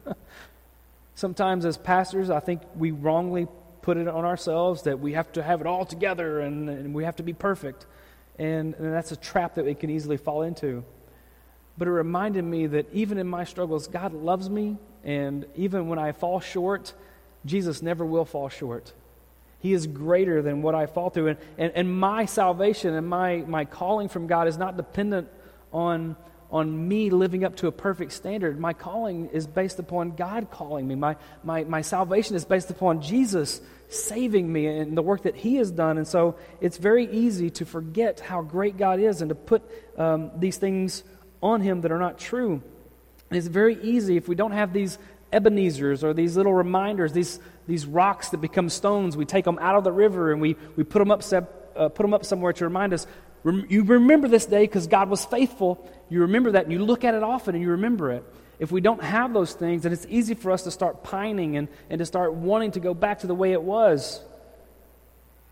Sometimes, 1.16 1.64
as 1.64 1.76
pastors, 1.76 2.30
I 2.30 2.38
think 2.38 2.62
we 2.76 2.92
wrongly 2.92 3.48
put 3.80 3.96
it 3.96 4.06
on 4.06 4.24
ourselves 4.24 4.82
that 4.82 5.00
we 5.00 5.14
have 5.14 5.32
to 5.32 5.42
have 5.42 5.60
it 5.60 5.66
all 5.66 5.84
together 5.84 6.38
and, 6.38 6.68
and 6.68 6.94
we 6.94 7.02
have 7.02 7.16
to 7.16 7.24
be 7.24 7.32
perfect. 7.32 7.86
And, 8.38 8.74
and 8.74 8.92
that's 8.92 9.10
a 9.10 9.16
trap 9.16 9.56
that 9.56 9.64
we 9.64 9.74
can 9.74 9.90
easily 9.90 10.16
fall 10.16 10.42
into. 10.42 10.84
But 11.76 11.88
it 11.88 11.90
reminded 11.90 12.44
me 12.44 12.68
that 12.68 12.86
even 12.92 13.18
in 13.18 13.26
my 13.26 13.42
struggles, 13.42 13.88
God 13.88 14.12
loves 14.12 14.48
me. 14.48 14.76
And 15.04 15.46
even 15.56 15.88
when 15.88 15.98
I 15.98 16.12
fall 16.12 16.40
short, 16.40 16.92
Jesus 17.44 17.82
never 17.82 18.04
will 18.04 18.24
fall 18.24 18.48
short. 18.48 18.92
He 19.60 19.72
is 19.72 19.86
greater 19.86 20.42
than 20.42 20.62
what 20.62 20.74
I 20.74 20.86
fall 20.86 21.10
through. 21.10 21.28
And, 21.28 21.38
and, 21.56 21.72
and 21.74 22.00
my 22.00 22.26
salvation 22.26 22.94
and 22.94 23.06
my, 23.06 23.44
my 23.46 23.64
calling 23.64 24.08
from 24.08 24.26
God 24.26 24.48
is 24.48 24.58
not 24.58 24.76
dependent 24.76 25.28
on, 25.72 26.16
on 26.50 26.88
me 26.88 27.10
living 27.10 27.44
up 27.44 27.56
to 27.56 27.68
a 27.68 27.72
perfect 27.72 28.12
standard. 28.12 28.58
My 28.58 28.72
calling 28.72 29.28
is 29.28 29.46
based 29.46 29.78
upon 29.78 30.16
God 30.16 30.50
calling 30.50 30.88
me. 30.88 30.96
My, 30.96 31.16
my, 31.44 31.62
my 31.62 31.80
salvation 31.82 32.34
is 32.34 32.44
based 32.44 32.70
upon 32.70 33.02
Jesus 33.02 33.60
saving 33.88 34.52
me 34.52 34.66
and 34.66 34.96
the 34.96 35.02
work 35.02 35.22
that 35.22 35.36
He 35.36 35.56
has 35.56 35.70
done. 35.70 35.96
And 35.96 36.08
so 36.08 36.36
it's 36.60 36.76
very 36.76 37.08
easy 37.10 37.50
to 37.50 37.64
forget 37.64 38.18
how 38.18 38.42
great 38.42 38.76
God 38.76 38.98
is 38.98 39.20
and 39.20 39.28
to 39.28 39.34
put 39.36 39.62
um, 39.96 40.32
these 40.36 40.56
things 40.56 41.04
on 41.40 41.60
Him 41.60 41.82
that 41.82 41.92
are 41.92 41.98
not 41.98 42.18
true. 42.18 42.62
And 43.32 43.38
it's 43.38 43.46
very 43.46 43.82
easy 43.82 44.18
if 44.18 44.28
we 44.28 44.34
don't 44.34 44.52
have 44.52 44.74
these 44.74 44.98
Ebenezer's 45.32 46.04
or 46.04 46.12
these 46.12 46.36
little 46.36 46.52
reminders, 46.52 47.14
these, 47.14 47.40
these 47.66 47.86
rocks 47.86 48.28
that 48.28 48.42
become 48.42 48.68
stones. 48.68 49.16
We 49.16 49.24
take 49.24 49.46
them 49.46 49.58
out 49.58 49.74
of 49.74 49.84
the 49.84 49.90
river 49.90 50.32
and 50.32 50.40
we, 50.42 50.54
we 50.76 50.84
put, 50.84 50.98
them 50.98 51.10
up, 51.10 51.22
uh, 51.32 51.88
put 51.88 52.02
them 52.02 52.12
up 52.12 52.26
somewhere 52.26 52.52
to 52.52 52.64
remind 52.64 52.92
us. 52.92 53.06
Rem- 53.42 53.64
you 53.70 53.84
remember 53.84 54.28
this 54.28 54.44
day 54.44 54.64
because 54.64 54.86
God 54.86 55.08
was 55.08 55.24
faithful. 55.24 55.90
You 56.10 56.20
remember 56.20 56.50
that 56.50 56.64
and 56.64 56.72
you 56.74 56.84
look 56.84 57.04
at 57.04 57.14
it 57.14 57.22
often 57.22 57.54
and 57.54 57.64
you 57.64 57.70
remember 57.70 58.12
it. 58.12 58.22
If 58.58 58.70
we 58.70 58.82
don't 58.82 59.02
have 59.02 59.32
those 59.32 59.54
things, 59.54 59.84
then 59.84 59.94
it's 59.94 60.06
easy 60.10 60.34
for 60.34 60.50
us 60.50 60.64
to 60.64 60.70
start 60.70 61.02
pining 61.02 61.56
and, 61.56 61.68
and 61.88 62.00
to 62.00 62.04
start 62.04 62.34
wanting 62.34 62.72
to 62.72 62.80
go 62.80 62.92
back 62.92 63.20
to 63.20 63.26
the 63.26 63.34
way 63.34 63.52
it 63.52 63.62
was, 63.62 64.20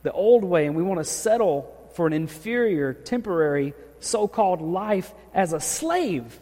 the 0.02 0.12
old 0.12 0.44
way, 0.44 0.66
and 0.66 0.76
we 0.76 0.82
want 0.82 1.00
to 1.00 1.04
settle 1.04 1.74
for 1.94 2.06
an 2.06 2.12
inferior, 2.12 2.92
temporary, 2.92 3.72
so 4.00 4.28
called 4.28 4.60
life 4.60 5.14
as 5.32 5.54
a 5.54 5.60
slave 5.60 6.38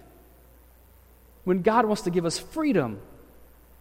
when 1.49 1.63
God 1.63 1.87
wants 1.87 2.03
to 2.03 2.11
give 2.11 2.27
us 2.27 2.39
freedom 2.39 3.01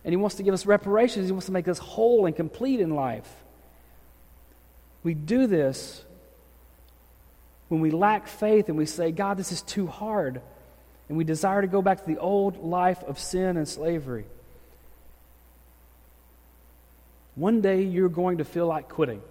and 0.05 0.13
He 0.13 0.15
wants 0.15 0.37
to 0.37 0.43
give 0.43 0.53
us 0.53 0.65
reparations. 0.65 1.25
He 1.25 1.33
wants 1.33 1.47
to 1.47 1.51
make 1.51 1.67
us 1.67 1.77
whole 1.77 2.25
and 2.25 2.33
complete 2.33 2.79
in 2.79 2.91
life. 2.91 3.29
We 5.03 5.13
do 5.13 5.47
this 5.47 6.01
when 7.67 7.81
we 7.81 7.91
lack 7.91 8.29
faith 8.29 8.69
and 8.69 8.77
we 8.77 8.85
say, 8.85 9.11
God, 9.11 9.35
this 9.35 9.51
is 9.51 9.61
too 9.63 9.85
hard. 9.85 10.39
And 11.09 11.17
we 11.17 11.25
desire 11.25 11.61
to 11.61 11.67
go 11.67 11.81
back 11.81 11.99
to 11.99 12.07
the 12.07 12.19
old 12.19 12.63
life 12.63 13.03
of 13.03 13.19
sin 13.19 13.57
and 13.57 13.67
slavery. 13.67 14.23
One 17.35 17.59
day 17.59 17.81
you're 17.81 18.07
going 18.07 18.37
to 18.37 18.45
feel 18.45 18.67
like 18.67 18.87
quitting. 18.87 19.21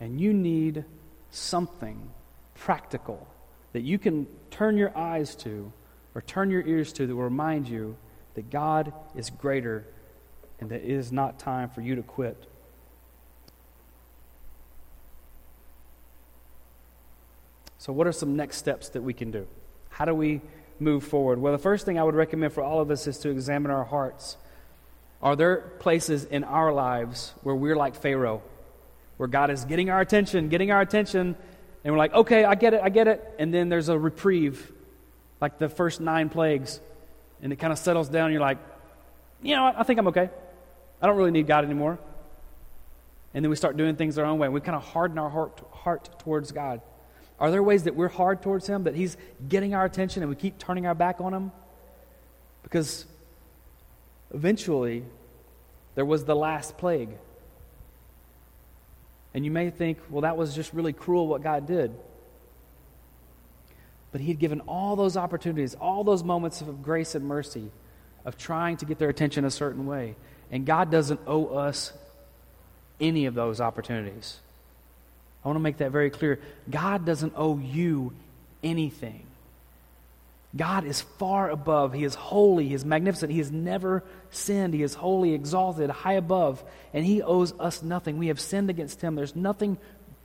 And 0.00 0.18
you 0.18 0.32
need 0.32 0.86
something 1.30 2.00
practical 2.54 3.28
that 3.74 3.82
you 3.82 3.98
can 3.98 4.26
turn 4.50 4.78
your 4.78 4.96
eyes 4.96 5.34
to 5.44 5.70
or 6.14 6.22
turn 6.22 6.50
your 6.50 6.62
ears 6.62 6.92
to 6.94 7.06
that 7.06 7.14
will 7.14 7.24
remind 7.24 7.68
you 7.68 7.96
that 8.34 8.50
God 8.50 8.92
is 9.14 9.30
greater 9.30 9.84
and 10.60 10.70
that 10.70 10.82
it 10.82 10.90
is 10.90 11.12
not 11.12 11.38
time 11.38 11.68
for 11.68 11.80
you 11.80 11.94
to 11.96 12.02
quit. 12.02 12.48
So, 17.78 17.92
what 17.92 18.06
are 18.06 18.12
some 18.12 18.34
next 18.36 18.56
steps 18.56 18.88
that 18.90 19.02
we 19.02 19.12
can 19.12 19.30
do? 19.30 19.46
How 19.90 20.04
do 20.06 20.14
we 20.14 20.40
move 20.80 21.04
forward? 21.04 21.38
Well, 21.38 21.52
the 21.52 21.58
first 21.58 21.84
thing 21.84 21.98
I 21.98 22.02
would 22.02 22.14
recommend 22.14 22.52
for 22.52 22.62
all 22.62 22.80
of 22.80 22.90
us 22.90 23.06
is 23.06 23.18
to 23.18 23.30
examine 23.30 23.70
our 23.70 23.84
hearts. 23.84 24.36
Are 25.22 25.36
there 25.36 25.56
places 25.78 26.24
in 26.24 26.44
our 26.44 26.72
lives 26.72 27.34
where 27.42 27.54
we're 27.54 27.76
like 27.76 27.94
Pharaoh, 27.94 28.42
where 29.16 29.28
God 29.28 29.50
is 29.50 29.64
getting 29.64 29.90
our 29.90 30.00
attention, 30.00 30.48
getting 30.48 30.70
our 30.70 30.80
attention, 30.80 31.36
and 31.84 31.92
we're 31.92 31.98
like, 31.98 32.14
okay, 32.14 32.44
I 32.44 32.54
get 32.54 32.74
it, 32.74 32.80
I 32.82 32.88
get 32.88 33.08
it, 33.08 33.22
and 33.38 33.52
then 33.52 33.68
there's 33.68 33.88
a 33.88 33.98
reprieve, 33.98 34.72
like 35.40 35.58
the 35.58 35.68
first 35.68 36.00
nine 36.00 36.28
plagues 36.28 36.80
and 37.42 37.52
it 37.52 37.56
kind 37.56 37.72
of 37.72 37.78
settles 37.78 38.08
down, 38.08 38.32
you're 38.32 38.40
like, 38.40 38.58
you 39.42 39.54
know 39.54 39.64
what, 39.64 39.78
I 39.78 39.82
think 39.82 39.98
I'm 39.98 40.08
okay. 40.08 40.30
I 41.00 41.06
don't 41.06 41.16
really 41.16 41.30
need 41.30 41.46
God 41.46 41.64
anymore. 41.64 41.98
And 43.34 43.44
then 43.44 43.50
we 43.50 43.56
start 43.56 43.76
doing 43.76 43.96
things 43.96 44.16
our 44.16 44.24
own 44.24 44.38
way. 44.38 44.48
We 44.48 44.60
kind 44.60 44.76
of 44.76 44.84
harden 44.84 45.18
our 45.18 45.28
heart, 45.28 45.60
heart 45.72 46.18
towards 46.20 46.52
God. 46.52 46.80
Are 47.38 47.50
there 47.50 47.62
ways 47.62 47.82
that 47.82 47.96
we're 47.96 48.08
hard 48.08 48.42
towards 48.42 48.66
Him, 48.66 48.84
that 48.84 48.94
He's 48.94 49.16
getting 49.48 49.74
our 49.74 49.84
attention 49.84 50.22
and 50.22 50.30
we 50.30 50.36
keep 50.36 50.58
turning 50.58 50.86
our 50.86 50.94
back 50.94 51.20
on 51.20 51.34
Him? 51.34 51.52
Because 52.62 53.06
eventually, 54.32 55.04
there 55.96 56.04
was 56.04 56.24
the 56.24 56.36
last 56.36 56.78
plague. 56.78 57.10
And 59.34 59.44
you 59.44 59.50
may 59.50 59.70
think, 59.70 59.98
well, 60.10 60.22
that 60.22 60.36
was 60.36 60.54
just 60.54 60.72
really 60.72 60.92
cruel 60.92 61.26
what 61.26 61.42
God 61.42 61.66
did. 61.66 61.92
But 64.14 64.20
He 64.20 64.28
had 64.28 64.38
given 64.38 64.60
all 64.60 64.94
those 64.94 65.16
opportunities, 65.16 65.74
all 65.74 66.04
those 66.04 66.22
moments 66.22 66.60
of 66.60 66.84
grace 66.84 67.16
and 67.16 67.26
mercy, 67.26 67.72
of 68.24 68.38
trying 68.38 68.76
to 68.76 68.84
get 68.84 69.00
their 69.00 69.08
attention 69.08 69.44
a 69.44 69.50
certain 69.50 69.86
way. 69.86 70.14
And 70.52 70.64
God 70.64 70.88
doesn't 70.88 71.18
owe 71.26 71.46
us 71.46 71.92
any 73.00 73.26
of 73.26 73.34
those 73.34 73.60
opportunities. 73.60 74.38
I 75.44 75.48
want 75.48 75.56
to 75.56 75.60
make 75.60 75.78
that 75.78 75.90
very 75.90 76.10
clear. 76.10 76.38
God 76.70 77.04
doesn't 77.04 77.32
owe 77.34 77.58
you 77.58 78.12
anything. 78.62 79.26
God 80.56 80.84
is 80.84 81.00
far 81.00 81.50
above. 81.50 81.92
He 81.92 82.04
is 82.04 82.14
holy. 82.14 82.68
He 82.68 82.74
is 82.74 82.84
magnificent. 82.84 83.32
He 83.32 83.38
has 83.38 83.50
never 83.50 84.04
sinned. 84.30 84.74
He 84.74 84.84
is 84.84 84.94
holy, 84.94 85.34
exalted, 85.34 85.90
high 85.90 86.12
above, 86.12 86.62
and 86.92 87.04
He 87.04 87.20
owes 87.20 87.52
us 87.58 87.82
nothing. 87.82 88.18
We 88.18 88.28
have 88.28 88.38
sinned 88.38 88.70
against 88.70 89.00
Him. 89.00 89.16
There's 89.16 89.34
nothing 89.34 89.76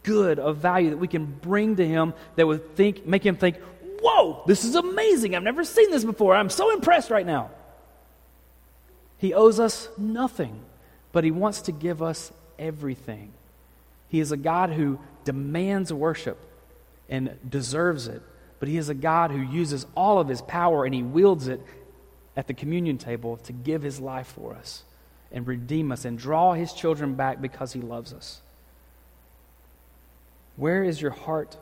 good 0.04 0.38
of 0.38 0.58
value 0.58 0.92
that 0.92 0.98
we 0.98 1.08
can 1.08 1.26
bring 1.26 1.78
to 1.78 1.88
Him 1.88 2.14
that 2.36 2.46
would 2.46 2.76
think, 2.76 3.06
make 3.06 3.26
Him 3.26 3.36
think, 3.36 3.58
Whoa, 4.02 4.44
this 4.46 4.64
is 4.64 4.76
amazing. 4.76 5.36
I've 5.36 5.44
never 5.44 5.64
seen 5.64 5.92
this 5.92 6.04
before. 6.04 6.36
I'm 6.36 6.50
so 6.50 6.74
impressed 6.74 7.10
right 7.10 7.26
now. 7.26 7.50
He 9.18 9.34
owes 9.34 9.60
us 9.60 9.90
nothing, 9.98 10.60
but 11.12 11.24
He 11.24 11.32
wants 11.32 11.64
to 11.64 11.72
give 11.72 12.02
us 12.02 12.32
everything. 12.58 13.32
He 14.08 14.20
is 14.20 14.32
a 14.32 14.38
God 14.38 14.72
who 14.72 15.00
demands 15.26 15.92
worship 15.92 16.38
and 17.10 17.38
deserves 17.48 18.08
it, 18.08 18.22
but 18.60 18.70
He 18.70 18.78
is 18.78 18.90
a 18.90 18.94
God 18.94 19.32
who 19.32 19.40
uses 19.40 19.86
all 19.96 20.20
of 20.20 20.28
His 20.28 20.42
power 20.42 20.86
and 20.86 20.94
He 20.94 21.04
wields 21.04 21.48
it 21.48 21.62
at 22.38 22.48
the 22.48 22.54
communion 22.54 22.98
table 22.98 23.38
to 23.38 23.54
give 23.54 23.82
His 23.82 24.00
life 24.00 24.28
for 24.28 24.54
us 24.54 24.84
and 25.32 25.46
redeem 25.46 25.92
us 25.92 26.06
and 26.06 26.18
draw 26.18 26.54
His 26.54 26.72
children 26.74 27.16
back 27.16 27.42
because 27.42 27.74
He 27.74 27.82
loves 27.82 28.14
us. 28.14 28.42
Where 30.56 30.84
is 30.84 31.02
your 31.02 31.12
heart 31.12 31.58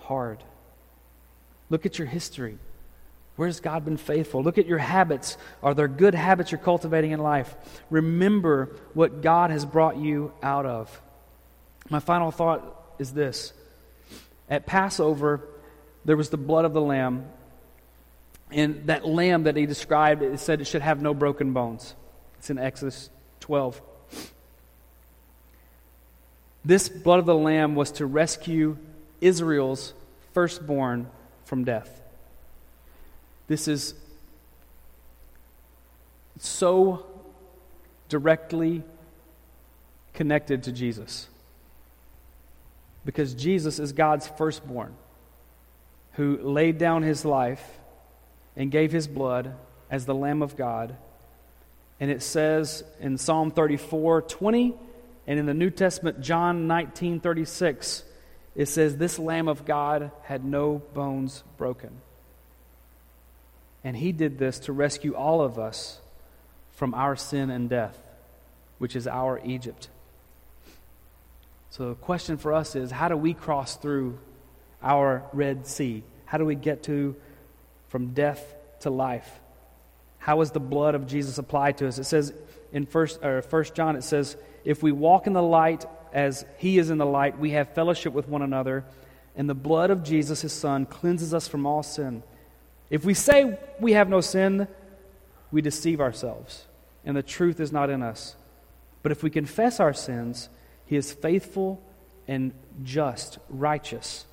hard? 0.00 0.42
Look 1.70 1.86
at 1.86 1.98
your 1.98 2.08
history. 2.08 2.58
Where's 3.36 3.60
God 3.60 3.84
been 3.84 3.98
faithful? 3.98 4.42
Look 4.42 4.58
at 4.58 4.66
your 4.66 4.78
habits. 4.78 5.36
Are 5.62 5.72
there 5.72 5.86
good 5.86 6.14
habits 6.14 6.50
you're 6.50 6.58
cultivating 6.58 7.12
in 7.12 7.20
life? 7.20 7.54
Remember 7.88 8.74
what 8.94 9.22
God 9.22 9.50
has 9.50 9.64
brought 9.64 9.96
you 9.96 10.32
out 10.42 10.66
of. 10.66 11.00
My 11.88 12.00
final 12.00 12.32
thought 12.32 12.64
is 12.98 13.12
this 13.12 13.52
At 14.50 14.66
Passover, 14.66 15.40
there 16.04 16.16
was 16.16 16.30
the 16.30 16.36
blood 16.36 16.64
of 16.64 16.72
the 16.72 16.80
lamb. 16.80 17.26
And 18.50 18.86
that 18.86 19.06
lamb 19.06 19.44
that 19.44 19.56
he 19.56 19.66
described, 19.66 20.22
it 20.22 20.40
said 20.40 20.60
it 20.60 20.66
should 20.66 20.82
have 20.82 21.02
no 21.02 21.14
broken 21.14 21.52
bones. 21.52 21.94
It's 22.38 22.50
in 22.50 22.58
Exodus 22.58 23.10
12. 23.40 23.80
This 26.64 26.88
blood 26.88 27.20
of 27.20 27.26
the 27.26 27.36
lamb 27.36 27.74
was 27.74 27.92
to 27.92 28.06
rescue 28.06 28.78
Israel's 29.20 29.92
firstborn 30.32 31.08
from 31.48 31.64
death. 31.64 32.02
This 33.46 33.68
is 33.68 33.94
so 36.38 37.06
directly 38.10 38.82
connected 40.12 40.64
to 40.64 40.72
Jesus. 40.72 41.26
Because 43.06 43.32
Jesus 43.32 43.78
is 43.78 43.92
God's 43.92 44.26
firstborn 44.26 44.94
who 46.12 46.36
laid 46.36 46.76
down 46.76 47.02
his 47.02 47.24
life 47.24 47.64
and 48.54 48.70
gave 48.70 48.92
his 48.92 49.08
blood 49.08 49.54
as 49.90 50.04
the 50.04 50.14
Lamb 50.14 50.42
of 50.42 50.54
God. 50.54 50.96
And 51.98 52.10
it 52.10 52.20
says 52.22 52.84
in 53.00 53.16
Psalm 53.16 53.52
34 53.52 54.22
20, 54.22 54.74
and 55.26 55.38
in 55.38 55.46
the 55.46 55.54
New 55.54 55.70
Testament, 55.70 56.20
John 56.20 56.66
19 56.66 57.20
36, 57.20 58.02
it 58.58 58.66
says, 58.66 58.96
This 58.96 59.20
Lamb 59.20 59.46
of 59.48 59.64
God 59.64 60.10
had 60.24 60.44
no 60.44 60.82
bones 60.92 61.44
broken. 61.56 62.02
And 63.84 63.96
he 63.96 64.10
did 64.10 64.36
this 64.36 64.58
to 64.60 64.72
rescue 64.72 65.14
all 65.14 65.40
of 65.40 65.60
us 65.60 66.00
from 66.72 66.92
our 66.92 67.14
sin 67.14 67.50
and 67.50 67.70
death, 67.70 67.96
which 68.78 68.96
is 68.96 69.06
our 69.06 69.40
Egypt. 69.44 69.88
So 71.70 71.90
the 71.90 71.94
question 71.94 72.36
for 72.36 72.52
us 72.52 72.74
is 72.74 72.90
how 72.90 73.08
do 73.08 73.16
we 73.16 73.32
cross 73.32 73.76
through 73.76 74.18
our 74.82 75.22
Red 75.32 75.68
Sea? 75.68 76.02
How 76.24 76.36
do 76.38 76.44
we 76.44 76.56
get 76.56 76.82
to 76.84 77.14
from 77.90 78.08
death 78.08 78.56
to 78.80 78.90
life? 78.90 79.38
How 80.18 80.40
is 80.40 80.50
the 80.50 80.60
blood 80.60 80.96
of 80.96 81.06
Jesus 81.06 81.38
applied 81.38 81.78
to 81.78 81.86
us? 81.86 81.98
It 81.98 82.04
says 82.04 82.34
in 82.72 82.86
first 82.86 83.22
or 83.22 83.40
first 83.40 83.76
John 83.76 83.94
it 83.94 84.02
says, 84.02 84.36
if 84.64 84.82
we 84.82 84.90
walk 84.90 85.28
in 85.28 85.32
the 85.32 85.42
light 85.42 85.86
as 86.12 86.44
he 86.58 86.78
is 86.78 86.90
in 86.90 86.98
the 86.98 87.06
light, 87.06 87.38
we 87.38 87.50
have 87.50 87.74
fellowship 87.74 88.12
with 88.12 88.28
one 88.28 88.42
another, 88.42 88.84
and 89.36 89.48
the 89.48 89.54
blood 89.54 89.90
of 89.90 90.02
Jesus, 90.02 90.42
his 90.42 90.52
son, 90.52 90.86
cleanses 90.86 91.32
us 91.32 91.46
from 91.46 91.66
all 91.66 91.82
sin. 91.82 92.22
If 92.90 93.04
we 93.04 93.14
say 93.14 93.58
we 93.80 93.92
have 93.92 94.08
no 94.08 94.20
sin, 94.20 94.66
we 95.50 95.62
deceive 95.62 96.00
ourselves, 96.00 96.66
and 97.04 97.16
the 97.16 97.22
truth 97.22 97.60
is 97.60 97.72
not 97.72 97.90
in 97.90 98.02
us. 98.02 98.36
But 99.02 99.12
if 99.12 99.22
we 99.22 99.30
confess 99.30 99.80
our 99.80 99.94
sins, 99.94 100.48
he 100.86 100.96
is 100.96 101.12
faithful 101.12 101.82
and 102.26 102.52
just, 102.82 103.38
righteous, 103.48 104.26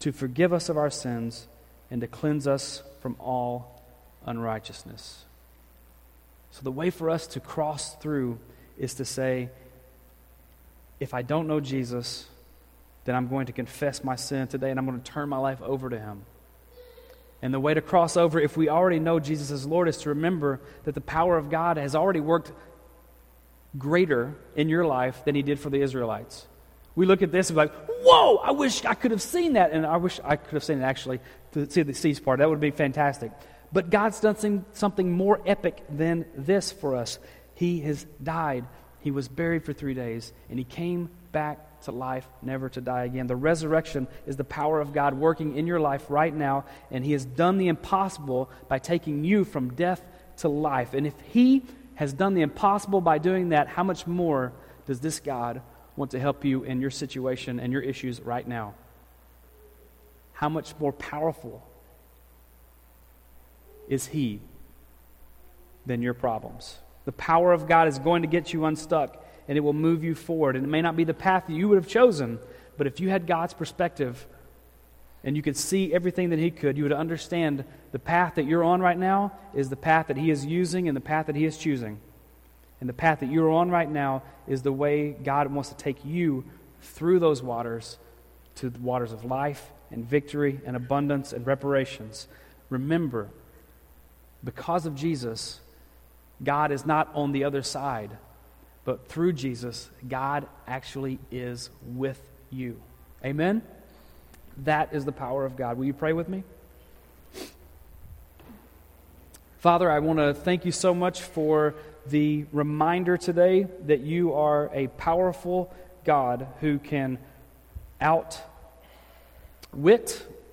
to 0.00 0.12
forgive 0.12 0.52
us 0.52 0.68
of 0.68 0.76
our 0.76 0.90
sins 0.90 1.46
and 1.90 2.00
to 2.00 2.06
cleanse 2.06 2.46
us 2.46 2.82
from 3.00 3.16
all 3.18 3.82
unrighteousness. 4.26 5.24
So, 6.50 6.62
the 6.62 6.72
way 6.72 6.90
for 6.90 7.08
us 7.08 7.26
to 7.28 7.40
cross 7.40 7.94
through 7.96 8.38
is 8.78 8.94
to 8.94 9.04
say, 9.04 9.48
if 11.02 11.14
I 11.14 11.22
don't 11.22 11.48
know 11.48 11.58
Jesus, 11.58 12.26
then 13.04 13.16
I'm 13.16 13.26
going 13.26 13.46
to 13.46 13.52
confess 13.52 14.04
my 14.04 14.14
sin 14.14 14.46
today 14.46 14.70
and 14.70 14.78
I'm 14.78 14.86
going 14.86 15.00
to 15.00 15.12
turn 15.12 15.28
my 15.28 15.38
life 15.38 15.60
over 15.60 15.90
to 15.90 15.98
Him. 15.98 16.22
And 17.42 17.52
the 17.52 17.58
way 17.58 17.74
to 17.74 17.80
cross 17.80 18.16
over, 18.16 18.38
if 18.38 18.56
we 18.56 18.68
already 18.68 19.00
know 19.00 19.18
Jesus 19.18 19.50
as 19.50 19.66
Lord, 19.66 19.88
is 19.88 19.98
to 19.98 20.10
remember 20.10 20.60
that 20.84 20.94
the 20.94 21.00
power 21.00 21.36
of 21.36 21.50
God 21.50 21.76
has 21.76 21.96
already 21.96 22.20
worked 22.20 22.52
greater 23.76 24.36
in 24.54 24.68
your 24.68 24.86
life 24.86 25.24
than 25.24 25.34
He 25.34 25.42
did 25.42 25.58
for 25.58 25.70
the 25.70 25.82
Israelites. 25.82 26.46
We 26.94 27.04
look 27.04 27.20
at 27.20 27.32
this 27.32 27.50
and 27.50 27.56
be 27.56 27.62
like, 27.62 27.74
whoa, 28.04 28.36
I 28.36 28.52
wish 28.52 28.84
I 28.84 28.94
could 28.94 29.10
have 29.10 29.22
seen 29.22 29.54
that. 29.54 29.72
And 29.72 29.84
I 29.84 29.96
wish 29.96 30.20
I 30.22 30.36
could 30.36 30.52
have 30.52 30.62
seen 30.62 30.82
it 30.82 30.84
actually 30.84 31.18
to 31.52 31.68
see 31.68 31.82
the 31.82 31.94
seas 31.94 32.20
part. 32.20 32.38
That 32.38 32.48
would 32.48 32.60
be 32.60 32.70
fantastic. 32.70 33.32
But 33.72 33.90
God's 33.90 34.20
done 34.20 34.64
something 34.72 35.10
more 35.10 35.40
epic 35.44 35.82
than 35.90 36.26
this 36.36 36.70
for 36.70 36.94
us. 36.94 37.18
He 37.54 37.80
has 37.80 38.06
died 38.22 38.66
he 39.02 39.10
was 39.10 39.28
buried 39.28 39.64
for 39.64 39.72
three 39.72 39.94
days, 39.94 40.32
and 40.48 40.58
he 40.58 40.64
came 40.64 41.10
back 41.32 41.80
to 41.82 41.92
life, 41.92 42.26
never 42.40 42.68
to 42.68 42.80
die 42.80 43.04
again. 43.04 43.26
The 43.26 43.36
resurrection 43.36 44.06
is 44.26 44.36
the 44.36 44.44
power 44.44 44.80
of 44.80 44.92
God 44.92 45.14
working 45.14 45.56
in 45.56 45.66
your 45.66 45.80
life 45.80 46.06
right 46.08 46.34
now, 46.34 46.64
and 46.90 47.04
he 47.04 47.12
has 47.12 47.24
done 47.24 47.58
the 47.58 47.68
impossible 47.68 48.48
by 48.68 48.78
taking 48.78 49.24
you 49.24 49.44
from 49.44 49.74
death 49.74 50.02
to 50.38 50.48
life. 50.48 50.94
And 50.94 51.06
if 51.06 51.14
he 51.32 51.64
has 51.96 52.12
done 52.12 52.34
the 52.34 52.42
impossible 52.42 53.00
by 53.00 53.18
doing 53.18 53.50
that, 53.50 53.66
how 53.66 53.82
much 53.82 54.06
more 54.06 54.52
does 54.86 55.00
this 55.00 55.18
God 55.18 55.62
want 55.96 56.12
to 56.12 56.20
help 56.20 56.44
you 56.44 56.62
in 56.62 56.80
your 56.80 56.90
situation 56.90 57.58
and 57.58 57.72
your 57.72 57.82
issues 57.82 58.20
right 58.20 58.46
now? 58.46 58.74
How 60.32 60.48
much 60.48 60.74
more 60.78 60.92
powerful 60.92 61.66
is 63.88 64.06
he 64.06 64.40
than 65.86 66.02
your 66.02 66.14
problems? 66.14 66.78
The 67.04 67.12
power 67.12 67.52
of 67.52 67.66
God 67.66 67.88
is 67.88 67.98
going 67.98 68.22
to 68.22 68.28
get 68.28 68.52
you 68.52 68.64
unstuck 68.64 69.24
and 69.48 69.58
it 69.58 69.60
will 69.60 69.72
move 69.72 70.04
you 70.04 70.14
forward. 70.14 70.56
And 70.56 70.64
it 70.64 70.68
may 70.68 70.82
not 70.82 70.96
be 70.96 71.04
the 71.04 71.14
path 71.14 71.44
that 71.46 71.52
you 71.52 71.68
would 71.68 71.76
have 71.76 71.88
chosen, 71.88 72.38
but 72.76 72.86
if 72.86 73.00
you 73.00 73.10
had 73.10 73.26
God's 73.26 73.54
perspective 73.54 74.26
and 75.24 75.36
you 75.36 75.42
could 75.42 75.56
see 75.56 75.92
everything 75.92 76.30
that 76.30 76.38
He 76.38 76.50
could, 76.50 76.76
you 76.76 76.84
would 76.84 76.92
understand 76.92 77.64
the 77.92 77.98
path 77.98 78.36
that 78.36 78.44
you're 78.44 78.64
on 78.64 78.80
right 78.80 78.98
now 78.98 79.32
is 79.54 79.68
the 79.68 79.76
path 79.76 80.08
that 80.08 80.16
He 80.16 80.30
is 80.30 80.46
using 80.46 80.88
and 80.88 80.96
the 80.96 81.00
path 81.00 81.26
that 81.26 81.36
He 81.36 81.44
is 81.44 81.56
choosing. 81.56 82.00
And 82.80 82.88
the 82.88 82.94
path 82.94 83.20
that 83.20 83.30
you're 83.30 83.50
on 83.50 83.70
right 83.70 83.90
now 83.90 84.22
is 84.48 84.62
the 84.62 84.72
way 84.72 85.12
God 85.12 85.52
wants 85.52 85.68
to 85.68 85.76
take 85.76 86.04
you 86.04 86.44
through 86.80 87.20
those 87.20 87.42
waters 87.42 87.98
to 88.56 88.70
the 88.70 88.78
waters 88.80 89.12
of 89.12 89.24
life 89.24 89.70
and 89.90 90.04
victory 90.04 90.60
and 90.66 90.74
abundance 90.74 91.32
and 91.32 91.46
reparations. 91.46 92.26
Remember, 92.70 93.28
because 94.42 94.86
of 94.86 94.94
Jesus, 94.94 95.60
God 96.42 96.72
is 96.72 96.84
not 96.84 97.10
on 97.14 97.32
the 97.32 97.44
other 97.44 97.62
side, 97.62 98.16
but 98.84 99.08
through 99.08 99.34
Jesus, 99.34 99.90
God 100.08 100.46
actually 100.66 101.18
is 101.30 101.70
with 101.84 102.20
you. 102.50 102.80
Amen? 103.24 103.62
That 104.64 104.92
is 104.92 105.04
the 105.04 105.12
power 105.12 105.44
of 105.44 105.56
God. 105.56 105.78
Will 105.78 105.84
you 105.84 105.92
pray 105.92 106.12
with 106.12 106.28
me? 106.28 106.42
Father, 109.58 109.88
I 109.90 110.00
want 110.00 110.18
to 110.18 110.34
thank 110.34 110.64
you 110.64 110.72
so 110.72 110.92
much 110.92 111.22
for 111.22 111.76
the 112.06 112.46
reminder 112.52 113.16
today 113.16 113.68
that 113.86 114.00
you 114.00 114.34
are 114.34 114.68
a 114.74 114.88
powerful 114.88 115.72
God 116.04 116.48
who 116.60 116.80
can 116.80 117.18
outwit, 118.00 118.40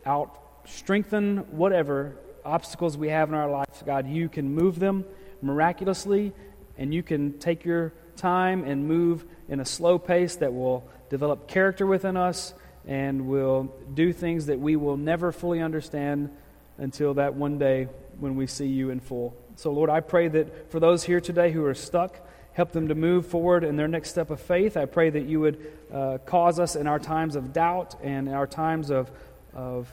out 0.06 0.40
strengthen 0.68 1.38
whatever 1.52 2.16
obstacles 2.46 2.96
we 2.98 3.10
have 3.10 3.30
in 3.30 3.36
our 3.36 3.50
lives. 3.50 3.82
God, 3.84 4.08
you 4.08 4.30
can 4.30 4.54
move 4.54 4.78
them 4.78 5.06
miraculously, 5.42 6.34
and 6.78 6.94
you 6.94 7.04
can 7.04 7.40
take 7.40 7.66
your 7.66 7.94
time 8.16 8.64
and 8.64 8.88
move 8.88 9.26
in 9.48 9.60
a 9.60 9.66
slow 9.66 9.98
pace 9.98 10.36
that 10.38 10.54
will 10.54 10.84
develop 11.10 11.48
character 11.48 11.86
within 11.86 12.18
us 12.18 12.54
and 12.88 13.28
will 13.28 13.74
do 13.94 14.14
things 14.14 14.48
that 14.48 14.60
we 14.60 14.76
will 14.76 14.98
never 14.98 15.32
fully 15.32 15.62
understand 15.62 16.30
until 16.78 17.14
that 17.16 17.34
one 17.36 17.58
day 17.58 17.88
when 18.20 18.36
we 18.36 18.48
see 18.48 18.68
you 18.68 18.90
in 18.90 19.00
full. 19.00 19.36
So, 19.56 19.72
Lord, 19.72 19.90
I 19.90 20.00
pray 20.00 20.28
that 20.30 20.72
for 20.72 20.80
those 20.80 21.04
here 21.04 21.20
today 21.20 21.52
who 21.52 21.66
are 21.66 21.74
stuck, 21.74 22.20
help 22.54 22.72
them 22.72 22.88
to 22.88 22.96
move 22.96 23.26
forward 23.28 23.64
in 23.64 23.76
their 23.76 23.88
next 23.88 24.10
step 24.10 24.30
of 24.30 24.40
faith. 24.40 24.78
I 24.78 24.86
pray 24.86 25.10
that 25.10 25.26
you 25.26 25.40
would 25.42 25.72
uh, 25.94 26.18
cause 26.26 26.60
us 26.60 26.76
in 26.76 26.88
our 26.88 27.00
times 27.00 27.36
of 27.36 27.54
doubt 27.54 27.96
and 28.02 28.28
in 28.28 28.34
our 28.34 28.48
times 28.48 28.90
of, 28.90 29.12
of, 29.54 29.90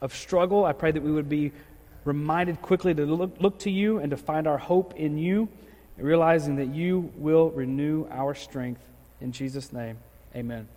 of 0.00 0.14
struggle. 0.14 0.64
I 0.64 0.72
pray 0.72 0.92
that 0.92 1.02
we 1.02 1.12
would 1.12 1.28
be 1.28 1.52
reminded 2.04 2.60
quickly 2.62 2.94
to 2.94 3.04
look, 3.06 3.36
look 3.40 3.58
to 3.60 3.70
you 3.70 3.98
and 3.98 4.10
to 4.10 4.16
find 4.16 4.46
our 4.46 4.58
hope 4.58 4.94
in 4.96 5.18
you, 5.18 5.48
realizing 5.96 6.56
that 6.56 6.68
you 6.68 7.12
will 7.16 7.50
renew 7.50 8.06
our 8.10 8.34
strength. 8.34 8.82
In 9.20 9.32
Jesus' 9.32 9.72
name, 9.72 9.98
amen. 10.34 10.68